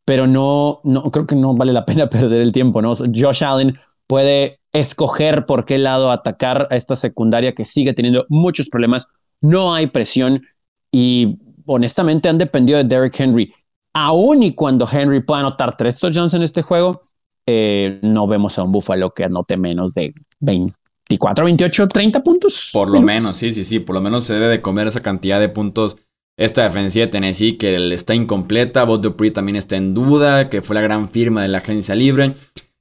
pero 0.05 0.27
no, 0.27 0.81
no 0.83 1.11
creo 1.11 1.27
que 1.27 1.35
no 1.35 1.53
vale 1.55 1.73
la 1.73 1.85
pena 1.85 2.09
perder 2.09 2.41
el 2.41 2.51
tiempo, 2.51 2.81
¿no? 2.81 2.93
Josh 2.95 3.43
Allen 3.43 3.77
puede 4.07 4.59
escoger 4.73 5.45
por 5.45 5.65
qué 5.65 5.77
lado 5.77 6.11
atacar 6.11 6.67
a 6.71 6.75
esta 6.75 6.95
secundaria 6.95 7.53
que 7.53 7.65
sigue 7.65 7.93
teniendo 7.93 8.25
muchos 8.29 8.69
problemas, 8.69 9.07
no 9.41 9.73
hay 9.73 9.87
presión 9.87 10.43
y 10.91 11.37
honestamente 11.65 12.29
han 12.29 12.37
dependido 12.37 12.77
de 12.77 12.85
Derrick 12.85 13.19
Henry. 13.19 13.53
Aún 13.93 14.43
y 14.43 14.53
cuando 14.53 14.87
Henry 14.89 15.21
pueda 15.21 15.41
anotar 15.41 15.75
tres 15.75 15.99
touchdowns 15.99 16.33
en 16.33 16.43
este 16.43 16.61
juego, 16.61 17.09
eh, 17.45 17.99
no 18.01 18.27
vemos 18.27 18.57
a 18.59 18.63
un 18.63 18.71
Buffalo 18.71 19.13
que 19.13 19.23
anote 19.23 19.57
menos 19.57 19.93
de 19.93 20.13
24, 20.39 21.45
28, 21.45 21.87
30 21.87 22.23
puntos. 22.23 22.69
Por 22.71 22.89
lo 22.89 23.01
menos, 23.01 23.35
sí, 23.37 23.51
sí, 23.51 23.63
sí. 23.63 23.79
Por 23.79 23.95
lo 23.95 24.01
menos 24.01 24.25
se 24.25 24.33
debe 24.33 24.47
de 24.47 24.61
comer 24.61 24.87
esa 24.87 25.01
cantidad 25.01 25.39
de 25.39 25.49
puntos 25.49 25.97
esta 26.37 26.63
defensiva 26.63 27.05
de 27.05 27.11
Tennessee 27.11 27.57
que 27.57 27.93
está 27.93 28.15
incompleta. 28.15 28.83
Bob 28.83 29.01
Dupree 29.01 29.31
también 29.31 29.55
está 29.55 29.75
en 29.75 29.93
duda, 29.93 30.49
que 30.49 30.61
fue 30.61 30.75
la 30.75 30.81
gran 30.81 31.09
firma 31.09 31.41
de 31.41 31.47
la 31.49 31.57
agencia 31.57 31.95
libre. 31.95 32.33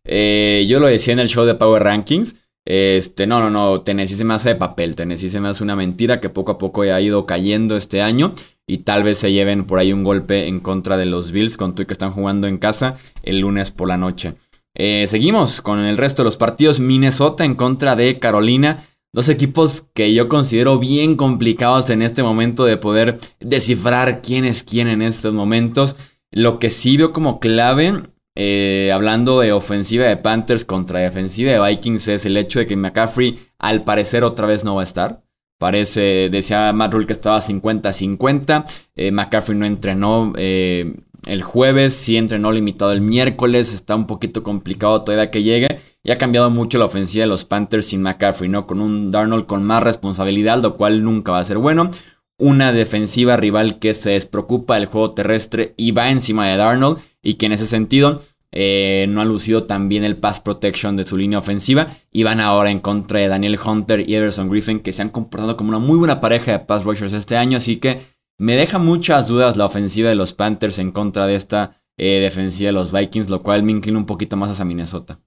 Eh, 0.05 0.67
yo 0.69 0.79
lo 0.79 0.87
decía 0.87 1.15
en 1.15 1.21
el 1.21 1.29
show 1.29 1.45
de 1.45 1.55
Power 1.55 1.83
Rankings. 1.83 2.37
Este, 2.67 3.27
no, 3.27 3.41
no, 3.41 3.49
no, 3.49 3.81
Tennessee 3.83 4.17
se 4.17 4.25
me 4.25 4.35
hace 4.35 4.51
de 4.51 4.57
papel. 4.57 4.95
Tennessee 4.95 5.31
se 5.31 5.41
me 5.41 5.49
hace 5.49 5.65
una 5.65 5.77
mentira 5.77 6.21
que 6.21 6.29
poco 6.29 6.53
a 6.53 6.59
poco 6.59 6.83
ha 6.83 7.01
ido 7.01 7.25
cayendo 7.25 7.77
este 7.77 8.03
año 8.03 8.35
y 8.67 8.79
tal 8.79 9.05
vez 9.05 9.19
se 9.19 9.33
lleven 9.33 9.65
por 9.65 9.79
ahí 9.79 9.93
un 9.93 10.05
golpe 10.05 10.49
en 10.49 10.61
contra 10.61 10.97
de 10.97 11.07
los 11.07 11.31
Bills 11.31 11.57
con 11.57 11.75
tú 11.75 11.87
que 11.87 11.93
están 11.93 12.11
jugando 12.11 12.49
en 12.49 12.59
casa 12.59 12.97
el 13.23 13.39
lunes 13.41 13.71
por 13.71 13.89
la 13.89 13.97
noche. 13.97 14.35
Eh, 14.75 15.07
seguimos 15.07 15.63
con 15.63 15.79
el 15.79 15.97
resto 15.97 16.23
de 16.23 16.27
los 16.27 16.37
partidos. 16.37 16.81
Minnesota 16.81 17.45
en 17.45 17.55
contra 17.55 17.97
de 17.97 18.19
Carolina. 18.19 18.85
Dos 19.17 19.31
equipos 19.31 19.87
que 19.95 20.13
yo 20.13 20.29
considero 20.29 20.79
bien 20.79 21.17
complicados 21.17 21.89
en 21.89 22.03
este 22.03 22.23
momento 22.23 22.67
de 22.67 22.77
poder 22.77 23.19
descifrar 23.41 24.21
quién 24.21 24.45
es 24.45 24.63
quién 24.63 24.89
en 24.89 25.01
estos 25.01 25.33
momentos. 25.33 25.97
Lo 26.31 26.59
que 26.59 26.69
sí 26.69 26.99
veo 26.99 27.15
como 27.15 27.41
clave, 27.41 28.03
eh, 28.35 28.91
hablando 28.93 29.41
de 29.41 29.53
ofensiva 29.53 30.05
de 30.05 30.19
Panthers 30.19 30.67
contra 30.67 31.01
defensiva 31.01 31.51
de 31.51 31.67
Vikings, 31.67 32.09
es 32.09 32.27
el 32.27 32.37
hecho 32.37 32.59
de 32.59 32.67
que 32.67 32.77
McCaffrey 32.77 33.39
al 33.59 33.85
parecer 33.85 34.23
otra 34.23 34.47
vez 34.47 34.65
no 34.65 34.75
va 34.75 34.83
a 34.83 34.85
estar. 34.85 35.23
Parece, 35.59 36.29
decía 36.31 36.71
Matt 36.75 36.93
Rule 36.93 37.07
que 37.07 37.15
estaba 37.15 37.39
50-50. 37.39 38.67
Eh, 38.97 39.13
McCaffrey 39.13 39.57
no 39.57 39.65
entrenó 39.65 40.35
eh, 40.37 40.95
el 41.27 41.43
jueves, 41.43 41.93
sí 41.93 42.17
entrenó 42.17 42.53
limitado 42.53 42.93
el 42.93 43.01
miércoles. 43.01 43.75
Está 43.75 43.97
un 43.97 44.07
poquito 44.07 44.43
complicado 44.43 45.03
todavía 45.03 45.31
que 45.31 45.43
llegue. 45.43 45.81
Y 46.03 46.13
ha 46.13 46.19
cambiado 46.19 46.51
mucho 46.51 46.79
la 46.79 46.85
ofensiva 46.85 47.25
de 47.25 47.29
los 47.29 47.45
Panthers 47.45 47.87
sin 47.87 48.01
McCaffrey, 48.01 48.49
¿no? 48.49 48.67
Con 48.67 48.81
un 48.81 49.11
Darnold 49.11 49.47
con 49.47 49.65
más 49.65 49.83
responsabilidad, 49.83 50.63
lo 50.63 50.77
cual 50.77 51.03
nunca 51.03 51.33
va 51.33 51.41
a 51.41 51.45
ser 51.45 51.59
bueno. 51.59 51.91
Una 52.39 52.73
defensiva 52.73 53.37
rival 53.37 53.81
que 53.81 53.93
se 53.93 54.11
despreocupa 54.11 54.77
del 54.77 54.87
juego 54.87 55.13
terrestre 55.13 55.75
y 55.77 55.91
va 55.91 56.11
encima 56.11 56.47
de 56.47 56.57
Darnold. 56.57 56.99
Y 57.23 57.35
que 57.35 57.47
en 57.47 57.53
ese 57.53 57.67
sentido 57.67 58.23
eh, 58.53 59.07
no 59.09 59.21
ha 59.21 59.25
lucido 59.25 59.65
tan 59.65 59.89
bien 59.89 60.05
el 60.05 60.17
pass 60.17 60.39
protection 60.39 60.97
de 60.97 61.05
su 61.05 61.17
línea 61.17 61.41
ofensiva. 61.41 61.89
Y 62.13 62.23
van 62.23 62.39
ahora 62.39 62.71
en 62.71 62.79
contra 62.79 63.19
de 63.19 63.27
Daniel 63.27 63.59
Hunter 63.65 64.09
y 64.09 64.15
Everson 64.15 64.49
Griffin, 64.49 64.79
que 64.79 64.93
se 64.93 65.03
han 65.03 65.09
comportado 65.09 65.57
como 65.57 65.71
una 65.71 65.81
muy 65.81 65.99
buena 65.99 66.21
pareja 66.21 66.53
de 66.53 66.61
pass 66.61 66.85
rushers 66.85 67.15
este 67.15 67.37
año. 67.37 67.57
Así 67.57 67.79
que 67.79 68.01
me 68.39 68.57
deja 68.57 68.79
muchas 68.79 69.29
dudas 69.29 69.57
la 69.57 69.65
ofensiva 69.65 70.09
de 70.09 70.15
los 70.15 70.33
Panthers 70.33 70.79
en 70.79 70.93
contra 70.93 71.27
de 71.27 71.35
esta 71.35 71.81
eh, 71.97 72.21
defensiva 72.21 72.69
de 72.69 72.73
los 72.73 72.93
Vikings, 72.93 73.31
lo 73.31 73.43
cual 73.43 73.63
me 73.63 73.73
inclina 73.73 73.99
un 73.99 74.07
poquito 74.07 74.37
más 74.37 74.51
hacia 74.51 74.65
Minnesota. 74.65 75.21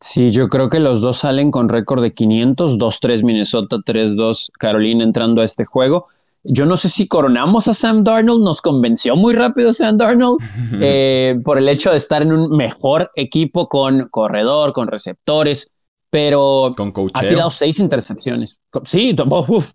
Sí, 0.00 0.30
yo 0.30 0.48
creo 0.48 0.68
que 0.68 0.78
los 0.78 1.00
dos 1.00 1.18
salen 1.18 1.50
con 1.50 1.68
récord 1.68 2.02
de 2.02 2.12
500, 2.12 2.78
2-3 2.78 3.24
Minnesota, 3.24 3.76
3-2 3.78 4.50
Carolina 4.58 5.02
entrando 5.02 5.40
a 5.40 5.44
este 5.44 5.64
juego. 5.64 6.06
Yo 6.44 6.66
no 6.66 6.76
sé 6.76 6.88
si 6.90 7.08
coronamos 7.08 7.66
a 7.66 7.74
Sam 7.74 8.04
Darnold, 8.04 8.44
nos 8.44 8.60
convenció 8.60 9.16
muy 9.16 9.34
rápido 9.34 9.72
Sam 9.72 9.96
Darnold 9.96 10.38
eh, 10.80 11.40
por 11.44 11.58
el 11.58 11.68
hecho 11.68 11.90
de 11.90 11.96
estar 11.96 12.22
en 12.22 12.32
un 12.32 12.56
mejor 12.56 13.10
equipo 13.16 13.68
con 13.68 14.08
corredor, 14.10 14.72
con 14.72 14.86
receptores, 14.86 15.68
pero 16.10 16.74
ha 17.14 17.20
tirado 17.22 17.50
seis 17.50 17.78
intercepciones. 17.80 18.60
Sí, 18.84 19.16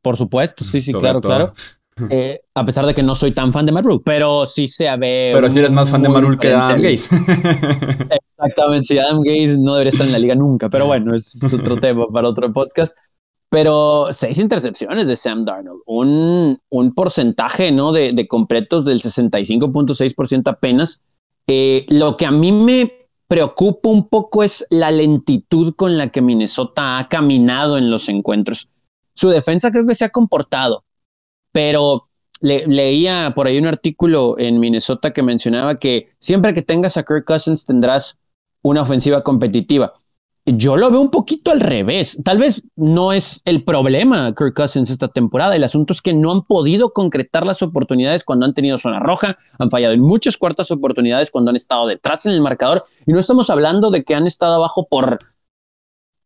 por 0.02 0.18
supuesto, 0.18 0.64
sí, 0.64 0.82
sí, 0.82 0.94
claro, 0.94 1.20
claro. 1.20 1.54
Eh, 2.10 2.42
a 2.56 2.66
pesar 2.66 2.86
de 2.86 2.94
que 2.94 3.04
no 3.04 3.16
soy 3.16 3.32
tan 3.32 3.54
fan 3.54 3.66
de 3.66 3.72
Matt 3.72 3.86
pero 4.04 4.46
sí 4.46 4.68
se 4.68 4.86
ve. 4.98 5.32
Pero 5.34 5.50
si 5.50 5.60
eres 5.60 5.72
más 5.72 5.90
fan 5.90 6.04
de 6.04 6.10
Matt 6.10 6.40
que 6.40 6.54
Adam 6.54 6.82
Gaze. 6.82 7.16
Exactamente, 8.38 8.86
sí, 8.86 8.98
Adam 8.98 9.22
Gaze 9.22 9.58
no 9.60 9.76
debería 9.76 9.92
estar 9.92 10.08
en 10.08 10.14
la 10.14 10.20
liga 10.20 10.36
nunca, 10.36 10.70
pero 10.70 10.88
bueno, 10.88 11.14
es 11.14 11.42
otro 11.54 11.78
tema 11.82 12.08
para 12.08 12.28
otro 12.28 12.52
podcast. 12.52 12.98
Pero 13.50 14.08
seis 14.12 14.40
intercepciones 14.40 15.08
de 15.08 15.16
Sam 15.18 15.44
Darnold, 15.44 15.82
un, 15.86 16.58
un 16.70 16.94
porcentaje 16.94 17.72
¿no? 17.72 17.92
de, 17.92 18.14
de 18.14 18.28
completos 18.28 18.86
del 18.86 19.02
65.6% 19.02 20.50
apenas. 20.50 21.02
Eh, 21.48 21.86
lo 21.90 22.16
que 22.16 22.26
a 22.26 22.32
mí 22.32 22.54
me 22.54 22.94
preocupa 23.28 23.90
un 23.90 24.08
poco 24.08 24.44
es 24.44 24.66
la 24.70 24.92
lentitud 24.92 25.74
con 25.76 25.98
la 25.98 26.10
que 26.10 26.22
Minnesota 26.22 26.98
ha 26.98 27.08
caminado 27.08 27.78
en 27.78 27.90
los 27.90 28.10
encuentros. 28.10 28.68
Su 29.14 29.30
defensa 29.30 29.72
creo 29.72 29.86
que 29.86 29.96
se 29.96 30.06
ha 30.06 30.10
comportado, 30.10 30.84
pero 31.52 32.08
leía 32.42 33.34
por 33.36 33.48
ahí 33.48 33.58
un 33.58 33.68
artículo 33.68 34.38
en 34.40 34.60
Minnesota 34.60 35.14
que 35.14 35.22
mencionaba 35.22 35.78
que 35.78 36.10
siempre 36.20 36.54
que 36.54 36.64
tengas 36.64 36.98
a 36.98 37.04
Kirk 37.04 37.26
Cousins 37.26 37.66
tendrás 37.66 38.18
una 38.64 38.82
ofensiva 38.82 39.22
competitiva. 39.24 39.94
Yo 40.46 40.76
lo 40.76 40.90
veo 40.90 41.00
un 41.00 41.12
poquito 41.12 41.52
al 41.52 41.60
revés. 41.60 42.18
Tal 42.24 42.40
vez 42.40 42.64
no 42.76 43.14
es 43.14 43.44
el 43.46 43.64
problema 43.64 44.34
Kirk 44.34 44.56
Cousins 44.56 44.90
esta 44.90 45.08
temporada. 45.08 45.56
El 45.56 45.64
asunto 45.64 45.94
es 45.94 46.02
que 46.02 46.16
no 46.16 46.32
han 46.32 46.42
podido 46.42 46.94
concretar 46.94 47.46
las 47.46 47.62
oportunidades 47.62 48.24
cuando 48.24 48.48
han 48.48 48.56
tenido 48.56 48.80
zona 48.80 49.00
roja. 49.00 49.38
Han 49.60 49.70
fallado 49.70 49.94
en 49.94 50.02
muchas 50.02 50.38
cuartas 50.38 50.72
oportunidades 50.72 51.30
cuando 51.30 51.52
han 51.52 51.56
estado 51.56 51.86
detrás 51.86 52.26
en 52.26 52.32
el 52.32 52.42
marcador. 52.42 52.86
Y 53.06 53.14
no 53.14 53.20
estamos 53.20 53.52
hablando 53.52 53.92
de 53.92 54.04
que 54.04 54.16
han 54.16 54.26
estado 54.26 54.56
abajo 54.56 54.88
por 54.90 55.20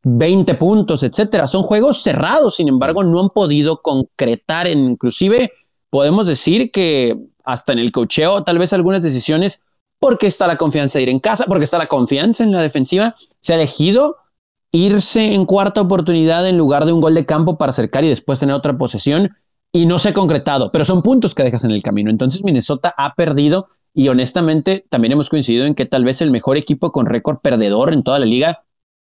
20 0.07 0.53
puntos, 0.53 1.01
etcétera. 1.01 1.47
Son 1.47 1.63
juegos 1.63 2.03
cerrados. 2.03 2.57
Sin 2.57 2.67
embargo, 2.67 3.03
no 3.03 3.19
han 3.19 3.29
podido 3.29 3.81
concretar. 3.81 4.67
En, 4.67 4.91
inclusive 4.91 5.51
podemos 5.89 6.27
decir 6.27 6.71
que 6.71 7.17
hasta 7.43 7.73
en 7.73 7.79
el 7.79 7.91
cocheo, 7.91 8.43
tal 8.43 8.59
vez 8.59 8.71
algunas 8.71 9.01
decisiones 9.01 9.63
porque 9.99 10.27
está 10.27 10.45
la 10.45 10.57
confianza 10.57 10.99
de 10.99 11.03
ir 11.03 11.09
en 11.09 11.19
casa, 11.19 11.45
porque 11.45 11.63
está 11.63 11.79
la 11.79 11.87
confianza 11.87 12.43
en 12.43 12.51
la 12.51 12.61
defensiva. 12.61 13.15
Se 13.39 13.53
ha 13.53 13.55
elegido 13.55 14.17
irse 14.71 15.33
en 15.33 15.45
cuarta 15.45 15.81
oportunidad 15.81 16.47
en 16.47 16.57
lugar 16.57 16.85
de 16.85 16.93
un 16.93 17.01
gol 17.01 17.15
de 17.15 17.25
campo 17.25 17.57
para 17.57 17.71
acercar 17.71 18.03
y 18.03 18.09
después 18.09 18.37
tener 18.37 18.55
otra 18.55 18.77
posesión 18.77 19.31
y 19.71 19.87
no 19.87 19.97
se 19.97 20.09
ha 20.09 20.13
concretado, 20.13 20.71
pero 20.71 20.85
son 20.85 21.01
puntos 21.01 21.33
que 21.33 21.43
dejas 21.43 21.63
en 21.63 21.71
el 21.71 21.81
camino. 21.81 22.11
Entonces 22.11 22.43
Minnesota 22.43 22.93
ha 22.95 23.15
perdido 23.15 23.67
y 23.93 24.07
honestamente 24.09 24.85
también 24.89 25.13
hemos 25.13 25.29
coincidido 25.29 25.65
en 25.65 25.73
que 25.73 25.87
tal 25.87 26.03
vez 26.03 26.21
el 26.21 26.29
mejor 26.29 26.57
equipo 26.57 26.91
con 26.91 27.07
récord 27.07 27.39
perdedor 27.39 27.91
en 27.91 28.03
toda 28.03 28.19
la 28.19 28.25
liga 28.25 28.65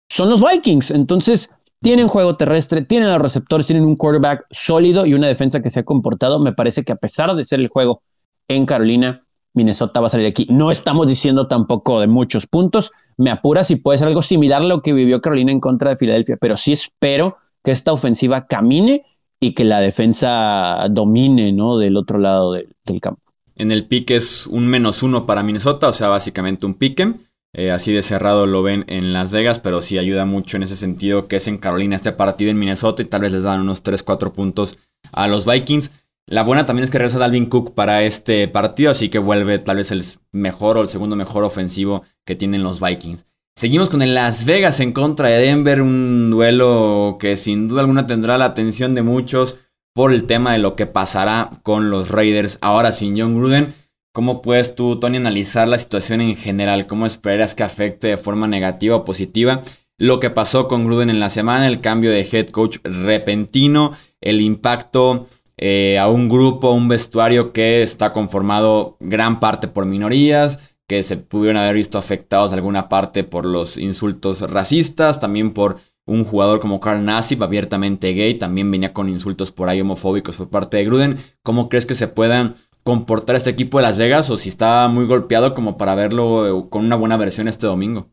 son 0.09 0.31
los 0.31 0.43
Vikings. 0.43 0.91
Entonces 0.91 1.55
tienen 1.81 2.09
juego 2.09 2.37
terrestre, 2.37 2.83
tienen 2.83 3.11
los 3.11 3.21
receptores, 3.21 3.67
tienen 3.67 3.85
un 3.85 3.97
quarterback 3.97 4.47
sólido 4.51 5.07
y 5.07 5.15
una 5.15 5.29
defensa 5.29 5.61
que 5.61 5.71
se 5.71 5.81
ha 5.81 5.85
comportado. 5.85 6.39
Me 6.39 6.53
parece 6.53 6.85
que 6.85 6.93
a 6.93 6.97
pesar 6.97 7.35
de 7.35 7.45
ser 7.45 7.61
el 7.61 7.69
juego 7.69 8.03
en 8.49 8.67
Carolina, 8.67 9.25
Minnesota 9.55 10.01
va 10.01 10.07
a 10.07 10.11
salir 10.11 10.27
aquí. 10.27 10.47
No 10.51 10.71
estamos 10.71 11.07
diciendo 11.07 11.49
tampoco 11.49 12.01
de 12.01 12.07
muchos 12.07 12.47
puntos. 12.47 12.93
Me 13.17 13.31
apura 13.31 13.65
si 13.65 13.77
puede 13.77 13.99
ser 13.99 14.09
algo 14.09 14.23
similar 14.23 14.63
a 14.63 14.67
lo 14.67 14.83
que 14.83 14.93
vivió 14.93 15.21
Carolina 15.21 15.53
en 15.53 15.61
contra 15.61 15.91
de 15.91 15.97
Filadelfia, 15.97 16.37
pero 16.41 16.57
sí 16.57 16.73
espero 16.73 17.39
que 17.65 17.71
esta 17.71 17.93
ofensiva 17.93 18.47
camine 18.47 19.05
y 19.41 19.53
que 19.53 19.65
la 19.65 19.81
defensa 19.81 20.87
domine 20.91 21.53
¿no? 21.53 21.79
del 21.79 21.97
otro 21.97 22.19
lado 22.19 22.53
del 22.53 23.01
campo. 23.01 23.23
En 23.57 23.73
el 23.73 23.87
pique 23.87 24.17
es 24.17 24.47
un 24.47 24.67
menos 24.67 25.03
uno 25.03 25.25
para 25.25 25.43
Minnesota, 25.43 25.89
o 25.89 25.93
sea, 25.93 26.09
básicamente 26.09 26.67
un 26.67 26.75
pique. 26.75 27.15
Eh, 27.59 27.71
así 27.71 27.91
de 27.91 28.03
cerrado 28.03 28.47
lo 28.47 28.63
ven 28.63 28.85
en 28.87 29.15
Las 29.15 29.31
Vegas, 29.31 29.61
pero 29.61 29.81
sí 29.81 29.97
ayuda 29.97 30.27
mucho 30.27 30.59
en 30.59 30.63
ese 30.63 30.77
sentido 30.77 31.27
que 31.27 31.37
es 31.37 31.49
en 31.49 31.57
Carolina 31.57 31.97
este 31.97 32.13
partido 32.13 32.51
en 32.51 32.59
Minnesota 32.59 33.01
y 33.01 33.07
tal 33.07 33.23
vez 33.23 33.33
les 33.33 33.45
dan 33.45 33.63
unos 33.63 33.83
3-4 33.83 34.31
puntos 34.33 34.79
a 35.13 35.27
los 35.27 35.47
Vikings. 35.47 35.91
La 36.27 36.43
buena 36.43 36.67
también 36.67 36.85
es 36.85 36.91
que 36.91 36.99
regresa 36.99 37.19
Dalvin 37.19 37.47
Cook 37.47 37.73
para 37.73 38.03
este 38.03 38.47
partido, 38.47 38.91
así 38.91 39.09
que 39.09 39.19
vuelve 39.19 39.59
tal 39.59 39.79
vez 39.79 39.91
el 39.91 40.05
mejor 40.33 40.77
o 40.77 40.83
el 40.83 40.91
segundo 40.91 41.17
mejor 41.17 41.45
ofensivo 41.45 42.03
que 42.27 42.37
tienen 42.37 42.63
los 42.63 42.79
Vikings. 42.79 43.25
Seguimos 43.57 43.89
con 43.89 44.03
el 44.03 44.13
Las 44.13 44.45
Vegas 44.45 44.81
en 44.81 44.93
contra 44.93 45.29
de 45.29 45.39
Denver, 45.39 45.81
un 45.81 46.31
duelo 46.31 47.17
que 47.19 47.37
sin 47.37 47.69
duda 47.69 47.81
alguna 47.81 48.07
tendrá 48.07 48.37
la 48.37 48.45
atención 48.45 48.95
de 48.95 49.01
muchos 49.01 49.57
por 49.95 50.13
el 50.13 50.25
tema 50.25 50.53
de 50.53 50.59
lo 50.59 50.77
que 50.77 50.85
pasará 50.85 51.51
con 51.63 51.89
los 51.89 52.11
Raiders 52.11 52.59
ahora 52.61 52.93
sin 52.93 53.19
John 53.19 53.35
Gruden. 53.35 53.73
¿Cómo 54.17 54.41
puedes 54.41 54.75
tú, 54.75 54.97
Tony, 54.99 55.19
analizar 55.19 55.69
la 55.69 55.77
situación 55.77 56.23
en 56.23 56.35
general? 56.35 56.87
¿Cómo 56.87 57.05
esperas 57.05 57.55
que 57.55 57.65
afecte 57.65 58.07
de 58.07 58.17
forma 58.17 58.49
negativa 58.49 58.97
o 58.97 59.05
positiva 59.05 59.61
lo 59.99 60.21
que 60.21 60.31
pasó 60.31 60.69
con 60.69 60.87
Gruden 60.87 61.11
en 61.11 61.21
la 61.21 61.29
semana, 61.29 61.69
el 61.69 61.83
cambio 61.83 62.11
de 62.11 62.27
head 62.33 62.49
coach 62.49 62.79
repentino, 62.83 63.93
el 64.23 64.41
impacto 64.41 65.27
eh, 65.59 65.99
a 65.99 66.09
un 66.09 66.31
grupo, 66.31 66.71
un 66.71 66.89
vestuario 66.89 67.53
que 67.53 67.83
está 67.83 68.15
conformado 68.15 68.97
gran 69.01 69.39
parte 69.39 69.69
por 69.69 69.85
minorías, 69.85 70.61
que 70.89 71.03
se 71.03 71.19
pudieron 71.19 71.59
haber 71.59 71.75
visto 71.75 71.99
afectados 71.99 72.55
alguna 72.55 72.89
parte 72.89 73.23
por 73.23 73.45
los 73.45 73.77
insultos 73.77 74.41
racistas, 74.51 75.21
también 75.21 75.53
por 75.53 75.77
un 76.07 76.25
jugador 76.25 76.61
como 76.61 76.81
Carl 76.81 77.05
Nassib, 77.05 77.43
abiertamente 77.43 78.15
gay, 78.15 78.39
también 78.39 78.71
venía 78.71 78.95
con 78.95 79.11
insultos 79.11 79.53
por 79.53 79.69
ahí 79.69 79.83
homofóbicos 79.83 80.37
por 80.37 80.49
parte 80.49 80.79
de 80.79 80.87
Gruden. 80.87 81.19
¿Cómo 81.43 81.69
crees 81.69 81.85
que 81.85 81.95
se 81.95 82.09
puedan 82.09 82.55
comportar 82.87 83.35
este 83.35 83.51
equipo 83.51 83.79
de 83.79 83.83
Las 83.83 83.99
Vegas 83.99 84.31
o 84.31 84.37
si 84.37 84.49
está 84.49 84.87
muy 84.87 85.07
golpeado 85.07 85.55
como 85.55 85.77
para 85.77 85.97
verlo 85.97 86.47
eh, 86.47 86.67
con 86.71 86.85
una 86.85 86.95
buena 86.95 87.17
versión 87.17 87.49
este 87.49 87.67
domingo? 87.67 88.11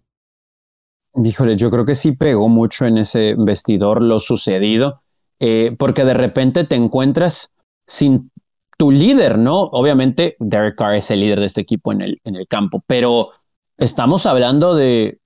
Híjole, 1.14 1.56
yo 1.56 1.70
creo 1.70 1.86
que 1.86 1.94
sí 1.94 2.14
pegó 2.14 2.50
mucho 2.50 2.88
en 2.88 2.98
ese 2.98 3.36
vestidor 3.38 4.02
lo 4.02 4.20
sucedido, 4.20 5.00
eh, 5.40 5.76
porque 5.78 6.04
de 6.06 6.16
repente 6.16 6.64
te 6.64 6.76
encuentras 6.76 7.52
sin 7.86 8.32
tu 8.80 8.90
líder, 8.90 9.38
¿no? 9.38 9.62
Obviamente 9.62 10.36
Derek 10.40 10.76
Carr 10.76 10.96
es 10.96 11.12
el 11.12 11.20
líder 11.20 11.40
de 11.40 11.46
este 11.46 11.62
equipo 11.62 11.92
en 11.92 12.02
el, 12.02 12.20
en 12.24 12.36
el 12.36 12.48
campo, 12.48 12.84
pero 12.88 13.30
estamos 13.78 14.26
hablando 14.26 14.74
de, 14.74 15.20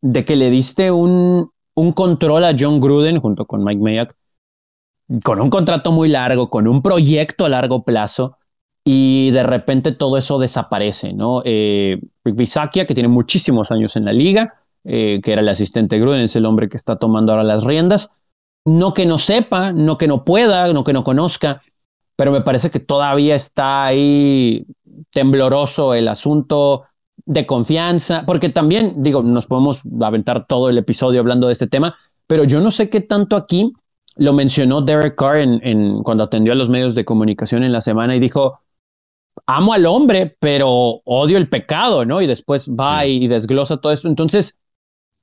de 0.00 0.24
que 0.24 0.34
le 0.34 0.50
diste 0.50 0.90
un, 0.90 1.52
un 1.74 1.92
control 1.92 2.44
a 2.44 2.56
John 2.58 2.80
Gruden 2.80 3.20
junto 3.20 3.46
con 3.46 3.62
Mike 3.62 3.80
Mayock, 3.80 4.14
con 5.22 5.40
un 5.40 5.50
contrato 5.50 5.92
muy 5.92 6.08
largo, 6.08 6.50
con 6.50 6.66
un 6.66 6.82
proyecto 6.82 7.44
a 7.44 7.48
largo 7.48 7.84
plazo, 7.84 8.38
y 8.90 9.32
de 9.32 9.42
repente 9.42 9.92
todo 9.92 10.16
eso 10.16 10.38
desaparece, 10.38 11.12
¿no? 11.12 11.42
Eh, 11.44 12.00
Bisakia, 12.24 12.86
que 12.86 12.94
tiene 12.94 13.10
muchísimos 13.10 13.70
años 13.70 13.96
en 13.96 14.06
la 14.06 14.14
liga, 14.14 14.54
eh, 14.82 15.20
que 15.22 15.32
era 15.32 15.42
el 15.42 15.48
asistente 15.50 15.98
Gruden, 15.98 16.22
es 16.22 16.36
el 16.36 16.46
hombre 16.46 16.70
que 16.70 16.78
está 16.78 16.96
tomando 16.96 17.32
ahora 17.32 17.44
las 17.44 17.64
riendas, 17.64 18.12
no 18.64 18.94
que 18.94 19.04
no 19.04 19.18
sepa, 19.18 19.72
no 19.72 19.98
que 19.98 20.08
no 20.08 20.24
pueda, 20.24 20.72
no 20.72 20.84
que 20.84 20.94
no 20.94 21.04
conozca, 21.04 21.60
pero 22.16 22.32
me 22.32 22.40
parece 22.40 22.70
que 22.70 22.80
todavía 22.80 23.34
está 23.34 23.84
ahí 23.84 24.64
tembloroso 25.10 25.92
el 25.92 26.08
asunto 26.08 26.84
de 27.26 27.44
confianza, 27.44 28.24
porque 28.24 28.48
también, 28.48 29.02
digo, 29.02 29.22
nos 29.22 29.44
podemos 29.44 29.82
aventar 30.00 30.46
todo 30.46 30.70
el 30.70 30.78
episodio 30.78 31.20
hablando 31.20 31.48
de 31.48 31.52
este 31.52 31.66
tema, 31.66 31.94
pero 32.26 32.44
yo 32.44 32.62
no 32.62 32.70
sé 32.70 32.88
qué 32.88 33.02
tanto 33.02 33.36
aquí 33.36 33.70
lo 34.16 34.32
mencionó 34.32 34.80
Derek 34.80 35.14
Carr 35.14 35.40
en, 35.40 36.02
cuando 36.04 36.24
atendió 36.24 36.54
a 36.54 36.56
los 36.56 36.70
medios 36.70 36.94
de 36.94 37.04
comunicación 37.04 37.64
en 37.64 37.72
la 37.72 37.82
semana 37.82 38.16
y 38.16 38.18
dijo, 38.18 38.60
amo 39.48 39.72
al 39.72 39.86
hombre, 39.86 40.36
pero 40.38 41.00
odio 41.04 41.38
el 41.38 41.48
pecado, 41.48 42.04
¿no? 42.04 42.20
Y 42.20 42.26
después 42.26 42.68
va 42.68 43.06
y, 43.06 43.24
y, 43.24 43.28
desglosa 43.28 43.78
todo 43.78 43.92
esto. 43.92 44.06
Entonces, 44.06 44.60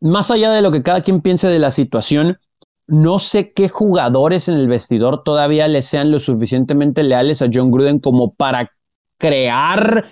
más 0.02 0.32
allá 0.32 0.52
de 0.52 0.64
lo 0.64 0.72
que 0.72 0.82
cada 0.84 1.02
quien 1.02 1.22
piense 1.22 1.48
de 1.48 1.60
la 1.60 1.70
situación, 1.70 2.40
no 2.88 3.20
sé 3.20 3.54
qué 3.54 3.70
jugadores 3.70 4.48
en 4.48 4.56
el 4.56 4.68
vestidor 4.68 5.24
todavía 5.24 5.68
le 5.68 5.82
sean 5.84 6.12
lo 6.12 6.20
suficientemente 6.20 7.04
leales 7.04 7.42
a 7.42 7.50
John 7.54 7.72
Gruden 7.72 8.00
como 8.00 8.34
para 8.34 8.72
crear 9.18 10.06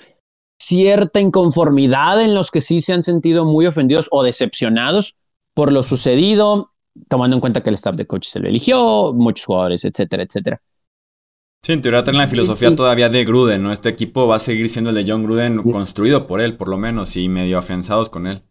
cierta 0.59 1.19
inconformidad 1.19 2.21
en 2.21 2.35
los 2.35 2.51
que 2.51 2.61
sí 2.61 2.81
se 2.81 2.93
han 2.93 3.03
sentido 3.03 3.45
muy 3.45 3.65
ofendidos 3.65 4.07
o 4.11 4.23
decepcionados 4.23 5.15
por 5.55 5.71
lo 5.71 5.83
sucedido, 5.83 6.71
tomando 7.09 7.35
en 7.35 7.41
cuenta 7.41 7.61
que 7.61 7.69
el 7.69 7.75
staff 7.75 7.95
de 7.95 8.07
coach 8.07 8.27
se 8.27 8.39
lo 8.39 8.47
eligió, 8.47 9.11
muchos 9.13 9.45
jugadores, 9.45 9.85
etcétera, 9.85 10.23
etcétera. 10.23 10.61
Sí, 11.65 11.71
en 11.71 11.81
teoría 11.81 12.03
tiene 12.03 12.19
la 12.19 12.27
filosofía 12.27 12.75
todavía 12.75 13.07
de 13.07 13.23
Gruden, 13.23 13.63
¿no? 13.63 13.71
Este 13.71 13.87
equipo 13.87 14.27
va 14.27 14.35
a 14.35 14.39
seguir 14.39 14.67
siendo 14.67 14.89
el 14.89 14.97
de 14.97 15.05
John 15.09 15.23
Gruden, 15.23 15.63
construido 15.63 16.27
por 16.27 16.41
él, 16.41 16.57
por 16.57 16.67
lo 16.67 16.77
menos, 16.77 17.15
y 17.15 17.29
medio 17.29 17.57
afianzados 17.57 18.09
con 18.09 18.27
él. 18.27 18.41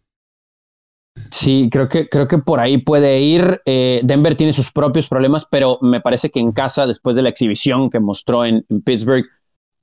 Sí, 1.29 1.69
creo 1.71 1.87
que, 1.87 2.09
creo 2.09 2.27
que 2.27 2.39
por 2.39 2.59
ahí 2.59 2.79
puede 2.79 3.21
ir. 3.21 3.61
Eh, 3.65 4.01
Denver 4.03 4.35
tiene 4.35 4.51
sus 4.51 4.71
propios 4.71 5.07
problemas, 5.07 5.45
pero 5.45 5.77
me 5.81 6.01
parece 6.01 6.31
que 6.31 6.39
en 6.39 6.53
casa, 6.53 6.87
después 6.87 7.15
de 7.15 7.21
la 7.21 7.29
exhibición 7.29 7.91
que 7.91 7.99
mostró 7.99 8.45
en, 8.45 8.65
Pittsburgh, 8.83 9.25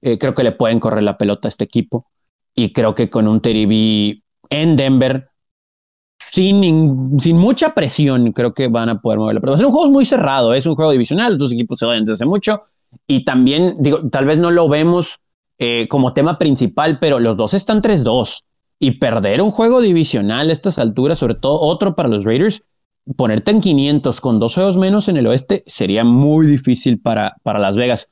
eh, 0.02 0.18
creo 0.18 0.34
que 0.34 0.42
le 0.42 0.50
pueden 0.50 0.80
correr 0.80 1.04
la 1.04 1.16
pelota 1.16 1.46
a 1.46 1.50
este 1.50 1.62
equipo. 1.62 2.06
Y 2.52 2.72
creo 2.72 2.96
que 2.96 3.10
con 3.10 3.28
un 3.28 3.40
Terry 3.40 4.24
en 4.48 4.74
Denver, 4.74 5.28
sin, 6.18 7.16
sin 7.20 7.36
mucha 7.36 7.74
presión, 7.74 8.32
creo 8.32 8.52
que 8.54 8.66
van 8.66 8.88
a 8.88 9.00
poder 9.00 9.20
mover 9.20 9.36
la 9.36 9.40
pelota. 9.40 9.60
Es 9.60 9.66
un 9.66 9.72
juego 9.72 9.92
muy 9.92 10.04
cerrado, 10.04 10.52
es 10.52 10.66
un 10.66 10.74
juego 10.74 10.90
divisional, 10.90 11.36
los 11.38 11.52
equipos 11.52 11.78
se 11.78 11.86
odian 11.86 12.04
desde 12.04 12.14
hace 12.14 12.26
mucho. 12.26 12.60
Y 13.06 13.24
también, 13.24 13.76
digo, 13.80 14.08
tal 14.10 14.26
vez 14.26 14.38
no 14.38 14.50
lo 14.50 14.68
vemos 14.68 15.20
eh, 15.58 15.86
como 15.88 16.14
tema 16.14 16.38
principal, 16.38 16.98
pero 16.98 17.20
los 17.20 17.36
dos 17.36 17.54
están 17.54 17.82
3-2 17.82 18.44
y 18.78 18.92
perder 18.92 19.42
un 19.42 19.50
juego 19.50 19.80
divisional 19.80 20.48
a 20.48 20.52
estas 20.52 20.78
alturas, 20.78 21.18
sobre 21.18 21.34
todo 21.34 21.60
otro 21.60 21.94
para 21.94 22.08
los 22.08 22.24
Raiders, 22.24 22.64
ponerte 23.16 23.50
en 23.50 23.60
500 23.60 24.20
con 24.20 24.40
dos 24.40 24.54
juegos 24.54 24.76
menos 24.76 25.08
en 25.08 25.16
el 25.16 25.26
oeste 25.26 25.62
sería 25.66 26.04
muy 26.04 26.46
difícil 26.46 27.00
para, 27.00 27.36
para 27.42 27.58
Las 27.58 27.76
Vegas. 27.76 28.08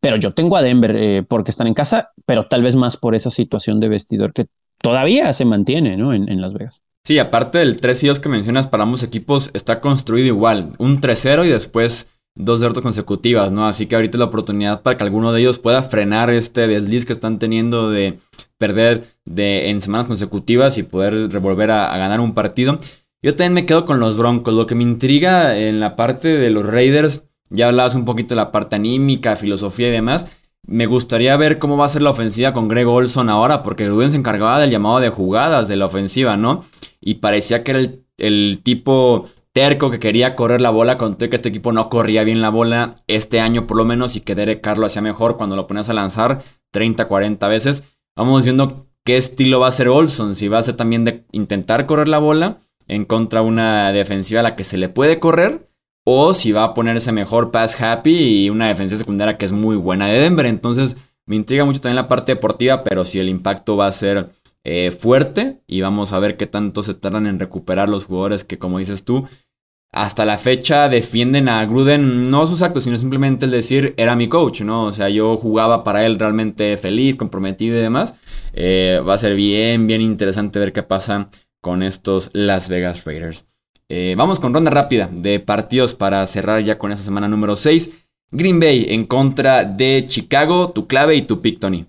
Pero 0.00 0.16
yo 0.16 0.34
tengo 0.34 0.56
a 0.56 0.62
Denver 0.62 0.96
eh, 0.96 1.24
porque 1.28 1.50
están 1.50 1.66
en 1.66 1.74
casa, 1.74 2.10
pero 2.26 2.46
tal 2.48 2.62
vez 2.62 2.74
más 2.74 2.96
por 2.96 3.14
esa 3.14 3.30
situación 3.30 3.80
de 3.80 3.88
vestidor 3.88 4.32
que 4.32 4.46
todavía 4.78 5.32
se 5.34 5.44
mantiene 5.44 5.96
¿no? 5.96 6.12
en, 6.12 6.40
Las 6.40 6.54
Vegas. 6.54 6.82
Sí, 7.04 7.18
aparte 7.18 7.58
del 7.58 7.76
3 7.76 8.04
y 8.04 8.08
2 8.08 8.20
que 8.20 8.28
mencionas 8.28 8.66
para 8.66 8.82
ambos 8.82 9.02
equipos, 9.02 9.50
está 9.54 9.80
construido 9.80 10.26
igual. 10.26 10.72
Un 10.78 11.00
3-0 11.00 11.46
y 11.46 11.50
después 11.50 12.08
dos 12.38 12.60
derrotas 12.60 12.84
consecutivas, 12.84 13.50
¿no? 13.52 13.66
Así 13.66 13.86
que 13.86 13.96
ahorita 13.96 14.16
es 14.16 14.20
la 14.20 14.26
oportunidad 14.26 14.82
para 14.82 14.96
que 14.96 15.02
alguno 15.02 15.32
de 15.32 15.40
ellos 15.40 15.58
pueda 15.58 15.82
frenar 15.82 16.30
este 16.30 16.68
desliz 16.68 17.04
que 17.04 17.12
están 17.12 17.38
teniendo 17.38 17.90
de 17.90 18.18
perder 18.58 19.04
de, 19.24 19.70
en 19.70 19.80
semanas 19.80 20.06
consecutivas 20.06 20.78
y 20.78 20.84
poder 20.84 21.30
revolver 21.32 21.72
a, 21.72 21.96
ganar 21.96 22.20
un 22.20 22.34
partido. 22.34 22.78
Yo 23.22 23.34
también 23.34 23.54
me 23.54 23.66
quedo 23.66 23.84
con 23.84 23.98
los 23.98 24.16
Broncos. 24.16 24.54
Lo 24.54 24.66
que 24.66 24.76
me 24.76 24.84
intriga 24.84 25.58
en 25.58 25.80
la 25.80 25.96
parte 25.96 26.28
de 26.28 26.50
los 26.50 26.64
Raiders, 26.64 27.24
ya 27.50 27.66
hablabas 27.66 27.96
un 27.96 28.04
poquito 28.04 28.30
de 28.30 28.36
la 28.36 28.52
parte 28.52 28.76
anímica, 28.76 29.34
filosofía 29.34 29.88
y 29.88 29.92
demás. 29.92 30.26
Me 30.64 30.86
gustaría 30.86 31.36
ver 31.36 31.58
cómo 31.58 31.76
va 31.76 31.86
a 31.86 31.88
ser 31.88 32.02
la 32.02 32.10
ofensiva 32.10 32.52
con 32.52 32.68
Greg 32.68 32.86
Olson 32.86 33.28
ahora, 33.30 33.64
porque 33.64 33.88
Rubén 33.88 34.12
se 34.12 34.16
encargaba 34.16 34.60
del 34.60 34.70
llamado 34.70 35.00
de 35.00 35.08
jugadas 35.08 35.66
de 35.66 35.76
la 35.76 35.86
ofensiva, 35.86 36.36
¿no? 36.36 36.64
Y 37.00 37.14
parecía 37.14 37.64
que 37.64 37.72
era 37.72 37.80
el, 37.80 38.04
el 38.18 38.60
tipo 38.62 39.26
terco 39.58 39.90
que 39.90 39.98
quería 39.98 40.36
correr 40.36 40.60
la 40.60 40.70
bola, 40.70 40.98
conté 40.98 41.28
que 41.28 41.34
este 41.34 41.48
equipo 41.48 41.72
no 41.72 41.88
corría 41.88 42.22
bien 42.22 42.40
la 42.40 42.48
bola 42.48 42.94
este 43.08 43.40
año 43.40 43.66
por 43.66 43.76
lo 43.76 43.84
menos 43.84 44.14
y 44.14 44.20
que 44.20 44.36
Derek 44.36 44.60
Carr 44.60 44.78
lo 44.78 44.86
hacía 44.86 45.02
mejor 45.02 45.36
cuando 45.36 45.56
lo 45.56 45.66
ponías 45.66 45.90
a 45.90 45.94
lanzar 45.94 46.44
30, 46.70 47.08
40 47.08 47.48
veces. 47.48 47.82
Vamos 48.14 48.44
viendo 48.44 48.86
qué 49.04 49.16
estilo 49.16 49.58
va 49.58 49.66
a 49.66 49.72
ser 49.72 49.88
Olson, 49.88 50.36
si 50.36 50.46
va 50.46 50.58
a 50.58 50.62
ser 50.62 50.76
también 50.76 51.04
de 51.04 51.24
intentar 51.32 51.86
correr 51.86 52.06
la 52.06 52.18
bola 52.18 52.58
en 52.86 53.04
contra 53.04 53.40
de 53.40 53.48
una 53.48 53.90
defensiva 53.90 54.38
a 54.38 54.44
la 54.44 54.54
que 54.54 54.62
se 54.62 54.76
le 54.76 54.88
puede 54.88 55.18
correr, 55.18 55.68
o 56.06 56.34
si 56.34 56.52
va 56.52 56.62
a 56.62 56.74
ponerse 56.74 57.10
mejor 57.10 57.50
pass 57.50 57.82
happy 57.82 58.44
y 58.44 58.50
una 58.50 58.68
defensa 58.68 58.96
secundaria 58.96 59.38
que 59.38 59.44
es 59.44 59.50
muy 59.50 59.74
buena 59.74 60.06
de 60.06 60.20
Denver. 60.20 60.46
Entonces 60.46 60.96
me 61.26 61.34
intriga 61.34 61.64
mucho 61.64 61.80
también 61.80 61.96
la 61.96 62.06
parte 62.06 62.32
deportiva, 62.32 62.84
pero 62.84 63.04
si 63.04 63.18
el 63.18 63.28
impacto 63.28 63.76
va 63.76 63.88
a 63.88 63.92
ser 63.92 64.30
eh, 64.62 64.92
fuerte 64.92 65.62
y 65.66 65.80
vamos 65.80 66.12
a 66.12 66.20
ver 66.20 66.36
qué 66.36 66.46
tanto 66.46 66.84
se 66.84 66.94
tardan 66.94 67.26
en 67.26 67.40
recuperar 67.40 67.88
los 67.88 68.04
jugadores 68.04 68.44
que 68.44 68.58
como 68.58 68.78
dices 68.78 69.02
tú, 69.02 69.26
hasta 69.92 70.26
la 70.26 70.36
fecha 70.36 70.88
defienden 70.88 71.48
a 71.48 71.64
Gruden, 71.64 72.30
no 72.30 72.46
sus 72.46 72.62
actos, 72.62 72.84
sino 72.84 72.98
simplemente 72.98 73.46
el 73.46 73.50
decir 73.50 73.94
era 73.96 74.16
mi 74.16 74.28
coach, 74.28 74.60
¿no? 74.60 74.84
O 74.84 74.92
sea, 74.92 75.08
yo 75.08 75.36
jugaba 75.36 75.82
para 75.82 76.04
él 76.04 76.18
realmente 76.18 76.76
feliz, 76.76 77.16
comprometido 77.16 77.76
y 77.76 77.80
demás. 77.80 78.14
Eh, 78.52 79.00
va 79.06 79.14
a 79.14 79.18
ser 79.18 79.34
bien, 79.34 79.86
bien 79.86 80.00
interesante 80.00 80.58
ver 80.58 80.72
qué 80.72 80.82
pasa 80.82 81.28
con 81.62 81.82
estos 81.82 82.30
Las 82.34 82.68
Vegas 82.68 83.04
Raiders. 83.04 83.46
Eh, 83.88 84.14
vamos 84.18 84.38
con 84.40 84.52
ronda 84.52 84.70
rápida 84.70 85.08
de 85.10 85.40
partidos 85.40 85.94
para 85.94 86.24
cerrar 86.26 86.62
ya 86.62 86.78
con 86.78 86.92
esta 86.92 87.04
semana 87.04 87.26
número 87.26 87.56
6. 87.56 87.90
Green 88.30 88.60
Bay 88.60 88.86
en 88.90 89.06
contra 89.06 89.64
de 89.64 90.04
Chicago, 90.06 90.70
tu 90.70 90.86
clave 90.86 91.16
y 91.16 91.22
tu 91.22 91.40
pick, 91.40 91.58
Tony. 91.58 91.86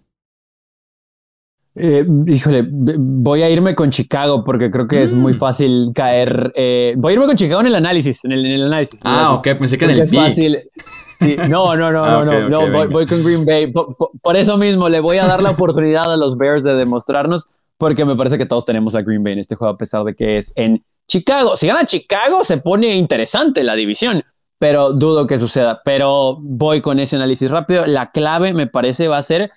Eh, 1.82 2.06
híjole, 2.28 2.68
voy 2.70 3.42
a 3.42 3.50
irme 3.50 3.74
con 3.74 3.90
Chicago 3.90 4.44
porque 4.44 4.70
creo 4.70 4.86
que 4.86 5.02
es 5.02 5.14
muy 5.14 5.32
mm. 5.32 5.38
fácil 5.38 5.92
caer. 5.96 6.52
Eh, 6.56 6.94
voy 6.98 7.12
a 7.12 7.14
irme 7.14 7.26
con 7.26 7.38
Chicago 7.38 7.62
en 7.62 7.68
el 7.68 7.76
análisis. 7.76 8.26
En 8.26 8.34
el, 8.34 8.64
análisis. 8.64 9.00
ah, 9.06 9.34
ok, 9.36 9.48
pensé 9.58 9.78
que 9.78 9.86
en 9.86 9.92
el 9.92 10.00
es 10.02 10.14
fácil. 10.14 10.60
no, 11.48 11.78
no, 11.78 11.90
no, 11.90 12.04
ah, 12.06 12.26
no, 12.26 12.50
no, 12.50 12.90
voy, 12.90 13.06
con 13.06 13.24
Green 13.24 13.46
Bay. 13.46 13.72
Por, 13.72 14.36
eso 14.36 14.58
mismo 14.58 14.90
le 14.90 15.00
voy 15.00 15.20
a 15.20 15.26
dar 15.26 15.42
la 15.42 15.52
oportunidad 15.52 16.12
a 16.12 16.18
los 16.18 16.38
Bears 16.38 16.66
de 16.66 16.76
demostrarnos, 16.76 17.48
porque 17.78 18.04
me 18.04 18.18
parece 18.18 18.38
que 18.38 18.46
todos 18.46 18.66
tenemos 18.66 18.94
a 18.94 19.02
Green 19.02 19.24
Bay 19.24 19.34
en 19.34 19.40
este 19.40 19.56
juego, 19.56 19.74
a 19.74 19.78
pesar 19.78 20.04
de 20.04 20.14
que 20.16 20.36
es 20.36 20.52
en 20.58 20.84
Chicago. 21.08 21.56
Si 21.56 21.66
gana 21.68 21.86
Chicago, 21.86 22.44
se 22.44 22.58
pone 22.58 22.94
interesante 22.96 23.64
la 23.64 23.76
división, 23.76 24.26
pero 24.58 24.92
dudo 24.92 25.28
que 25.28 25.40
suceda. 25.40 25.82
Pero 25.86 26.36
voy 26.42 26.82
con 26.82 27.00
ese 27.00 27.16
análisis 27.16 27.50
rápido. 27.50 27.86
La 27.86 28.12
clave, 28.12 28.54
me 28.54 28.68
parece, 28.68 29.08
va 29.08 29.18
a 29.18 29.24
ser 29.24 29.52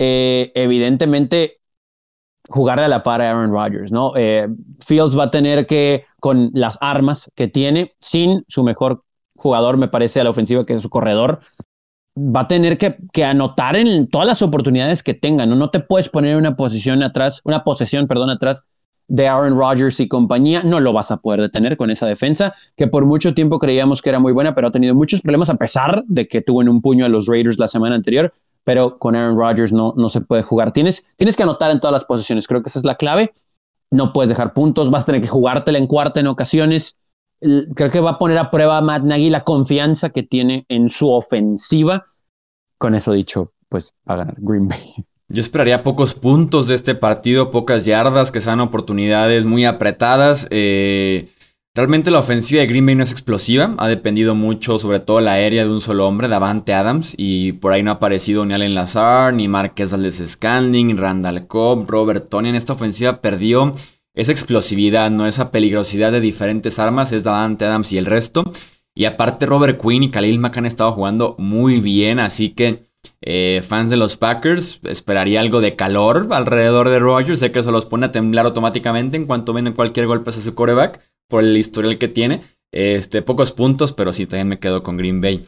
eh, 0.00 0.50
evidentemente 0.54 1.59
jugarle 2.50 2.84
a 2.84 2.88
la 2.88 3.02
par 3.02 3.22
a 3.22 3.30
Aaron 3.30 3.52
Rodgers, 3.52 3.92
¿no? 3.92 4.12
Eh, 4.16 4.48
Fields 4.84 5.18
va 5.18 5.24
a 5.24 5.30
tener 5.30 5.66
que, 5.66 6.04
con 6.18 6.50
las 6.52 6.76
armas 6.80 7.30
que 7.34 7.48
tiene, 7.48 7.94
sin 8.00 8.44
su 8.48 8.62
mejor 8.62 9.04
jugador, 9.36 9.76
me 9.76 9.88
parece, 9.88 10.20
a 10.20 10.24
la 10.24 10.30
ofensiva, 10.30 10.66
que 10.66 10.74
es 10.74 10.82
su 10.82 10.90
corredor, 10.90 11.40
va 12.16 12.40
a 12.40 12.48
tener 12.48 12.76
que, 12.76 12.96
que, 13.12 13.24
anotar 13.24 13.76
en 13.76 14.08
todas 14.08 14.26
las 14.26 14.42
oportunidades 14.42 15.02
que 15.02 15.14
tenga, 15.14 15.46
¿no? 15.46 15.54
No 15.54 15.70
te 15.70 15.80
puedes 15.80 16.08
poner 16.08 16.36
una 16.36 16.56
posición 16.56 17.02
atrás, 17.02 17.40
una 17.44 17.62
posesión, 17.62 18.08
perdón, 18.08 18.30
atrás 18.30 18.68
de 19.06 19.26
Aaron 19.26 19.56
Rodgers 19.56 19.98
y 19.98 20.08
compañía, 20.08 20.62
no 20.62 20.78
lo 20.78 20.92
vas 20.92 21.10
a 21.10 21.16
poder 21.16 21.40
detener 21.40 21.76
con 21.76 21.90
esa 21.90 22.06
defensa, 22.06 22.54
que 22.76 22.86
por 22.86 23.06
mucho 23.06 23.34
tiempo 23.34 23.58
creíamos 23.58 24.02
que 24.02 24.10
era 24.10 24.20
muy 24.20 24.32
buena, 24.32 24.54
pero 24.54 24.68
ha 24.68 24.70
tenido 24.70 24.94
muchos 24.94 25.20
problemas 25.20 25.50
a 25.50 25.56
pesar 25.56 26.04
de 26.06 26.28
que 26.28 26.42
tuvo 26.42 26.62
en 26.62 26.68
un 26.68 26.80
puño 26.80 27.04
a 27.04 27.08
los 27.08 27.26
Raiders 27.26 27.58
la 27.58 27.66
semana 27.66 27.96
anterior, 27.96 28.32
pero 28.70 28.98
con 29.00 29.16
Aaron 29.16 29.36
Rodgers 29.36 29.72
no, 29.72 29.94
no 29.96 30.08
se 30.08 30.20
puede 30.20 30.44
jugar. 30.44 30.70
Tienes, 30.70 31.04
tienes 31.16 31.36
que 31.36 31.42
anotar 31.42 31.72
en 31.72 31.80
todas 31.80 31.90
las 31.90 32.04
posiciones, 32.04 32.46
creo 32.46 32.62
que 32.62 32.68
esa 32.68 32.78
es 32.78 32.84
la 32.84 32.94
clave. 32.94 33.32
No 33.90 34.12
puedes 34.12 34.28
dejar 34.28 34.52
puntos, 34.52 34.92
vas 34.92 35.02
a 35.02 35.06
tener 35.06 35.20
que 35.20 35.26
jugártela 35.26 35.76
en 35.76 35.88
cuarta 35.88 36.20
en 36.20 36.28
ocasiones. 36.28 36.96
Creo 37.40 37.90
que 37.90 37.98
va 37.98 38.10
a 38.10 38.18
poner 38.20 38.38
a 38.38 38.52
prueba 38.52 38.78
a 38.78 38.80
Matt 38.80 39.02
Nagy 39.02 39.28
la 39.28 39.42
confianza 39.42 40.10
que 40.10 40.22
tiene 40.22 40.66
en 40.68 40.88
su 40.88 41.10
ofensiva. 41.10 42.06
Con 42.78 42.94
eso 42.94 43.10
dicho, 43.10 43.54
pues 43.68 43.92
va 44.08 44.14
a 44.14 44.18
ganar 44.18 44.36
Green 44.38 44.68
Bay. 44.68 44.94
Yo 45.26 45.40
esperaría 45.40 45.82
pocos 45.82 46.14
puntos 46.14 46.68
de 46.68 46.76
este 46.76 46.94
partido, 46.94 47.50
pocas 47.50 47.86
yardas, 47.86 48.30
que 48.30 48.40
sean 48.40 48.60
oportunidades 48.60 49.46
muy 49.46 49.64
apretadas. 49.64 50.46
Eh, 50.52 51.28
realmente 51.74 52.10
la 52.10 52.18
ofensiva 52.18 52.60
de 52.60 52.66
Green 52.66 52.86
Bay 52.86 52.94
no 52.94 53.02
es 53.02 53.12
explosiva, 53.12 53.74
ha 53.78 53.88
dependido 53.88 54.34
mucho, 54.34 54.78
sobre 54.78 55.00
todo 55.00 55.20
la 55.20 55.32
aérea 55.32 55.64
de 55.64 55.70
un 55.70 55.80
solo 55.80 56.06
hombre, 56.06 56.28
Davante 56.28 56.74
Adams, 56.74 57.14
y 57.16 57.52
por 57.52 57.72
ahí 57.72 57.82
no 57.82 57.90
ha 57.90 57.94
aparecido 57.94 58.44
ni 58.44 58.54
Allen 58.54 58.74
Lazar, 58.74 59.34
ni 59.34 59.48
Marquez 59.48 59.90
Valdez 59.90 60.22
Scandling, 60.26 60.96
Randall 60.96 61.46
Cobb, 61.46 61.88
Robert 61.88 62.28
Tony. 62.28 62.48
En 62.48 62.54
esta 62.54 62.72
ofensiva 62.72 63.20
perdió 63.20 63.72
esa 64.14 64.32
explosividad, 64.32 65.10
no 65.10 65.26
esa 65.26 65.50
peligrosidad 65.50 66.12
de 66.12 66.20
diferentes 66.20 66.78
armas, 66.78 67.12
es 67.12 67.24
Davante 67.24 67.64
Adams 67.64 67.92
y 67.92 67.98
el 67.98 68.06
resto. 68.06 68.44
Y 68.94 69.04
aparte 69.04 69.46
Robert 69.46 69.80
Quinn 69.80 70.02
y 70.02 70.10
Khalil 70.10 70.40
Mack 70.40 70.58
han 70.58 70.66
estado 70.66 70.92
jugando 70.92 71.36
muy 71.38 71.80
bien, 71.80 72.18
así 72.18 72.50
que 72.50 72.90
eh, 73.22 73.62
fans 73.66 73.90
de 73.90 73.96
los 73.96 74.16
Packers, 74.16 74.80
esperaría 74.84 75.40
algo 75.40 75.60
de 75.60 75.76
calor 75.76 76.28
alrededor 76.30 76.88
de 76.88 76.98
Rodgers. 76.98 77.38
Sé 77.38 77.52
que 77.52 77.60
eso 77.60 77.70
los 77.70 77.86
pone 77.86 78.06
a 78.06 78.12
temblar 78.12 78.46
automáticamente 78.46 79.16
en 79.16 79.26
cuanto 79.26 79.52
ven 79.52 79.72
cualquier 79.72 80.06
golpe 80.06 80.30
hacia 80.30 80.42
su 80.42 80.54
coreback 80.54 81.00
por 81.30 81.42
el 81.42 81.56
historial 81.56 81.96
que 81.96 82.08
tiene. 82.08 82.42
Este, 82.72 83.22
pocos 83.22 83.52
puntos, 83.52 83.92
pero 83.92 84.12
sí, 84.12 84.26
también 84.26 84.48
me 84.48 84.58
quedo 84.58 84.82
con 84.82 84.98
Green 84.98 85.22
Bay. 85.22 85.42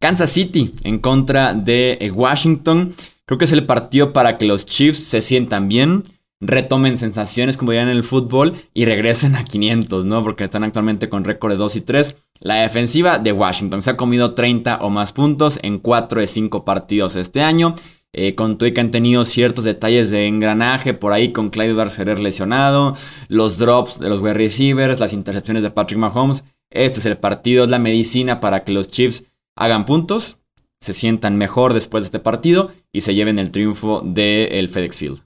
Kansas 0.00 0.30
City 0.30 0.74
en 0.82 0.98
contra 0.98 1.54
de 1.54 1.98
eh, 2.00 2.10
Washington. 2.10 2.92
Creo 3.24 3.38
que 3.38 3.44
es 3.44 3.52
el 3.52 3.64
partido 3.64 4.12
para 4.12 4.38
que 4.38 4.46
los 4.46 4.66
Chiefs 4.66 4.98
se 4.98 5.20
sientan 5.20 5.68
bien, 5.68 6.02
retomen 6.40 6.98
sensaciones 6.98 7.56
como 7.56 7.72
dirían 7.72 7.88
en 7.88 7.96
el 7.96 8.04
fútbol 8.04 8.54
y 8.74 8.84
regresen 8.84 9.36
a 9.36 9.44
500, 9.44 10.04
¿no? 10.04 10.22
Porque 10.22 10.44
están 10.44 10.64
actualmente 10.64 11.08
con 11.08 11.24
récord 11.24 11.52
de 11.52 11.58
2 11.58 11.76
y 11.76 11.80
3. 11.80 12.16
La 12.40 12.56
defensiva 12.56 13.18
de 13.18 13.32
Washington 13.32 13.82
se 13.82 13.90
ha 13.90 13.96
comido 13.96 14.34
30 14.34 14.78
o 14.82 14.90
más 14.90 15.12
puntos 15.12 15.58
en 15.62 15.78
4 15.78 16.20
de 16.20 16.26
5 16.26 16.64
partidos 16.64 17.16
este 17.16 17.42
año. 17.42 17.74
Eh, 18.12 18.34
con 18.34 18.56
que 18.56 18.80
han 18.80 18.90
tenido 18.90 19.24
ciertos 19.26 19.64
detalles 19.64 20.10
de 20.10 20.26
engranaje 20.26 20.94
por 20.94 21.12
ahí 21.12 21.32
con 21.32 21.50
Clyde 21.50 21.74
Darcerer 21.74 22.18
lesionado, 22.18 22.94
los 23.28 23.58
drops 23.58 23.98
de 23.98 24.08
los 24.08 24.20
wide 24.20 24.34
receivers, 24.34 25.00
las 25.00 25.12
intercepciones 25.12 25.62
de 25.62 25.70
Patrick 25.70 25.98
Mahomes. 25.98 26.44
Este 26.70 26.98
es 26.98 27.06
el 27.06 27.18
partido, 27.18 27.64
es 27.64 27.70
la 27.70 27.78
medicina 27.78 28.40
para 28.40 28.64
que 28.64 28.72
los 28.72 28.88
Chiefs 28.88 29.26
hagan 29.54 29.84
puntos, 29.84 30.38
se 30.80 30.92
sientan 30.92 31.36
mejor 31.36 31.74
después 31.74 32.04
de 32.04 32.06
este 32.06 32.18
partido 32.18 32.70
y 32.92 33.02
se 33.02 33.14
lleven 33.14 33.38
el 33.38 33.50
triunfo 33.50 34.02
del 34.02 34.68
FedEx 34.68 34.96
Field. 34.96 35.20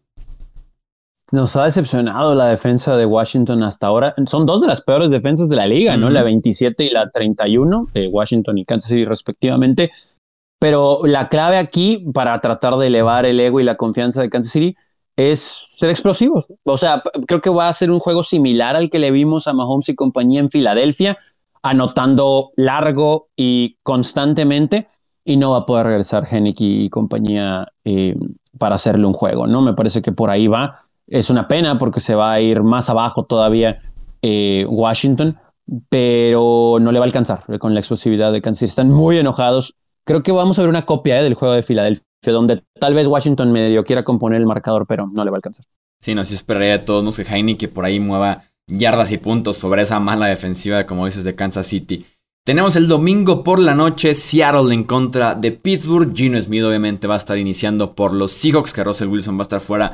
Nos 1.33 1.55
ha 1.55 1.65
decepcionado 1.65 2.35
la 2.35 2.49
defensa 2.49 2.97
de 2.97 3.07
Washington 3.07 3.63
hasta 3.63 3.87
ahora. 3.87 4.15
Son 4.27 4.47
dos 4.47 4.61
de 4.61 4.67
las 4.67 4.81
peores 4.81 5.11
defensas 5.11 5.49
de 5.49 5.55
la 5.55 5.67
liga, 5.67 5.97
¿no? 5.97 6.11
La 6.11 6.25
27 6.25 6.85
y 6.85 6.91
la 6.91 7.09
31 7.09 7.87
de 7.95 8.09
Washington 8.09 8.59
y 8.59 8.65
Kansas 8.65 8.89
City 8.89 9.05
respectivamente. 9.05 9.93
Pero 10.61 11.01
la 11.05 11.29
clave 11.29 11.59
aquí 11.59 12.07
para 12.15 12.41
tratar 12.41 12.77
de 12.77 12.87
elevar 12.87 13.27
el 13.27 13.41
ego 13.41 13.59
y 13.59 13.65
la 13.65 13.75
confianza 13.75 14.21
de 14.21 14.31
Kansas 14.31 14.53
City 14.53 14.77
es 15.17 15.67
ser 15.75 15.91
explosivos. 15.91 16.47
O 16.65 16.77
sea, 16.77 17.03
creo 17.27 17.41
que 17.41 17.51
va 17.51 17.67
a 17.67 17.73
ser 17.73 17.91
un 17.91 17.99
juego 17.99 18.23
similar 18.23 18.77
al 18.77 18.89
que 18.89 19.01
le 19.01 19.11
vimos 19.11 19.49
a 19.49 19.53
Mahomes 19.53 19.89
y 19.89 19.97
compañía 19.97 20.39
en 20.39 20.51
Filadelfia, 20.51 21.19
anotando 21.63 22.53
largo 22.55 23.29
y 23.37 23.79
constantemente, 23.83 24.87
y 25.25 25.37
no 25.37 25.51
va 25.51 25.59
a 25.59 25.67
poder 25.67 25.87
regresar 25.87 26.29
Hennick 26.31 26.61
y 26.61 26.89
compañía 26.89 27.67
eh, 27.85 28.15
para 28.59 28.77
hacerle 28.77 29.07
un 29.07 29.13
juego, 29.13 29.49
¿no? 29.49 29.63
Me 29.63 29.75
parece 29.75 30.01
que 30.01 30.13
por 30.13 30.31
ahí 30.31 30.47
va 30.47 30.79
es 31.11 31.29
una 31.29 31.49
pena 31.49 31.79
porque 31.79 32.01
se 32.01 32.15
va 32.15 32.33
a 32.33 32.41
ir 32.41 32.63
más 32.63 32.89
abajo 32.89 33.25
todavía 33.25 33.83
eh, 34.23 34.65
Washington, 34.69 35.39
pero 35.89 36.79
no 36.81 36.93
le 36.93 36.99
va 36.99 37.05
a 37.05 37.09
alcanzar 37.09 37.45
con 37.59 37.75
la 37.75 37.81
explosividad 37.81 38.33
de 38.33 38.41
Kansas. 38.41 38.71
Están 38.71 38.91
muy 38.91 39.19
enojados. 39.19 39.75
Creo 40.11 40.25
que 40.25 40.33
vamos 40.33 40.59
a 40.59 40.63
ver 40.63 40.69
una 40.69 40.85
copia 40.85 41.21
eh, 41.21 41.23
del 41.23 41.35
juego 41.35 41.55
de 41.55 41.63
Filadelfia, 41.63 42.05
donde 42.25 42.65
tal 42.81 42.95
vez 42.95 43.07
Washington 43.07 43.53
medio 43.53 43.85
quiera 43.85 44.03
componer 44.03 44.41
el 44.41 44.47
marcador, 44.47 44.85
pero 44.85 45.07
no 45.07 45.25
le 45.25 45.31
va 45.31 45.37
a 45.37 45.39
alcanzar. 45.39 45.65
Sí, 46.01 46.17
no, 46.17 46.25
sí 46.25 46.35
esperaría 46.35 46.79
de 46.79 46.79
todos 46.81 47.05
modos 47.05 47.19
que 47.19 47.33
Heine 47.33 47.57
que 47.57 47.69
por 47.69 47.85
ahí 47.85 48.01
mueva 48.01 48.43
yardas 48.67 49.13
y 49.13 49.19
puntos 49.19 49.57
sobre 49.59 49.83
esa 49.83 50.01
mala 50.01 50.27
defensiva, 50.27 50.85
como 50.85 51.07
dices, 51.07 51.23
de 51.23 51.37
Kansas 51.37 51.69
City. 51.69 52.05
Tenemos 52.45 52.75
el 52.75 52.89
domingo 52.89 53.45
por 53.45 53.61
la 53.61 53.77
noche 53.77 54.15
Seattle 54.15 54.75
en 54.75 54.83
contra 54.83 55.37
de 55.37 55.53
Pittsburgh. 55.53 56.13
Gino 56.13 56.43
Smith 56.43 56.65
obviamente 56.65 57.07
va 57.07 57.15
a 57.15 57.19
estar 57.19 57.39
iniciando 57.39 57.95
por 57.95 58.13
los 58.13 58.33
Seahawks, 58.33 58.73
que 58.73 58.83
Russell 58.83 59.07
Wilson 59.07 59.37
va 59.37 59.43
a 59.43 59.43
estar 59.43 59.61
fuera 59.61 59.93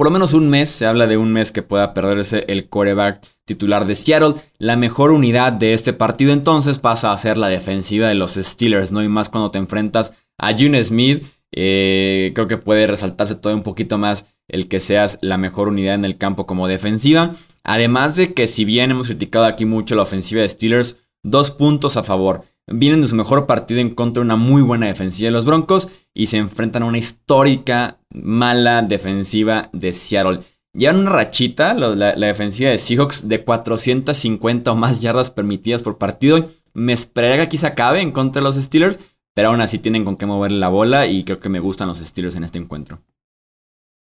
por 0.00 0.06
lo 0.06 0.12
menos 0.12 0.32
un 0.32 0.48
mes, 0.48 0.70
se 0.70 0.86
habla 0.86 1.06
de 1.06 1.18
un 1.18 1.30
mes 1.30 1.52
que 1.52 1.60
pueda 1.60 1.92
perderse 1.92 2.46
el 2.48 2.70
coreback 2.70 3.20
titular 3.54 3.86
de 3.86 3.94
Seattle. 3.94 4.34
La 4.58 4.76
mejor 4.76 5.10
unidad 5.10 5.52
de 5.52 5.72
este 5.72 5.92
partido 5.92 6.32
entonces 6.32 6.78
pasa 6.78 7.10
a 7.10 7.16
ser 7.16 7.36
la 7.36 7.48
defensiva 7.48 8.08
de 8.08 8.14
los 8.14 8.34
Steelers, 8.34 8.92
¿no? 8.92 9.02
Y 9.02 9.08
más 9.08 9.28
cuando 9.28 9.50
te 9.50 9.58
enfrentas 9.58 10.12
a 10.38 10.52
June 10.52 10.82
Smith, 10.82 11.24
eh, 11.52 12.30
creo 12.34 12.46
que 12.46 12.56
puede 12.56 12.86
resaltarse 12.86 13.34
todo 13.34 13.54
un 13.54 13.64
poquito 13.64 13.98
más 13.98 14.26
el 14.48 14.68
que 14.68 14.78
seas 14.80 15.18
la 15.20 15.36
mejor 15.36 15.68
unidad 15.68 15.94
en 15.94 16.04
el 16.04 16.16
campo 16.16 16.46
como 16.46 16.68
defensiva. 16.68 17.32
Además 17.64 18.16
de 18.16 18.32
que 18.34 18.46
si 18.46 18.64
bien 18.64 18.92
hemos 18.92 19.08
criticado 19.08 19.44
aquí 19.44 19.64
mucho 19.64 19.96
la 19.96 20.02
ofensiva 20.02 20.42
de 20.42 20.48
Steelers, 20.48 20.96
dos 21.22 21.50
puntos 21.50 21.96
a 21.96 22.02
favor 22.02 22.44
vienen 22.70 23.00
de 23.00 23.08
su 23.08 23.16
mejor 23.16 23.46
partido 23.46 23.80
en 23.80 23.94
contra 23.94 24.20
de 24.20 24.26
una 24.26 24.36
muy 24.36 24.62
buena 24.62 24.86
defensiva 24.86 25.26
de 25.26 25.32
los 25.32 25.44
Broncos 25.44 25.88
y 26.14 26.26
se 26.26 26.38
enfrentan 26.38 26.84
a 26.84 26.86
una 26.86 26.98
histórica 26.98 27.98
mala 28.10 28.82
defensiva 28.82 29.68
de 29.72 29.92
Seattle. 29.92 30.40
Ya 30.72 30.92
una 30.92 31.10
rachita 31.10 31.74
la, 31.74 32.14
defensiva 32.14 32.70
de 32.70 32.78
Seahawks 32.78 33.28
de 33.28 33.44
450 33.44 34.70
o 34.70 34.76
más 34.76 35.00
yardas 35.00 35.30
permitidas 35.30 35.82
por 35.82 35.98
partido. 35.98 36.46
Me 36.72 36.92
esperaría 36.92 37.36
que 37.36 37.42
aquí 37.42 37.56
se 37.56 37.66
acabe 37.66 38.00
en 38.00 38.12
contra 38.12 38.40
de 38.40 38.44
los 38.44 38.54
Steelers, 38.54 38.98
pero 39.34 39.48
aún 39.48 39.60
así 39.60 39.78
tienen 39.78 40.04
con 40.04 40.16
qué 40.16 40.26
mover 40.26 40.52
la 40.52 40.68
bola 40.68 41.06
y 41.08 41.24
creo 41.24 41.40
que 41.40 41.48
me 41.48 41.58
gustan 41.58 41.88
los 41.88 41.98
Steelers 41.98 42.36
en 42.36 42.44
este 42.44 42.58
encuentro. 42.58 43.00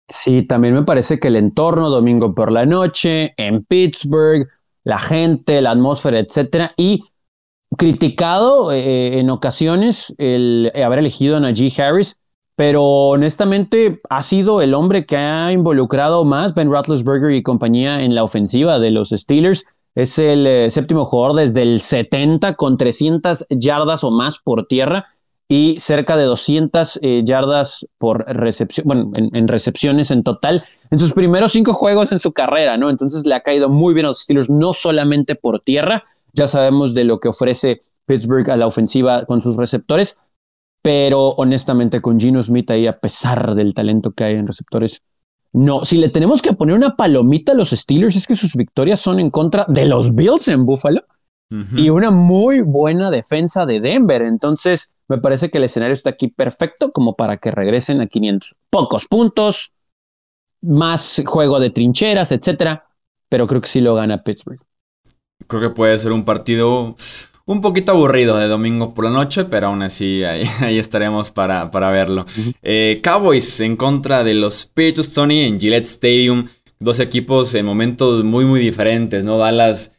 Sí, 0.09 0.42
también 0.42 0.74
me 0.74 0.83
parece 0.83 1.18
que 1.18 1.29
el 1.29 1.37
entorno 1.37 1.90
domingo 1.90 2.35
por 2.35 2.50
la 2.50 2.66
noche 2.66 3.35
en 3.37 3.64
Pittsburgh, 3.64 4.48
la 4.85 4.98
gente, 4.98 5.61
la 5.61 5.70
atmósfera, 5.70 6.18
etcétera, 6.18 6.72
y 6.77 7.05
criticado 7.77 8.72
eh, 8.72 9.18
en 9.18 9.31
ocasiones 9.31 10.14
el 10.18 10.70
haber 10.74 11.00
elegido 11.00 11.37
a 11.37 11.40
Najee 11.40 11.83
Harris, 11.83 12.18
pero 12.57 12.83
honestamente 12.85 14.01
ha 14.09 14.23
sido 14.23 14.62
el 14.62 14.75
hombre 14.75 15.07
que 15.07 15.17
ha 15.17 15.51
involucrado 15.53 16.25
más 16.25 16.55
Ben 16.55 16.71
Roethlisberger 16.71 17.33
y 17.33 17.43
compañía 17.43 18.03
en 18.03 18.14
la 18.14 18.23
ofensiva 18.23 18.79
de 18.79 18.90
los 18.90 19.11
Steelers. 19.11 19.64
Es 19.95 20.19
el 20.19 20.47
eh, 20.47 20.71
séptimo 20.71 21.05
jugador 21.05 21.37
desde 21.37 21.62
el 21.62 21.81
70 21.81 22.55
con 22.55 22.77
300 22.77 23.47
yardas 23.51 24.05
o 24.05 24.11
más 24.11 24.38
por 24.38 24.67
tierra 24.67 25.07
y 25.49 25.77
cerca 25.79 26.17
de 26.17 26.25
200 26.25 27.01
eh, 27.03 27.23
yardas 27.25 27.87
por 27.99 28.25
recepción, 28.27 28.87
bueno, 28.87 29.11
en, 29.14 29.35
en, 29.35 29.47
recepciones 29.47 30.11
en 30.11 30.23
total 30.23 30.64
en 30.90 30.99
sus 30.99 31.12
primeros 31.12 31.53
cinco 31.53 31.75
juegos 31.75 32.12
en 32.12 32.19
su 32.19 32.33
carrera, 32.33 32.77
¿no? 32.77 32.88
Entonces 32.88 33.27
le 33.27 33.35
ha 33.35 33.40
caído 33.40 33.69
muy 33.69 33.95
bien 33.95 34.07
a 34.07 34.09
los 34.11 34.23
Steelers, 34.23 34.49
no 34.49 34.73
solamente 34.73 35.35
por 35.35 35.61
tierra, 35.61 36.05
ya 36.33 36.49
sabemos 36.49 36.95
de 36.95 37.05
lo 37.05 37.21
que 37.21 37.29
ofrece 37.29 37.83
Pittsburgh 38.07 38.51
a 38.51 38.57
la 38.57 38.67
ofensiva 38.67 39.25
con 39.27 39.40
sus 39.40 39.57
receptores, 39.57 40.19
pero 40.85 41.31
honestamente 41.38 42.03
con 42.03 42.20
Gino 42.20 42.42
Smith 42.42 42.70
ahí, 42.70 42.87
a 42.87 42.99
pesar 42.99 43.55
del 43.55 43.73
talento 43.73 44.12
que 44.12 44.25
hay 44.25 44.35
en 44.35 44.47
receptores, 44.47 45.01
no. 45.51 45.83
Si 45.83 45.97
le 45.97 46.11
tenemos 46.11 46.42
que 46.42 46.53
poner 46.53 46.77
una 46.77 46.94
palomita 46.94 47.53
a 47.53 47.55
los 47.55 47.70
Steelers, 47.70 48.16
es 48.16 48.27
que 48.27 48.35
sus 48.35 48.55
victorias 48.55 49.01
son 49.01 49.18
en 49.18 49.31
contra 49.31 49.64
de 49.66 49.87
los 49.87 50.14
Bills 50.14 50.47
en 50.49 50.66
Buffalo 50.66 51.03
y 51.75 51.88
una 51.88 52.11
muy 52.11 52.61
buena 52.61 53.11
defensa 53.11 53.65
de 53.65 53.81
Denver. 53.81 54.21
Entonces, 54.21 54.92
me 55.08 55.17
parece 55.17 55.50
que 55.50 55.56
el 55.56 55.65
escenario 55.65 55.94
está 55.94 56.11
aquí 56.11 56.29
perfecto 56.29 56.92
como 56.92 57.17
para 57.17 57.38
que 57.38 57.50
regresen 57.50 58.02
a 58.02 58.06
500. 58.06 58.54
Pocos 58.69 59.06
puntos, 59.06 59.73
más 60.61 61.23
juego 61.25 61.61
de 61.61 61.71
trincheras, 61.71 62.31
etcétera, 62.31 62.88
pero 63.31 63.46
creo 63.46 63.63
que 63.63 63.69
sí 63.69 63.81
lo 63.81 63.94
gana 63.94 64.23
Pittsburgh. 64.23 64.61
Creo 65.46 65.63
que 65.63 65.71
puede 65.71 65.96
ser 65.96 66.13
un 66.13 66.27
partido 66.27 66.94
un 67.47 67.61
poquito 67.61 67.92
aburrido 67.92 68.37
de 68.38 68.49
domingo 68.49 68.95
por 68.95 69.05
la 69.05 69.11
noche, 69.11 69.45
pero 69.45 69.69
aún 69.69 69.83
así 69.83 70.25
ahí, 70.25 70.49
estaremos 70.79 71.31
para, 71.31 71.71
para 71.71 71.90
verlo. 71.90 72.25
Eh, 72.63 73.01
Cowboys 73.03 73.61
en 73.61 73.77
contra 73.77 74.25
de 74.25 74.35
los 74.35 74.67
Patriots, 74.67 75.13
Tony, 75.13 75.42
en 75.42 75.61
Gillette 75.61 75.87
Stadium. 75.87 76.47
Dos 76.81 77.01
equipos 77.01 77.55
en 77.55 77.67
momentos 77.67 78.25
muy, 78.25 78.45
muy 78.45 78.61
diferentes, 78.61 79.25
¿no? 79.25 79.38
Dallas 79.38 79.92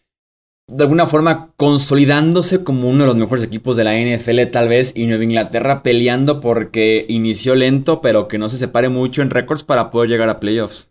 de 0.68 0.84
alguna 0.84 1.06
forma 1.06 1.52
consolidándose 1.58 2.64
como 2.64 2.90
uno 2.90 3.02
de 3.02 3.08
los 3.08 3.16
mejores 3.16 3.44
equipos 3.44 3.76
de 3.76 3.84
la 3.84 3.94
NFL 3.96 4.52
tal 4.52 4.68
vez 4.68 4.94
y 4.96 5.06
Nueva 5.06 5.24
Inglaterra 5.24 5.84
peleando 5.84 6.42
porque 6.42 7.06
inició 7.08 7.54
lento 7.54 8.02
pero 8.02 8.28
que 8.28 8.40
no 8.40 8.50
se 8.50 8.58
separe 8.58 8.90
mucho 8.90 9.22
en 9.22 9.30
récords 9.30 9.64
para 9.64 9.92
poder 9.92 10.10
llegar 10.10 10.30
a 10.30 10.40
playoffs. 10.40 10.90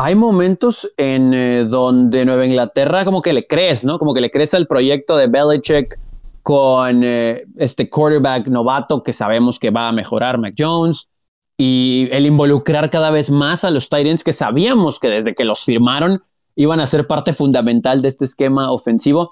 Hay 0.00 0.14
momentos 0.14 0.88
en 0.96 1.34
eh, 1.34 1.64
donde 1.64 2.24
Nueva 2.24 2.46
Inglaterra 2.46 3.04
como 3.04 3.20
que 3.20 3.32
le 3.32 3.48
crees, 3.48 3.82
¿no? 3.82 3.98
Como 3.98 4.14
que 4.14 4.20
le 4.20 4.30
crees 4.30 4.54
al 4.54 4.68
proyecto 4.68 5.16
de 5.16 5.26
Belichick 5.26 5.98
con 6.44 7.02
eh, 7.02 7.44
este 7.56 7.90
quarterback 7.90 8.46
novato 8.46 9.02
que 9.02 9.12
sabemos 9.12 9.58
que 9.58 9.70
va 9.70 9.88
a 9.88 9.92
mejorar 9.92 10.38
Mac 10.38 10.54
Jones 10.56 11.08
y 11.56 12.08
el 12.12 12.26
involucrar 12.26 12.90
cada 12.90 13.10
vez 13.10 13.28
más 13.28 13.64
a 13.64 13.70
los 13.70 13.88
Titans 13.88 14.22
que 14.22 14.32
sabíamos 14.32 15.00
que 15.00 15.08
desde 15.08 15.34
que 15.34 15.44
los 15.44 15.64
firmaron 15.64 16.22
iban 16.54 16.78
a 16.78 16.86
ser 16.86 17.08
parte 17.08 17.32
fundamental 17.32 18.00
de 18.00 18.06
este 18.06 18.24
esquema 18.24 18.70
ofensivo, 18.70 19.30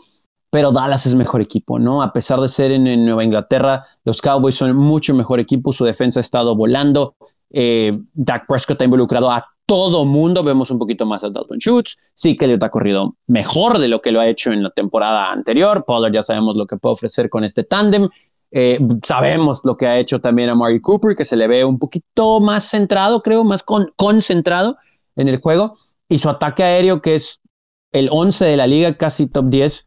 pero 0.50 0.72
Dallas 0.72 1.06
es 1.06 1.14
mejor 1.14 1.42
equipo, 1.42 1.78
¿no? 1.78 2.02
A 2.02 2.12
pesar 2.12 2.40
de 2.40 2.48
ser 2.48 2.72
en, 2.72 3.04
Nueva 3.04 3.22
Inglaterra, 3.22 3.84
los 4.04 4.20
Cowboys 4.20 4.56
son 4.56 4.74
mucho 4.74 5.14
mejor 5.14 5.38
equipo, 5.38 5.72
su 5.72 5.84
defensa 5.84 6.18
ha 6.18 6.22
estado 6.22 6.56
volando, 6.56 7.14
eh, 7.50 7.96
Dak 8.14 8.48
Prescott 8.48 8.80
ha 8.80 8.84
involucrado 8.84 9.30
a 9.30 9.46
todo 9.66 10.04
mundo, 10.04 10.42
vemos 10.42 10.70
un 10.70 10.78
poquito 10.78 11.04
más 11.06 11.24
a 11.24 11.30
Dalton 11.30 11.58
Schultz, 11.58 11.96
sí 12.14 12.36
que 12.36 12.46
le 12.46 12.58
ha 12.60 12.68
corrido 12.68 13.16
mejor 13.26 13.78
de 13.78 13.88
lo 13.88 14.00
que 14.00 14.12
lo 14.12 14.20
ha 14.20 14.28
hecho 14.28 14.52
en 14.52 14.62
la 14.62 14.70
temporada 14.70 15.32
anterior, 15.32 15.84
Pollard 15.84 16.12
ya 16.12 16.22
sabemos 16.22 16.56
lo 16.56 16.66
que 16.66 16.76
puede 16.76 16.94
ofrecer 16.94 17.28
con 17.28 17.44
este 17.44 17.64
tándem, 17.64 18.08
eh, 18.52 18.78
sabemos 19.04 19.60
lo 19.64 19.76
que 19.76 19.86
ha 19.86 19.98
hecho 19.98 20.20
también 20.20 20.48
a 20.48 20.54
Mari 20.54 20.80
Cooper, 20.80 21.16
que 21.16 21.24
se 21.24 21.36
le 21.36 21.48
ve 21.48 21.64
un 21.64 21.78
poquito 21.78 22.40
más 22.40 22.70
centrado, 22.70 23.22
creo, 23.22 23.44
más 23.44 23.64
concentrado 23.64 24.78
en 25.16 25.28
el 25.28 25.40
juego 25.40 25.74
y 26.08 26.18
su 26.18 26.28
ataque 26.28 26.62
aéreo, 26.62 27.02
que 27.02 27.16
es 27.16 27.40
el 27.92 28.08
11 28.10 28.44
de 28.44 28.56
la 28.56 28.66
liga, 28.66 28.96
casi 28.96 29.26
top 29.26 29.46
10, 29.48 29.86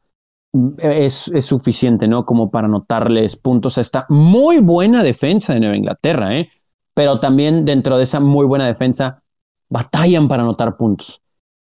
es, 0.79 1.27
es 1.33 1.45
suficiente, 1.45 2.07
¿no? 2.07 2.25
Como 2.25 2.49
para 2.49 2.67
anotarles 2.67 3.35
puntos 3.35 3.77
a 3.77 3.81
esta 3.81 4.05
muy 4.09 4.59
buena 4.59 5.03
defensa 5.03 5.53
de 5.53 5.59
Nueva 5.59 5.77
Inglaterra, 5.77 6.35
¿eh? 6.35 6.49
Pero 6.93 7.19
también 7.19 7.65
dentro 7.65 7.97
de 7.97 8.03
esa 8.03 8.19
muy 8.19 8.45
buena 8.45 8.65
defensa, 8.67 9.21
batallan 9.69 10.27
para 10.27 10.43
anotar 10.43 10.77
puntos. 10.77 11.21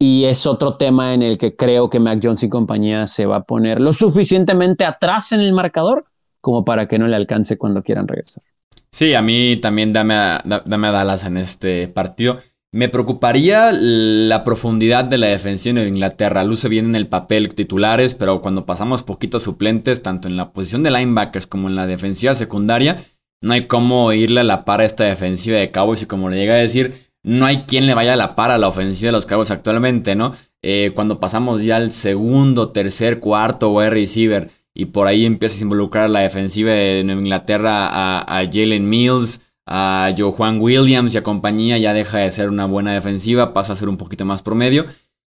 Y 0.02 0.26
es 0.26 0.46
otro 0.48 0.78
tema 0.78 1.14
en 1.14 1.22
el 1.22 1.38
que 1.38 1.56
creo 1.56 1.90
que 1.90 2.00
Mac 2.00 2.20
Jones 2.24 2.44
y 2.44 2.50
compañía 2.50 3.06
se 3.08 3.26
va 3.26 3.38
a 3.38 3.44
poner 3.44 3.82
lo 3.82 3.92
suficientemente 3.94 4.86
atrás 4.86 5.32
en 5.32 5.42
el 5.42 5.54
marcador 5.54 6.06
como 6.42 6.64
para 6.64 6.88
que 6.88 6.98
no 6.98 7.08
le 7.08 7.16
alcance 7.16 7.58
cuando 7.58 7.84
quieran 7.84 8.08
regresar. 8.08 8.44
Sí, 8.92 9.14
a 9.14 9.22
mí 9.22 9.58
también 9.58 9.94
dame 9.94 10.16
dame 10.44 10.88
a 10.88 10.92
Dallas 10.92 11.26
en 11.26 11.38
este 11.38 11.88
partido. 11.90 12.40
Me 12.72 12.88
preocuparía 12.88 13.72
la 13.72 14.44
profundidad 14.44 15.04
de 15.04 15.18
la 15.18 15.28
defensiva 15.28 15.82
de 15.82 15.88
Inglaterra. 15.88 16.44
Luce 16.44 16.70
bien 16.70 16.86
en 16.86 16.96
el 16.96 17.08
papel 17.08 17.54
titulares, 17.56 18.14
pero 18.14 18.42
cuando 18.42 18.66
pasamos 18.66 19.02
poquitos 19.02 19.44
suplentes, 19.44 20.04
tanto 20.04 20.28
en 20.28 20.38
la 20.38 20.52
posición 20.52 20.84
de 20.84 20.92
linebackers 20.92 21.48
como 21.48 21.68
en 21.68 21.76
la 21.76 21.88
defensiva 21.88 22.36
secundaria, 22.36 23.04
no 23.42 23.54
hay 23.54 23.66
cómo 23.66 24.14
irle 24.14 24.42
a 24.42 24.44
la 24.44 24.66
par 24.66 24.82
a 24.82 24.86
esta 24.86 25.06
defensiva 25.06 25.58
de 25.58 25.72
Cowboys. 25.72 26.04
Y 26.04 26.06
como 26.06 26.30
le 26.30 26.38
llega 26.38 26.54
a 26.54 26.58
decir, 26.58 27.09
no 27.30 27.46
hay 27.46 27.64
quien 27.64 27.86
le 27.86 27.94
vaya 27.94 28.14
a 28.14 28.16
la 28.16 28.36
par 28.36 28.50
a 28.50 28.58
la 28.58 28.68
ofensiva 28.68 29.10
de 29.10 29.12
los 29.12 29.28
Cowboys 29.28 29.52
actualmente, 29.52 30.16
¿no? 30.16 30.34
Eh, 30.64 30.92
cuando 30.96 31.20
pasamos 31.20 31.64
ya 31.64 31.76
al 31.76 31.92
segundo, 31.92 32.70
tercer, 32.70 33.20
cuarto 33.20 33.70
wide 33.70 33.92
receiver 33.92 34.50
y 34.74 34.86
por 34.86 35.08
ahí 35.08 35.26
empiezas 35.26 35.60
a 35.60 35.64
involucrar 35.64 36.10
la 36.10 36.22
defensiva 36.22 36.72
de 36.72 37.04
Nueva 37.04 37.22
Inglaterra 37.22 38.22
a, 38.22 38.46
Jalen 38.46 38.90
Mills 38.90 39.42
a 39.68 40.12
Joe 40.18 40.32
Juan 40.32 40.60
Williams 40.60 41.14
y 41.14 41.20
a 41.20 41.24
compañía 41.24 41.78
ya 41.78 41.94
deja 41.94 42.18
de 42.18 42.32
ser 42.32 42.50
una 42.50 42.66
buena 42.66 42.94
defensiva, 42.94 43.54
pasa 43.54 43.74
a 43.74 43.76
ser 43.76 43.90
un 43.90 43.98
poquito 43.98 44.26
más 44.26 44.42
promedio. 44.42 44.88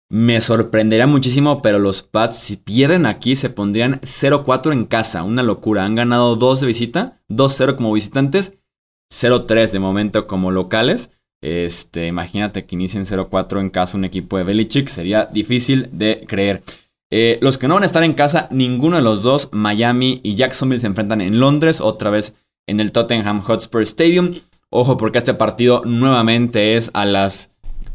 Me 0.09 0.39
sorprendería 0.39 1.07
muchísimo, 1.07 1.63
pero 1.63 1.79
los 1.79 2.03
Pats 2.03 2.37
si 2.37 2.57
pierden 2.57 3.07
aquí 3.07 3.35
se 3.35 3.49
pondrían 3.49 3.99
0-4 4.01 4.71
en 4.71 4.85
casa, 4.85 5.23
una 5.23 5.41
locura. 5.41 5.83
Han 5.83 5.95
ganado 5.95 6.35
2 6.35 6.61
de 6.61 6.67
visita, 6.67 7.21
2-0 7.29 7.75
como 7.75 7.91
visitantes, 7.91 8.57
0-3 9.11 9.71
de 9.71 9.79
momento 9.79 10.27
como 10.27 10.51
locales. 10.51 11.11
Este, 11.41 12.07
imagínate 12.07 12.65
que 12.65 12.75
inicien 12.75 13.05
0-4 13.05 13.59
en 13.59 13.69
casa 13.69 13.97
un 13.97 14.05
equipo 14.05 14.37
de 14.37 14.43
Belichick, 14.43 14.87
sería 14.87 15.25
difícil 15.25 15.89
de 15.91 16.23
creer. 16.27 16.63
Eh, 17.11 17.37
los 17.41 17.57
que 17.57 17.67
no 17.67 17.75
van 17.75 17.83
a 17.83 17.85
estar 17.85 18.03
en 18.03 18.13
casa, 18.13 18.47
ninguno 18.51 18.97
de 18.97 19.01
los 19.01 19.23
dos, 19.23 19.49
Miami 19.51 20.19
y 20.23 20.35
Jacksonville 20.35 20.79
se 20.79 20.87
enfrentan 20.87 21.21
en 21.21 21.39
Londres, 21.39 21.79
otra 21.79 22.09
vez 22.09 22.35
en 22.67 22.79
el 22.79 22.91
Tottenham 22.91 23.41
Hotspur 23.41 23.81
Stadium. 23.83 24.31
Ojo 24.69 24.97
porque 24.97 25.19
este 25.19 25.33
partido 25.33 25.83
nuevamente 25.85 26.75
es 26.75 26.91
a 26.93 27.05
las 27.05 27.51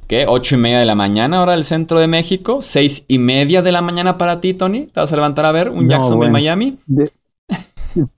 ¿qué? 0.09 0.25
8 0.27 0.55
y 0.55 0.59
media 0.59 0.79
de 0.79 0.87
la 0.87 0.95
mañana 0.95 1.39
ahora 1.39 1.55
el 1.55 1.65
centro 1.65 1.99
de 1.99 2.07
México. 2.07 2.63
6 2.63 3.05
y 3.09 3.19
media 3.19 3.61
de 3.61 3.73
la 3.73 3.83
mañana 3.83 4.17
para 4.17 4.41
ti, 4.41 4.55
Tony. 4.55 4.87
¿Te 4.87 5.01
vas 5.01 5.13
a 5.13 5.17
levantar 5.17 5.45
a 5.45 5.53
ver 5.53 5.69
un 5.69 5.89
Jacksonville 5.89 6.33
Miami? 6.33 6.79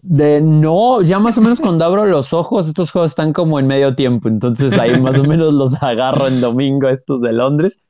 De, 0.03 0.41
no, 0.41 1.03
ya 1.03 1.19
más 1.19 1.39
o 1.39 1.41
menos 1.41 1.61
cuando 1.61 1.85
abro 1.85 2.05
los 2.05 2.33
ojos, 2.33 2.69
estos 2.69 2.91
juegos 2.91 3.13
están 3.13 3.33
como 3.33 3.59
en 3.59 3.67
medio 3.67 3.95
tiempo. 3.95 4.29
Entonces 4.29 4.79
ahí 4.79 5.01
más 5.01 5.19
o 5.19 5.25
menos 5.25 5.53
los 5.53 5.83
agarro 5.83 6.29
en 6.29 6.41
domingo 6.41 6.89
estos 6.89 7.21
de 7.21 7.33
Londres. 7.33 7.83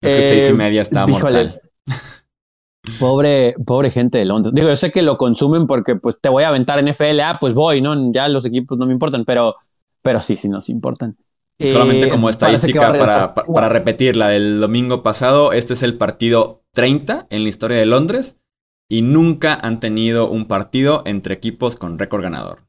Es 0.00 0.14
que 0.14 0.22
6 0.22 0.50
y 0.50 0.52
media 0.54 0.82
está 0.82 1.06
mortal. 1.06 1.60
Pobre, 2.98 3.54
pobre 3.66 3.90
gente 3.90 4.18
de 4.18 4.24
Londres. 4.24 4.54
Digo, 4.54 4.68
yo 4.68 4.76
sé 4.76 4.90
que 4.90 5.02
lo 5.02 5.18
consumen 5.18 5.66
porque 5.66 5.96
pues 5.96 6.20
te 6.20 6.28
voy 6.28 6.44
a 6.44 6.48
aventar 6.48 6.78
en 6.78 6.88
FLA, 6.94 7.38
pues 7.38 7.52
voy, 7.52 7.82
¿no? 7.82 8.12
Ya 8.12 8.28
los 8.28 8.44
equipos 8.44 8.78
no 8.78 8.86
me 8.86 8.92
importan, 8.92 9.24
pero, 9.24 9.56
pero 10.00 10.20
sí, 10.20 10.36
sí 10.36 10.48
nos 10.48 10.68
importan. 10.68 11.16
Solamente 11.60 12.06
eh, 12.06 12.08
como 12.08 12.30
estadística 12.30 12.92
para, 12.92 13.34
para, 13.34 13.68
repetir 13.68 14.16
la 14.16 14.28
del 14.28 14.60
domingo 14.60 15.02
pasado, 15.02 15.52
este 15.52 15.74
es 15.74 15.82
el 15.82 15.98
partido 15.98 16.62
30 16.72 17.26
en 17.30 17.42
la 17.42 17.48
historia 17.48 17.76
de 17.76 17.86
Londres 17.86 18.38
y 18.88 19.02
nunca 19.02 19.54
han 19.54 19.80
tenido 19.80 20.30
un 20.30 20.46
partido 20.46 21.02
entre 21.04 21.34
equipos 21.34 21.76
con 21.76 21.98
récord 21.98 22.22
ganador. 22.22 22.60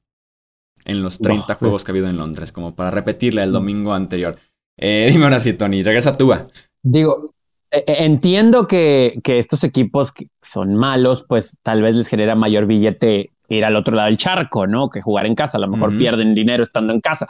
En 0.86 1.02
los 1.02 1.20
30 1.20 1.56
juegos 1.56 1.76
pues 1.76 1.84
que 1.84 1.92
ha 1.92 1.94
habido 1.94 2.08
en 2.08 2.18
Londres, 2.18 2.52
como 2.52 2.76
para 2.76 2.92
repetirla 2.92 3.44
el 3.44 3.52
domingo 3.52 3.94
anterior. 3.94 4.38
Eh, 4.78 5.10
dime 5.12 5.26
ahora 5.26 5.40
sí, 5.40 5.54
Tony, 5.54 5.84
regresa 5.84 6.14
tú. 6.14 6.34
Digo, 6.82 7.34
e, 7.72 7.84
e, 7.86 8.06
entiendo 8.06 8.68
que, 8.68 9.20
estos 9.26 9.64
equipos 9.64 10.12
que 10.12 10.28
son 10.42 10.76
malos, 10.76 11.26
pues 11.28 11.58
tal 11.64 11.82
vez 11.82 11.96
les 11.96 12.08
genera 12.08 12.36
mayor 12.36 12.66
billete 12.66 13.32
ir 13.50 13.66
al 13.66 13.76
otro 13.76 13.96
lado 13.96 14.08
del 14.08 14.18
charco, 14.18 14.68
¿no? 14.68 14.90
Que 14.90 15.02
jugar 15.02 15.26
en 15.26 15.36
casa. 15.36 15.58
A 15.58 15.62
lo 15.62 15.68
mejor 15.68 15.98
pierden 15.98 16.36
dinero 16.36 16.64
estando 16.64 16.94
en 16.94 17.02
casa. 17.02 17.28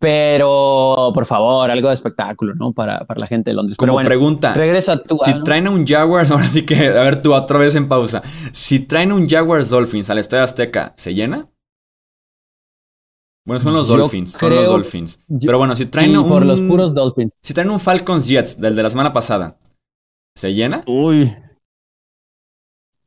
Pero, 0.00 1.10
por 1.12 1.26
favor, 1.26 1.70
algo 1.70 1.88
de 1.88 1.94
espectáculo, 1.94 2.54
¿no? 2.54 2.72
Para, 2.72 3.00
para 3.00 3.20
la 3.20 3.26
gente 3.26 3.50
de 3.50 3.54
Londres. 3.54 3.76
Como 3.76 3.96
pregunta. 3.96 4.54
Regresa 4.54 5.02
tú. 5.02 5.18
Si 5.22 5.42
traen 5.42 5.66
a 5.66 5.70
un 5.70 5.86
Jaguars, 5.86 6.30
ahora 6.30 6.48
sí 6.48 6.64
que, 6.64 6.88
a 6.88 7.02
ver 7.02 7.20
tú 7.20 7.34
otra 7.34 7.58
vez 7.58 7.74
en 7.74 7.88
pausa. 7.88 8.22
Si 8.52 8.80
traen 8.80 9.10
un 9.10 9.28
Jaguars 9.28 9.70
Dolphins 9.70 10.08
al 10.10 10.18
Estadio 10.18 10.44
Azteca, 10.44 10.92
¿se 10.96 11.14
llena? 11.14 11.48
Bueno, 13.44 13.60
son 13.60 13.72
los 13.72 13.88
Dolphins, 13.88 14.32
son 14.32 14.54
los 14.54 14.66
Dolphins. 14.66 15.20
Pero 15.40 15.56
bueno, 15.56 15.74
si 15.74 15.86
traen 15.86 16.16
un... 16.16 16.28
Por 16.28 16.44
los 16.44 16.60
puros 16.60 16.94
Dolphins. 16.94 17.32
Si 17.40 17.54
traen 17.54 17.70
un 17.70 17.80
Falcons 17.80 18.28
Jets, 18.28 18.60
del 18.60 18.76
de 18.76 18.82
la 18.82 18.90
semana 18.90 19.10
pasada, 19.12 19.56
¿Se 20.38 20.54
llena? 20.54 20.84
Uy. 20.86 21.34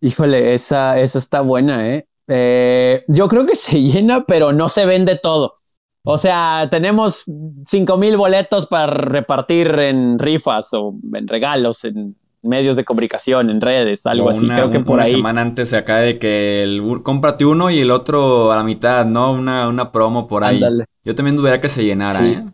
Híjole, 0.02 0.54
esa, 0.54 1.00
esa 1.00 1.18
está 1.18 1.40
buena, 1.40 1.96
¿eh? 1.96 2.06
¿eh? 2.28 3.06
Yo 3.08 3.30
creo 3.30 3.46
que 3.46 3.56
se 3.56 3.80
llena, 3.82 4.26
pero 4.26 4.52
no 4.52 4.68
se 4.68 4.86
vende 4.86 5.18
todo. 5.18 5.61
O 6.04 6.18
sea, 6.18 6.68
tenemos 6.72 7.26
cinco 7.66 7.98
mil 7.98 8.18
boletos 8.18 8.66
para 8.66 8.88
repartir 8.88 9.68
en 9.80 10.18
rifas 10.18 10.74
o 10.74 10.96
en 11.14 11.28
regalos, 11.28 11.86
en 11.86 12.16
medios 12.42 12.76
de 12.76 12.84
comunicación, 12.84 13.52
en 13.52 13.62
redes, 13.62 14.06
algo 14.08 14.30
así. 14.30 14.48
Creo 14.48 14.72
que 14.72 14.80
por 14.80 14.96
una 14.96 15.04
ahí. 15.04 15.12
semana 15.12 15.42
antes 15.42 15.70
se 15.70 15.78
acaba 15.78 16.00
de 16.00 16.18
que 16.18 16.64
el 16.64 16.82
cómprate 17.04 17.46
uno 17.46 17.70
y 17.70 17.80
el 17.80 17.92
otro 17.92 18.52
a 18.52 18.56
la 18.56 18.64
mitad, 18.64 19.06
¿no? 19.06 19.32
Una, 19.32 19.68
una 19.68 19.92
promo 19.92 20.28
por 20.28 20.44
ahí. 20.44 20.60
Yo 21.04 21.14
también 21.14 21.36
dudaría 21.36 21.62
que 21.62 21.70
se 21.70 21.86
llenara, 21.86 22.28
¿eh? 22.28 22.46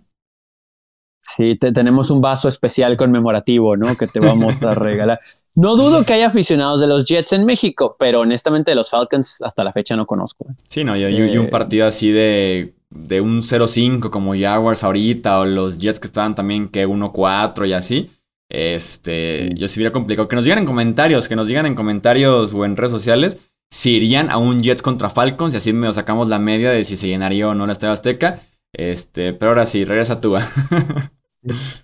Sí, 1.35 1.55
tenemos 1.55 2.09
un 2.09 2.19
vaso 2.19 2.47
especial 2.49 2.97
conmemorativo, 2.97 3.77
¿no? 3.77 3.95
Que 3.95 4.07
te 4.07 4.19
vamos 4.19 4.63
a 4.63 4.73
regalar. 4.73 5.19
No 5.55 5.75
dudo 5.75 6.03
que 6.03 6.13
haya 6.13 6.27
aficionados 6.27 6.79
de 6.79 6.87
los 6.87 7.05
Jets 7.05 7.33
en 7.33 7.45
México, 7.45 7.95
pero 7.97 8.21
honestamente 8.21 8.71
de 8.71 8.75
los 8.75 8.89
Falcons 8.89 9.41
hasta 9.41 9.63
la 9.63 9.71
fecha 9.71 9.95
no 9.95 10.05
conozco. 10.05 10.45
¿eh? 10.49 10.53
Sí, 10.67 10.83
no, 10.83 10.95
yo, 10.95 11.09
y 11.09 11.37
un 11.37 11.45
eh, 11.45 11.49
partido 11.49 11.87
así 11.87 12.11
de, 12.11 12.76
de 12.97 13.21
un 13.21 13.41
0-5 13.41 14.09
como 14.09 14.35
Jaguars 14.35 14.83
ahorita, 14.83 15.39
o 15.39 15.45
los 15.45 15.79
Jets 15.79 15.99
que 15.99 16.07
estaban 16.07 16.35
también 16.35 16.67
que 16.67 16.87
1-4 16.87 17.67
y 17.67 17.73
así. 17.73 18.09
Este, 18.49 19.49
yo 19.55 19.67
sí 19.67 19.79
hubiera 19.79 19.91
complicado. 19.91 20.27
Que 20.27 20.35
nos 20.35 20.45
digan 20.45 20.59
en 20.59 20.65
comentarios, 20.65 21.27
que 21.27 21.35
nos 21.35 21.47
digan 21.47 21.65
en 21.65 21.75
comentarios 21.75 22.53
o 22.53 22.65
en 22.65 22.77
redes 22.77 22.91
sociales 22.91 23.37
si 23.69 23.97
irían 23.97 24.29
a 24.29 24.37
un 24.37 24.61
Jets 24.61 24.81
contra 24.81 25.09
Falcons 25.09 25.53
y 25.53 25.57
así 25.57 25.73
me 25.73 25.91
sacamos 25.91 26.29
la 26.29 26.39
media 26.39 26.71
de 26.71 26.83
si 26.83 26.95
se 26.95 27.07
llenaría 27.07 27.47
o 27.47 27.53
no 27.53 27.65
la 27.65 27.73
Estadio 27.73 27.93
Azteca. 27.93 28.39
Este, 28.73 29.33
pero 29.33 29.51
ahora 29.51 29.65
sí, 29.65 29.83
regresa 29.83 30.21
tú. 30.21 30.35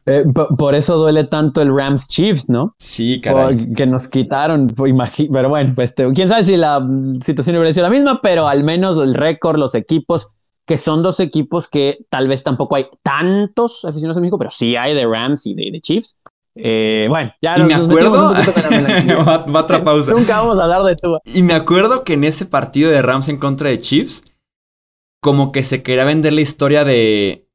Eh, 0.05 0.26
por 0.57 0.76
eso 0.76 0.97
duele 0.97 1.24
tanto 1.24 1.61
el 1.61 1.74
Rams 1.74 2.09
Chiefs, 2.09 2.49
¿no? 2.49 2.76
Sí, 2.80 3.22
caray. 3.22 3.72
que 3.74 3.86
nos 3.86 4.09
quitaron, 4.09 4.68
pues, 4.68 4.93
pero 5.32 5.47
bueno, 5.47 5.72
pues 5.74 5.93
quién 6.14 6.28
sabe 6.28 6.43
si 6.43 6.57
la 6.57 6.86
situación 7.22 7.55
hubiera 7.55 7.72
sido 7.72 7.84
la 7.84 7.89
misma, 7.89 8.20
pero 8.22 8.47
al 8.47 8.66
menos 8.66 8.97
el 8.97 9.14
récord, 9.14 9.57
los 9.57 9.74
equipos, 9.74 10.28
que 10.66 10.78
son 10.78 11.03
dos 11.03 11.20
equipos 11.20 11.68
que 11.68 12.05
tal 12.09 12.28
vez 12.28 12.43
tampoco 12.43 12.76
hay 12.76 12.88
tantos 13.01 13.84
aficionados 13.84 14.18
en 14.18 14.22
México, 14.22 14.38
pero 14.38 14.51
sí 14.51 14.76
hay 14.76 14.93
de 14.93 15.05
Rams 15.05 15.45
y 15.45 15.53
de, 15.55 15.82
Chiefs. 15.82 16.18
Eh, 16.55 17.07
bueno, 17.09 17.34
ya 17.41 17.57
y 17.57 17.64
me 17.64 17.74
acuerdo. 17.74 18.34
va, 19.28 19.59
otra 19.59 19.84
pausa. 19.84 20.11
Nunca 20.16 20.39
vamos 20.39 20.59
a 20.59 20.64
hablar 20.64 20.84
de 20.84 20.95
Tua. 20.95 21.20
Y 21.26 21.43
me 21.43 21.53
acuerdo 21.53 22.03
que 22.03 22.14
en 22.14 22.24
ese 22.24 22.45
partido 22.45 22.91
de 22.91 23.01
Rams 23.01 23.28
en 23.28 23.38
contra 23.38 23.70
de 23.70 23.78
Chiefs, 23.78 24.24
como 25.20 25.51
que 25.51 25.64
se 25.64 25.84
quería 25.84 26.05
vender 26.05 26.34
la 26.34 26.41
historia 26.41 26.84
de. 26.84 27.47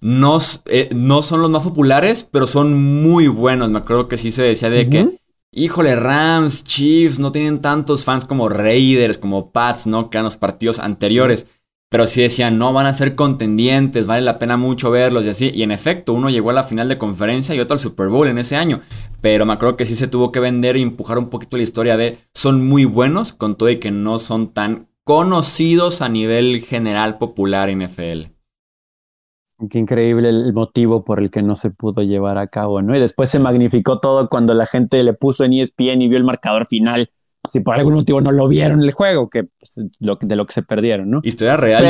No, 0.00 0.38
eh, 0.66 0.88
no 0.92 1.22
son 1.22 1.42
los 1.42 1.50
más 1.50 1.62
populares, 1.62 2.28
pero 2.30 2.46
son 2.46 3.02
muy 3.02 3.28
buenos. 3.28 3.70
Me 3.70 3.78
acuerdo 3.78 4.08
que 4.08 4.18
sí 4.18 4.30
se 4.30 4.42
decía 4.42 4.68
de 4.68 4.86
que. 4.86 5.18
Híjole, 5.54 5.96
Rams, 5.96 6.64
Chiefs, 6.64 7.18
no 7.18 7.30
tienen 7.30 7.60
tantos 7.60 8.04
fans 8.04 8.24
como 8.24 8.48
Raiders, 8.48 9.18
como 9.18 9.52
Pats, 9.52 9.86
¿no? 9.86 10.08
Que 10.08 10.16
eran 10.16 10.24
los 10.24 10.38
partidos 10.38 10.78
anteriores. 10.78 11.46
Pero 11.92 12.06
sí 12.06 12.22
decían, 12.22 12.56
no, 12.56 12.72
van 12.72 12.86
a 12.86 12.94
ser 12.94 13.14
contendientes, 13.14 14.06
vale 14.06 14.22
la 14.22 14.38
pena 14.38 14.56
mucho 14.56 14.90
verlos 14.90 15.26
y 15.26 15.28
así. 15.28 15.50
Y 15.52 15.62
en 15.62 15.70
efecto, 15.70 16.14
uno 16.14 16.30
llegó 16.30 16.48
a 16.48 16.54
la 16.54 16.62
final 16.62 16.88
de 16.88 16.96
conferencia 16.96 17.54
y 17.54 17.60
otro 17.60 17.74
al 17.74 17.80
Super 17.80 18.08
Bowl 18.08 18.26
en 18.28 18.38
ese 18.38 18.56
año. 18.56 18.80
Pero 19.20 19.44
me 19.44 19.52
acuerdo 19.52 19.76
que 19.76 19.84
sí 19.84 19.94
se 19.94 20.08
tuvo 20.08 20.32
que 20.32 20.40
vender 20.40 20.78
y 20.78 20.82
empujar 20.82 21.18
un 21.18 21.28
poquito 21.28 21.58
la 21.58 21.64
historia 21.64 21.98
de 21.98 22.16
son 22.32 22.66
muy 22.66 22.86
buenos, 22.86 23.34
con 23.34 23.56
todo 23.56 23.68
y 23.68 23.76
que 23.76 23.90
no 23.90 24.16
son 24.16 24.54
tan 24.54 24.88
conocidos 25.04 26.00
a 26.00 26.08
nivel 26.08 26.62
general 26.62 27.18
popular 27.18 27.68
en 27.68 27.82
NFL. 27.82 28.32
Qué 29.68 29.78
increíble 29.78 30.30
el 30.30 30.54
motivo 30.54 31.04
por 31.04 31.20
el 31.20 31.30
que 31.30 31.42
no 31.42 31.56
se 31.56 31.72
pudo 31.72 32.02
llevar 32.02 32.38
a 32.38 32.46
cabo, 32.46 32.80
¿no? 32.80 32.96
Y 32.96 33.00
después 33.00 33.28
se 33.28 33.38
magnificó 33.38 34.00
todo 34.00 34.30
cuando 34.30 34.54
la 34.54 34.64
gente 34.64 35.04
le 35.04 35.12
puso 35.12 35.44
en 35.44 35.52
ESPN 35.52 36.00
y 36.00 36.08
vio 36.08 36.16
el 36.16 36.24
marcador 36.24 36.64
final 36.64 37.10
si 37.52 37.60
por 37.60 37.74
algún 37.74 37.92
motivo 37.92 38.18
no 38.22 38.32
lo 38.32 38.48
vieron 38.48 38.80
en 38.80 38.86
el 38.86 38.92
juego, 38.92 39.28
que 39.28 39.44
pues, 39.44 39.74
de 40.00 40.36
lo 40.36 40.46
que 40.46 40.52
se 40.54 40.62
perdieron, 40.62 41.10
¿no? 41.10 41.20
Historia 41.22 41.58
real, 41.58 41.84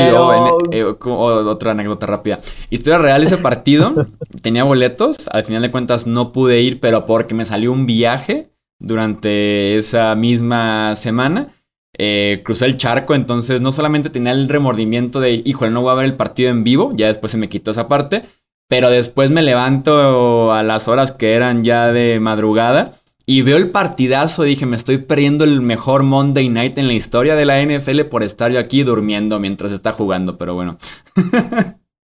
eh, 0.73 0.83
otra 0.83 1.71
anécdota 1.71 2.05
rápida. 2.09 2.41
Historia 2.69 2.99
real, 2.99 3.23
ese 3.23 3.37
partido 3.37 4.09
tenía 4.43 4.65
boletos, 4.65 5.29
al 5.29 5.45
final 5.45 5.63
de 5.63 5.71
cuentas 5.71 6.09
no 6.09 6.33
pude 6.33 6.61
ir, 6.63 6.81
pero 6.81 7.07
porque 7.07 7.37
me 7.37 7.45
salió 7.45 7.71
un 7.71 7.87
viaje 7.87 8.51
durante 8.81 9.77
esa 9.77 10.17
misma 10.17 10.97
semana. 10.97 11.55
Eh, 11.97 12.41
crucé 12.45 12.65
el 12.65 12.77
charco, 12.77 13.15
entonces 13.15 13.61
no 13.61 13.71
solamente 13.71 14.11
tenía 14.11 14.33
el 14.33 14.49
remordimiento 14.49 15.21
de, 15.21 15.43
híjole, 15.45 15.71
no 15.71 15.83
voy 15.83 15.93
a 15.93 15.95
ver 15.95 16.07
el 16.07 16.17
partido 16.17 16.51
en 16.51 16.65
vivo, 16.65 16.91
ya 16.97 17.07
después 17.07 17.31
se 17.31 17.39
me 17.39 17.49
quitó 17.49 17.71
esa 17.71 17.87
parte, 17.87 18.25
pero 18.69 18.91
después 18.91 19.31
me 19.31 19.43
levanto 19.43 20.53
a 20.53 20.65
las 20.65 20.89
horas 20.89 21.13
que 21.13 21.35
eran 21.35 21.63
ya 21.63 21.93
de 21.93 22.19
madrugada 22.19 22.95
y 23.33 23.41
veo 23.41 23.57
el 23.57 23.71
partidazo, 23.71 24.43
dije, 24.43 24.67
me 24.67 24.77
estoy 24.77 24.99
perdiendo 24.99 25.45
el 25.45 25.63
mejor 25.63 26.03
Monday 26.03 26.51
Night 26.51 26.77
en 26.77 26.87
la 26.87 26.93
historia 26.93 27.35
de 27.35 27.47
la 27.47 27.65
NFL 27.65 28.03
por 28.03 28.23
estar 28.23 28.53
yo 28.53 28.61
aquí 28.61 28.83
durmiendo 28.83 29.41
mientras 29.41 29.73
está 29.73 29.93
jugando, 29.93 30.37
pero 30.37 30.55
bueno. 30.55 30.77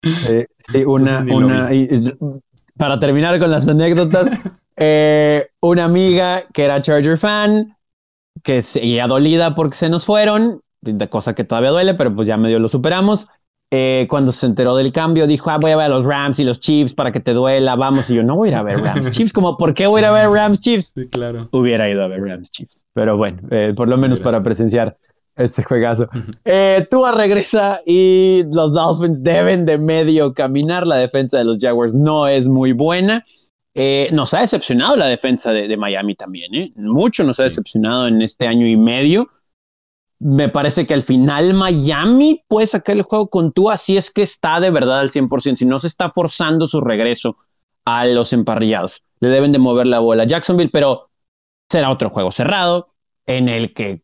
sí, 0.02 0.84
una, 0.86 1.24
una 1.30 1.70
para 2.76 2.98
terminar 2.98 3.38
con 3.38 3.50
las 3.50 3.66
anécdotas, 3.66 4.28
eh, 4.76 5.46
una 5.60 5.84
amiga 5.84 6.42
que 6.52 6.64
era 6.64 6.82
Charger 6.82 7.16
fan, 7.16 7.74
que 8.42 8.60
seguía 8.60 9.06
dolida 9.06 9.54
porque 9.54 9.76
se 9.76 9.88
nos 9.88 10.04
fueron, 10.04 10.60
cosa 11.08 11.34
que 11.34 11.44
todavía 11.44 11.70
duele, 11.70 11.94
pero 11.94 12.14
pues 12.14 12.28
ya 12.28 12.36
medio 12.36 12.58
lo 12.58 12.68
superamos. 12.68 13.28
Eh, 13.70 14.06
cuando 14.08 14.30
se 14.30 14.46
enteró 14.46 14.76
del 14.76 14.92
cambio, 14.92 15.26
dijo, 15.26 15.50
ah, 15.50 15.58
voy 15.58 15.72
a 15.72 15.76
ver 15.76 15.86
a 15.86 15.88
los 15.88 16.06
Rams 16.06 16.38
y 16.38 16.44
los 16.44 16.60
Chiefs 16.60 16.94
para 16.94 17.10
que 17.10 17.18
te 17.18 17.32
duela, 17.32 17.74
vamos. 17.74 18.08
Y 18.08 18.14
yo, 18.14 18.22
no 18.22 18.36
voy 18.36 18.50
a 18.50 18.52
ir 18.52 18.56
a 18.58 18.62
ver 18.62 18.80
Rams 18.80 19.10
Chiefs. 19.10 19.32
Como, 19.32 19.56
¿por 19.56 19.74
qué 19.74 19.86
voy 19.86 19.98
a 19.98 20.02
ir 20.02 20.06
a 20.06 20.12
ver 20.12 20.28
Rams 20.28 20.60
Chiefs? 20.60 20.92
Sí, 20.94 21.08
claro. 21.08 21.48
Hubiera 21.50 21.88
ido 21.90 22.04
a 22.04 22.08
ver 22.08 22.22
Rams 22.22 22.50
Chiefs. 22.50 22.84
Pero 22.92 23.16
bueno, 23.16 23.40
eh, 23.50 23.72
por 23.74 23.88
lo 23.88 23.96
menos 23.96 24.20
para 24.20 24.42
presenciar 24.42 24.96
este 25.36 25.64
juegazo. 25.64 26.08
Eh, 26.44 26.86
Tua 26.88 27.12
regresa 27.12 27.80
y 27.84 28.42
los 28.52 28.74
Dolphins 28.74 29.24
deben 29.24 29.66
de 29.66 29.78
medio 29.78 30.32
caminar. 30.34 30.86
La 30.86 30.96
defensa 30.96 31.38
de 31.38 31.44
los 31.44 31.58
Jaguars 31.60 31.94
no 31.94 32.28
es 32.28 32.46
muy 32.46 32.72
buena. 32.72 33.24
Eh, 33.74 34.08
nos 34.12 34.32
ha 34.34 34.40
decepcionado 34.40 34.94
la 34.94 35.06
defensa 35.06 35.50
de, 35.52 35.66
de 35.66 35.76
Miami 35.76 36.14
también, 36.14 36.54
¿eh? 36.54 36.72
Mucho 36.76 37.24
nos 37.24 37.40
ha 37.40 37.42
decepcionado 37.42 38.06
en 38.06 38.22
este 38.22 38.46
año 38.46 38.68
y 38.68 38.76
medio 38.76 39.28
me 40.18 40.48
parece 40.48 40.86
que 40.86 40.94
al 40.94 41.02
final 41.02 41.54
Miami 41.54 42.42
puede 42.48 42.66
sacar 42.66 42.96
el 42.96 43.02
juego 43.02 43.28
con 43.28 43.52
Tua 43.52 43.76
si 43.76 43.96
es 43.96 44.10
que 44.10 44.22
está 44.22 44.60
de 44.60 44.70
verdad 44.70 45.00
al 45.00 45.10
100%, 45.10 45.56
si 45.56 45.66
no 45.66 45.78
se 45.78 45.86
está 45.86 46.10
forzando 46.10 46.66
su 46.66 46.80
regreso 46.80 47.36
a 47.84 48.06
los 48.06 48.32
emparrillados. 48.32 49.02
Le 49.20 49.28
deben 49.28 49.52
de 49.52 49.58
mover 49.58 49.86
la 49.86 49.98
bola 49.98 50.22
a 50.22 50.26
Jacksonville, 50.26 50.70
pero 50.72 51.10
será 51.68 51.90
otro 51.90 52.10
juego 52.10 52.30
cerrado 52.30 52.94
en 53.26 53.48
el 53.48 53.74
que 53.74 54.02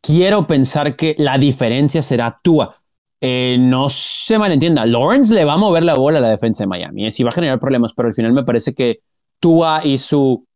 quiero 0.00 0.46
pensar 0.46 0.96
que 0.96 1.14
la 1.18 1.38
diferencia 1.38 2.02
será 2.02 2.40
Tua. 2.42 2.76
Eh, 3.20 3.58
no 3.60 3.90
se 3.90 4.38
malentienda, 4.38 4.86
Lawrence 4.86 5.34
le 5.34 5.44
va 5.44 5.54
a 5.54 5.58
mover 5.58 5.84
la 5.84 5.94
bola 5.94 6.18
a 6.18 6.22
la 6.22 6.30
defensa 6.30 6.62
de 6.62 6.68
Miami, 6.68 7.06
y 7.06 7.10
sí 7.10 7.22
va 7.22 7.28
a 7.28 7.34
generar 7.34 7.60
problemas, 7.60 7.92
pero 7.92 8.08
al 8.08 8.14
final 8.14 8.32
me 8.32 8.44
parece 8.44 8.74
que 8.74 9.00
Tua 9.40 9.82
y 9.84 9.98
su 9.98 10.46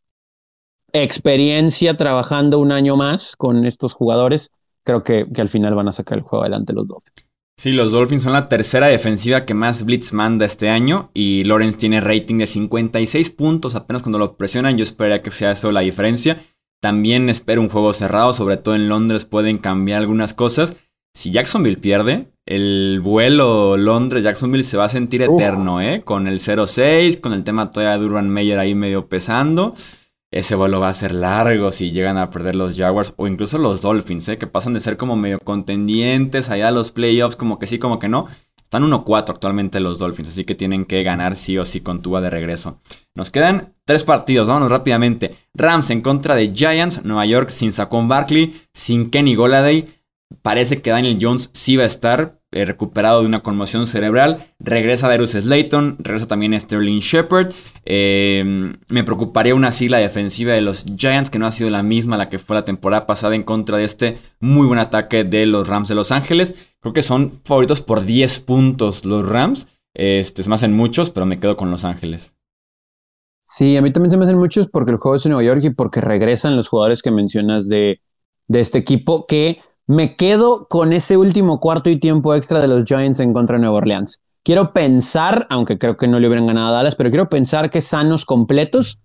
experiencia 0.93 1.97
trabajando 1.97 2.59
un 2.59 2.73
año 2.73 2.97
más 2.97 3.37
con 3.37 3.67
estos 3.67 3.93
jugadores 3.93 4.51
creo 4.85 5.03
que, 5.03 5.27
al 5.37 5.49
final 5.49 5.75
van 5.75 5.89
a 5.89 5.93
sacar 5.93 6.19
el 6.19 6.25
juego 6.25 6.43
adelante 6.45 6.73
los 6.73 6.87
Dolphins. 6.87 7.27
Sí, 7.57 7.73
los 7.73 7.93
Dolphins 7.93 8.25
son 8.25 8.33
la 8.33 8.49
tercera 8.49 8.89
defensiva 8.89 9.45
que 9.45 9.55
más 9.55 9.85
blitz 9.85 10.13
manda 10.13 10.45
este 10.45 10.69
año 10.71 11.11
y 11.15 11.45
Lawrence 11.45 11.79
tiene 11.79 12.01
rating 12.01 12.39
de 12.39 12.47
56 12.47 13.31
puntos 13.31 13.77
apenas 13.77 14.03
cuando 14.03 14.19
lo 14.19 14.37
presionan. 14.37 14.77
Yo 14.77 14.83
esperaría 14.83 15.23
que 15.23 15.31
sea 15.31 15.53
eso 15.53 15.71
la 15.71 15.81
diferencia. 15.81 16.39
También 16.83 17.29
espero 17.31 17.61
un 17.61 17.69
juego 17.69 17.93
cerrado, 17.93 18.33
sobre 18.33 18.57
todo 18.57 18.75
en 18.75 18.89
Londres 18.89 19.25
pueden 19.25 19.59
cambiar 19.59 20.01
algunas 20.01 20.35
cosas. 20.35 20.77
Si 21.17 21.31
Jacksonville 21.31 21.77
pierde, 21.77 22.27
el 22.45 23.01
vuelo 23.01 23.77
Londres-Jacksonville 23.77 24.65
se 24.65 24.77
va 24.77 24.87
a 24.87 24.89
sentir 24.89 25.23
eterno, 25.23 25.81
¿eh? 25.81 26.03
Con 26.05 26.27
el 26.27 26.41
0-6, 26.41 27.21
con 27.21 27.33
el 27.33 27.45
tema 27.45 27.71
todavía 27.71 27.99
de 27.99 28.05
Urban 28.05 28.29
Meyer 28.29 28.59
ahí 28.59 28.75
medio 28.75 29.07
pesando 29.07 29.75
ese 30.35 30.57
vuelo 30.57 30.81
va 30.81 30.89
a 30.89 30.95
ser 30.95 31.15
largo 31.15 31.71
si 31.71 31.93
llegan 31.93 32.19
a 32.19 32.29
perder 32.29 32.57
los 32.57 32.77
Jaguars 32.77 33.15
o 33.17 33.29
incluso 33.29 33.57
los 33.57 33.81
Dolphins, 33.81 34.29
¿eh? 34.29 34.37
que 34.37 34.49
pasan 34.49 34.73
de 34.73 34.81
ser 34.81 34.97
como 34.97 35.15
medio 35.15 35.39
contendientes 35.39 36.51
allá 36.51 36.69
a 36.69 36.73
los 36.73 36.91
playoffs, 36.91 37.37
como 37.37 37.61
que 37.61 37.69
sí, 37.69 37.79
como 37.79 38.01
que 38.01 38.09
no. 38.09 38.27
Están 38.61 38.83
1-4 38.83 39.31
actualmente 39.31 39.79
los 39.79 40.01
Dolphins, 40.01 40.31
así 40.31 40.45
que 40.45 40.57
tienen 40.57 40.87
que 40.87 41.05
ganar 41.05 41.37
sí 41.37 41.57
o 41.57 41.65
sí 41.65 41.83
con 41.83 42.03
Tuba 42.03 42.21
de 42.21 42.31
regreso. 42.31 42.81
Nos 43.15 43.31
quedan 43.31 43.75
tres 43.85 44.03
partidos, 44.03 44.49
vámonos 44.49 44.73
rápidamente. 44.73 45.31
Rams 45.55 45.91
en 45.91 46.01
contra 46.01 46.35
de 46.35 46.53
Giants, 46.53 47.05
Nueva 47.05 47.27
York 47.27 47.51
sin 47.51 47.73
Saquon 47.73 48.09
Barkley, 48.09 48.61
sin 48.73 49.11
Kenny 49.11 49.37
Goladay. 49.37 49.87
Parece 50.43 50.83
que 50.83 50.91
Daniel 50.91 51.19
Jones 51.21 51.51
sí 51.53 51.77
va 51.77 51.85
a 51.85 51.87
estar, 51.87 52.41
eh, 52.55 52.65
recuperado 52.65 53.21
de 53.21 53.27
una 53.27 53.41
conmoción 53.41 53.89
cerebral. 53.89 54.39
Regresa 54.61 55.09
Darius 55.09 55.33
Slayton, 55.33 55.97
regresa 55.99 56.29
también 56.29 56.59
Sterling 56.59 57.01
Shepard. 57.01 57.53
Eh, 57.85 58.73
me 58.87 59.03
preocuparía 59.03 59.57
una 59.57 59.69
así 59.69 59.89
la 59.89 59.99
defensiva 59.99 60.53
de 60.53 60.63
los 60.63 60.85
Giants, 60.97 61.31
que 61.31 61.41
no 61.41 61.47
ha 61.47 61.51
sido 61.51 61.69
la 61.71 61.83
misma 61.83 62.17
la 62.17 62.29
que 62.29 62.39
fue 62.39 62.55
la 62.55 62.65
temporada 62.65 63.07
pasada 63.07 63.35
en 63.35 63.43
contra 63.43 63.77
de 63.77 63.83
este 63.83 64.19
muy 64.39 64.69
buen 64.69 64.79
ataque 64.79 65.25
de 65.25 65.47
los 65.47 65.67
Rams 65.67 65.89
de 65.89 65.97
Los 65.97 66.13
Ángeles. 66.13 66.55
Creo 66.79 66.95
que 66.95 67.03
son 67.03 67.33
favoritos 67.45 67.83
por 67.83 68.05
10 68.05 68.39
puntos 68.41 69.05
los 69.05 69.29
Rams. 69.29 69.67
Este, 69.93 70.45
se 70.45 70.49
me 70.49 70.55
hacen 70.55 70.75
muchos, 70.75 71.11
pero 71.11 71.27
me 71.27 71.41
quedo 71.41 71.57
con 71.57 71.73
Los 71.73 71.85
Ángeles. 71.85 72.37
Sí, 73.45 73.77
a 73.77 73.83
mí 73.83 73.93
también 73.93 74.11
se 74.11 74.17
me 74.17 74.27
hacen 74.27 74.39
muchos 74.39 74.69
porque 74.69 74.93
el 74.93 74.99
juego 74.99 75.17
es 75.17 75.27
en 75.27 75.33
Nueva 75.33 75.45
York 75.45 75.65
y 75.65 75.71
porque 75.71 76.01
regresan 76.01 76.55
los 76.55 76.69
jugadores 76.69 77.03
que 77.03 77.11
mencionas 77.11 77.67
de, 77.69 78.01
de 78.47 78.61
este 78.61 78.79
equipo 78.79 79.27
que 79.27 79.59
me 79.87 80.17
quedo 80.17 80.67
con 80.69 80.93
ese 80.93 81.17
último 81.17 81.61
cuarto 81.61 81.91
y 81.91 82.01
tiempo 82.01 82.35
extra 82.35 82.61
de 82.61 82.69
los 82.69 82.85
Giants 82.85 83.21
en 83.21 83.33
contra 83.33 83.57
de 83.57 83.63
Nueva 83.63 83.79
Orleans. 83.79 84.21
Quiero 84.43 84.73
pensar, 84.73 85.47
aunque 85.51 85.79
creo 85.79 85.97
que 85.97 86.09
no 86.09 86.21
le 86.21 86.27
hubieran 86.27 86.47
ganado 86.47 86.69
a 86.69 86.73
Dallas, 86.73 86.97
pero 86.97 87.11
quiero 87.11 87.29
pensar 87.29 87.71
que 87.71 87.81
sanos 87.81 88.25
completos 88.25 88.99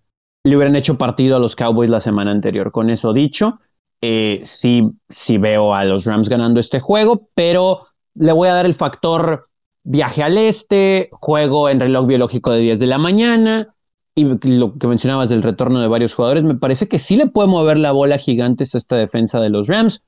le 0.43 0.55
hubieran 0.55 0.75
hecho 0.75 0.97
partido 0.97 1.36
a 1.36 1.39
los 1.39 1.55
Cowboys 1.55 1.89
la 1.89 2.01
semana 2.01 2.32
anterior. 2.32 2.71
Con 2.71 2.89
eso 2.89 3.13
dicho, 3.13 3.59
eh, 4.01 4.41
sí, 4.43 4.91
sí 5.09 5.38
veo 5.38 5.73
a 5.73 5.84
los 5.86 6.05
Rams 6.05 6.30
ganando 6.30 6.59
este 6.59 6.80
juego, 6.80 7.30
pero 7.36 7.88
le 8.15 8.32
voy 8.32 8.47
a 8.49 8.53
dar 8.53 8.65
el 8.65 8.73
factor 8.73 9.49
viaje 9.84 10.23
al 10.23 10.38
este, 10.38 11.09
juego 11.11 11.69
en 11.69 11.80
reloj 11.80 12.05
biológico 12.05 12.51
de 12.51 12.59
10 12.61 12.80
de 12.80 12.88
la 12.88 12.97
mañana 12.97 13.75
y 14.15 14.25
lo 14.25 14.77
que 14.77 14.88
mencionabas 14.88 15.30
del 15.30 15.43
retorno 15.43 15.80
de 15.80 15.88
varios 15.88 16.13
jugadores, 16.13 16.43
me 16.43 16.55
parece 16.55 16.89
que 16.89 16.99
sí 16.99 17.15
le 17.15 17.27
puede 17.27 17.47
mover 17.47 17.77
la 17.77 17.93
bola 17.93 18.17
gigantes 18.17 18.75
a 18.75 18.77
esta 18.77 18.97
defensa 18.97 19.39
de 19.39 19.49
los 19.49 19.67
Rams 19.67 20.03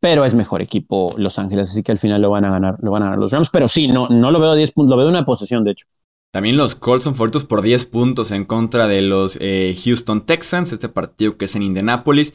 pero 0.00 0.24
es 0.24 0.34
mejor 0.34 0.62
equipo 0.62 1.14
Los 1.16 1.38
Ángeles, 1.38 1.70
así 1.70 1.82
que 1.82 1.92
al 1.92 1.98
final 1.98 2.22
lo 2.22 2.30
van 2.30 2.44
a 2.44 2.50
ganar, 2.50 2.76
lo 2.80 2.90
van 2.90 3.02
a 3.02 3.06
ganar 3.06 3.18
los 3.18 3.32
Rams, 3.32 3.50
pero 3.50 3.68
sí, 3.68 3.88
no, 3.88 4.08
no 4.08 4.30
lo 4.30 4.40
veo 4.40 4.54
10 4.54 4.72
puntos, 4.72 4.90
lo 4.90 4.96
veo 4.96 5.08
una 5.08 5.24
posesión, 5.24 5.64
de 5.64 5.72
hecho. 5.72 5.86
También 6.32 6.56
los 6.56 6.74
Colts 6.74 7.04
son 7.04 7.14
favoritos 7.14 7.44
por 7.44 7.60
10 7.60 7.86
puntos 7.86 8.30
en 8.30 8.46
contra 8.46 8.88
de 8.88 9.02
los 9.02 9.36
eh, 9.40 9.76
Houston 9.84 10.22
Texans, 10.22 10.72
este 10.72 10.88
partido 10.88 11.36
que 11.36 11.44
es 11.44 11.54
en 11.56 11.62
Indianapolis. 11.62 12.34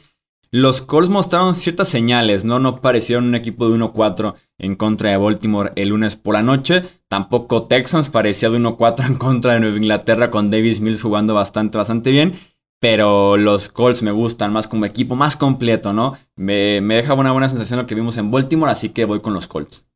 Los 0.50 0.80
Colts 0.80 1.10
mostraron 1.10 1.54
ciertas 1.54 1.88
señales, 1.88 2.44
¿no? 2.44 2.58
No 2.58 2.80
parecieron 2.80 3.26
un 3.26 3.34
equipo 3.34 3.68
de 3.68 3.76
1-4 3.76 4.34
en 4.58 4.76
contra 4.76 5.10
de 5.10 5.18
Baltimore 5.18 5.72
el 5.76 5.90
lunes 5.90 6.16
por 6.16 6.34
la 6.34 6.42
noche. 6.42 6.84
Tampoco 7.08 7.64
Texans 7.64 8.08
parecía 8.08 8.48
de 8.48 8.58
1-4 8.58 9.06
en 9.06 9.14
contra 9.16 9.54
de 9.54 9.60
Nueva 9.60 9.76
Inglaterra 9.76 10.30
con 10.30 10.50
Davis 10.50 10.80
Mills 10.80 11.02
jugando 11.02 11.34
bastante, 11.34 11.76
bastante 11.76 12.10
bien. 12.10 12.32
Pero 12.80 13.36
los 13.36 13.68
Colts 13.70 14.02
me 14.02 14.12
gustan 14.12 14.52
más 14.52 14.68
como 14.68 14.84
equipo 14.84 15.16
más 15.16 15.36
completo, 15.36 15.92
¿no? 15.92 16.16
Me, 16.36 16.80
me 16.80 16.94
deja 16.96 17.14
una 17.14 17.32
buena 17.32 17.48
sensación 17.48 17.80
lo 17.80 17.86
que 17.86 17.94
vimos 17.94 18.16
en 18.16 18.30
Baltimore, 18.30 18.70
así 18.70 18.90
que 18.90 19.04
voy 19.04 19.20
con 19.20 19.34
los 19.34 19.48
Colts. 19.48 19.86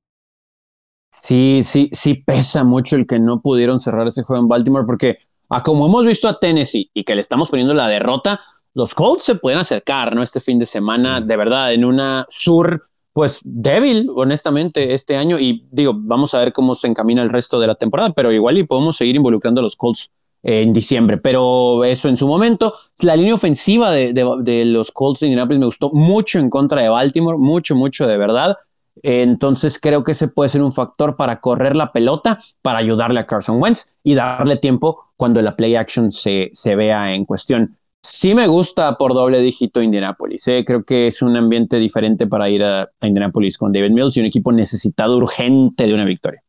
Sí, 1.10 1.60
sí, 1.62 1.90
sí 1.92 2.14
pesa 2.14 2.64
mucho 2.64 2.96
el 2.96 3.06
que 3.06 3.18
no 3.18 3.40
pudieron 3.42 3.78
cerrar 3.78 4.06
ese 4.06 4.22
juego 4.22 4.42
en 4.42 4.48
Baltimore 4.48 4.86
porque 4.86 5.18
a 5.50 5.62
como 5.62 5.86
hemos 5.86 6.06
visto 6.06 6.26
a 6.26 6.38
Tennessee 6.38 6.90
y 6.94 7.04
que 7.04 7.14
le 7.14 7.20
estamos 7.20 7.50
poniendo 7.50 7.74
la 7.74 7.86
derrota, 7.88 8.40
los 8.74 8.94
Colts 8.94 9.24
se 9.24 9.34
pueden 9.34 9.58
acercar, 9.58 10.14
¿no? 10.14 10.22
Este 10.22 10.40
fin 10.40 10.58
de 10.58 10.64
semana, 10.64 11.20
de 11.20 11.36
verdad, 11.36 11.74
en 11.74 11.84
una 11.84 12.26
sur, 12.30 12.88
pues 13.12 13.40
débil, 13.44 14.08
honestamente, 14.14 14.94
este 14.94 15.16
año. 15.16 15.38
Y 15.38 15.66
digo, 15.70 15.92
vamos 15.94 16.32
a 16.32 16.38
ver 16.38 16.54
cómo 16.54 16.74
se 16.74 16.86
encamina 16.88 17.22
el 17.22 17.28
resto 17.28 17.60
de 17.60 17.66
la 17.66 17.74
temporada, 17.74 18.12
pero 18.14 18.32
igual 18.32 18.56
y 18.56 18.64
podemos 18.64 18.96
seguir 18.96 19.16
involucrando 19.16 19.60
a 19.60 19.64
los 19.64 19.76
Colts 19.76 20.10
en 20.42 20.72
diciembre. 20.72 21.18
Pero 21.18 21.84
eso 21.84 22.08
en 22.08 22.16
su 22.16 22.26
momento. 22.26 22.74
La 23.02 23.16
línea 23.16 23.34
ofensiva 23.34 23.90
de, 23.90 24.12
de 24.12 24.64
los 24.64 24.90
Colts 24.90 25.20
de 25.20 25.26
Indianapolis 25.26 25.60
me 25.60 25.66
gustó 25.66 25.90
mucho 25.90 26.38
en 26.38 26.50
contra 26.50 26.82
de 26.82 26.88
Baltimore, 26.88 27.38
mucho, 27.38 27.74
mucho 27.74 28.06
de 28.06 28.16
verdad. 28.16 28.56
Entonces 29.02 29.78
creo 29.80 30.04
que 30.04 30.12
ese 30.12 30.28
puede 30.28 30.50
ser 30.50 30.62
un 30.62 30.72
factor 30.72 31.16
para 31.16 31.40
correr 31.40 31.76
la 31.76 31.92
pelota, 31.92 32.40
para 32.60 32.78
ayudarle 32.78 33.20
a 33.20 33.26
Carson 33.26 33.62
Wentz 33.62 33.94
y 34.02 34.14
darle 34.14 34.56
tiempo 34.56 35.06
cuando 35.16 35.40
la 35.40 35.56
play 35.56 35.76
action 35.76 36.10
se, 36.12 36.50
se 36.52 36.76
vea 36.76 37.14
en 37.14 37.24
cuestión. 37.24 37.78
Sí 38.02 38.34
me 38.34 38.48
gusta 38.48 38.98
por 38.98 39.14
doble 39.14 39.40
dígito 39.40 39.80
Indianapolis. 39.80 40.46
¿eh? 40.48 40.64
Creo 40.66 40.84
que 40.84 41.06
es 41.06 41.22
un 41.22 41.36
ambiente 41.36 41.78
diferente 41.78 42.26
para 42.26 42.50
ir 42.50 42.64
a, 42.64 42.90
a 43.00 43.06
Indianapolis 43.06 43.56
con 43.56 43.72
David 43.72 43.92
Mills 43.92 44.16
y 44.16 44.20
un 44.20 44.26
equipo 44.26 44.52
necesitado 44.52 45.16
urgente 45.16 45.86
de 45.86 45.94
una 45.94 46.04
victoria. 46.04 46.42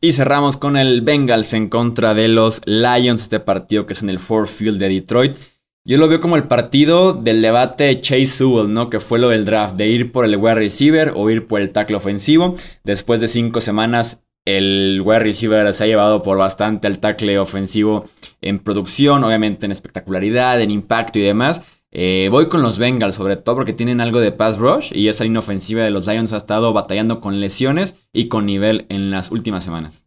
Y 0.00 0.12
cerramos 0.12 0.56
con 0.56 0.76
el 0.76 1.00
Bengals 1.00 1.52
en 1.54 1.68
contra 1.68 2.14
de 2.14 2.28
los 2.28 2.60
Lions, 2.66 3.22
este 3.22 3.40
partido 3.40 3.84
que 3.84 3.94
es 3.94 4.02
en 4.04 4.10
el 4.10 4.20
Ford 4.20 4.46
Field 4.46 4.78
de 4.78 4.88
Detroit. 4.88 5.36
Yo 5.84 5.98
lo 5.98 6.06
veo 6.06 6.20
como 6.20 6.36
el 6.36 6.44
partido 6.44 7.14
del 7.14 7.42
debate 7.42 8.00
Chase 8.00 8.26
Sewell, 8.26 8.72
¿no? 8.72 8.90
Que 8.90 9.00
fue 9.00 9.18
lo 9.18 9.30
del 9.30 9.44
draft, 9.44 9.76
de 9.76 9.88
ir 9.88 10.12
por 10.12 10.24
el 10.24 10.36
wide 10.36 10.54
receiver 10.54 11.14
o 11.16 11.28
ir 11.30 11.48
por 11.48 11.60
el 11.60 11.70
tackle 11.70 11.96
ofensivo. 11.96 12.54
Después 12.84 13.20
de 13.20 13.26
cinco 13.26 13.60
semanas, 13.60 14.22
el 14.44 15.02
wide 15.04 15.18
receiver 15.18 15.72
se 15.74 15.82
ha 15.82 15.88
llevado 15.88 16.22
por 16.22 16.38
bastante 16.38 16.86
al 16.86 17.00
tackle 17.00 17.36
ofensivo 17.40 18.08
en 18.40 18.60
producción, 18.60 19.24
obviamente 19.24 19.66
en 19.66 19.72
espectacularidad, 19.72 20.60
en 20.60 20.70
impacto 20.70 21.18
y 21.18 21.22
demás. 21.22 21.62
Eh, 21.90 22.28
voy 22.30 22.48
con 22.48 22.62
los 22.62 22.78
Bengals, 22.78 23.14
sobre 23.14 23.36
todo 23.36 23.56
porque 23.56 23.72
tienen 23.72 24.00
algo 24.00 24.20
de 24.20 24.30
pass 24.30 24.58
rush 24.58 24.92
y 24.94 25.08
esa 25.08 25.24
línea 25.24 25.38
ofensiva 25.38 25.82
de 25.82 25.90
los 25.90 26.06
Lions 26.06 26.32
ha 26.34 26.36
estado 26.36 26.72
batallando 26.74 27.18
con 27.18 27.40
lesiones 27.40 27.96
y 28.12 28.28
con 28.28 28.44
nivel 28.44 28.84
en 28.90 29.10
las 29.10 29.30
últimas 29.30 29.64
semanas. 29.64 30.06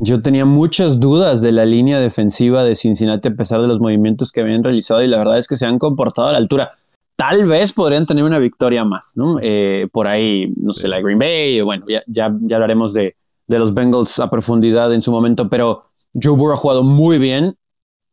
Yo 0.00 0.22
tenía 0.22 0.44
muchas 0.44 1.00
dudas 1.00 1.42
de 1.42 1.52
la 1.52 1.64
línea 1.64 1.98
defensiva 1.98 2.62
de 2.64 2.74
Cincinnati 2.74 3.28
a 3.28 3.34
pesar 3.34 3.62
de 3.62 3.66
los 3.66 3.80
movimientos 3.80 4.30
que 4.30 4.42
habían 4.42 4.62
realizado 4.62 5.02
y 5.02 5.08
la 5.08 5.18
verdad 5.18 5.38
es 5.38 5.48
que 5.48 5.56
se 5.56 5.66
han 5.66 5.78
comportado 5.78 6.28
a 6.28 6.32
la 6.32 6.38
altura. 6.38 6.70
Tal 7.16 7.46
vez 7.46 7.72
podrían 7.72 8.06
tener 8.06 8.22
una 8.22 8.38
victoria 8.38 8.84
más, 8.84 9.14
¿no? 9.16 9.38
Eh, 9.42 9.88
por 9.90 10.06
ahí, 10.06 10.52
no 10.56 10.72
sé, 10.72 10.86
la 10.86 11.00
Green 11.00 11.18
Bay, 11.18 11.60
bueno, 11.62 11.84
ya, 11.88 12.04
ya, 12.06 12.32
ya 12.42 12.56
hablaremos 12.56 12.92
de, 12.92 13.16
de, 13.48 13.58
los 13.58 13.74
Bengals 13.74 14.20
a 14.20 14.30
profundidad 14.30 14.94
en 14.94 15.02
su 15.02 15.10
momento, 15.10 15.48
pero 15.48 15.86
Joe 16.14 16.36
Burrow 16.36 16.54
ha 16.54 16.58
jugado 16.58 16.84
muy 16.84 17.18
bien. 17.18 17.56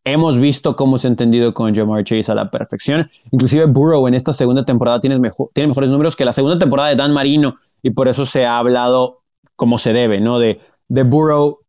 Hemos 0.06 0.38
visto 0.38 0.76
cómo 0.76 1.00
se 1.00 1.08
ha 1.08 1.10
entendido 1.10 1.54
con 1.54 1.74
Jamar 1.74 2.04
Chase 2.04 2.32
a 2.32 2.36
la 2.36 2.52
perfección. 2.52 3.10
Inclusive 3.32 3.66
Burrow 3.66 4.08
en 4.08 4.14
esta 4.14 4.34
segunda 4.34 4.64
temporada 4.64 5.00
tiene, 5.00 5.20
mejor, 5.20 5.50
tiene 5.54 5.68
mejores 5.68 5.90
números 5.90 6.16
que 6.16 6.26
la 6.26 6.32
segunda 6.32 6.60
temporada 6.60 6.90
de 6.90 6.96
Dan 6.96 7.12
Marino 7.12 7.56
y 7.82 7.90
por 7.90 8.08
eso 8.08 8.26
se 8.26 8.46
ha 8.46 8.60
hablado 8.60 9.24
como 9.56 9.80
se 9.80 9.94
debe, 9.94 10.22
¿no? 10.22 10.38
De, 10.38 10.60
de 10.90 11.04
Burrow 11.04 11.60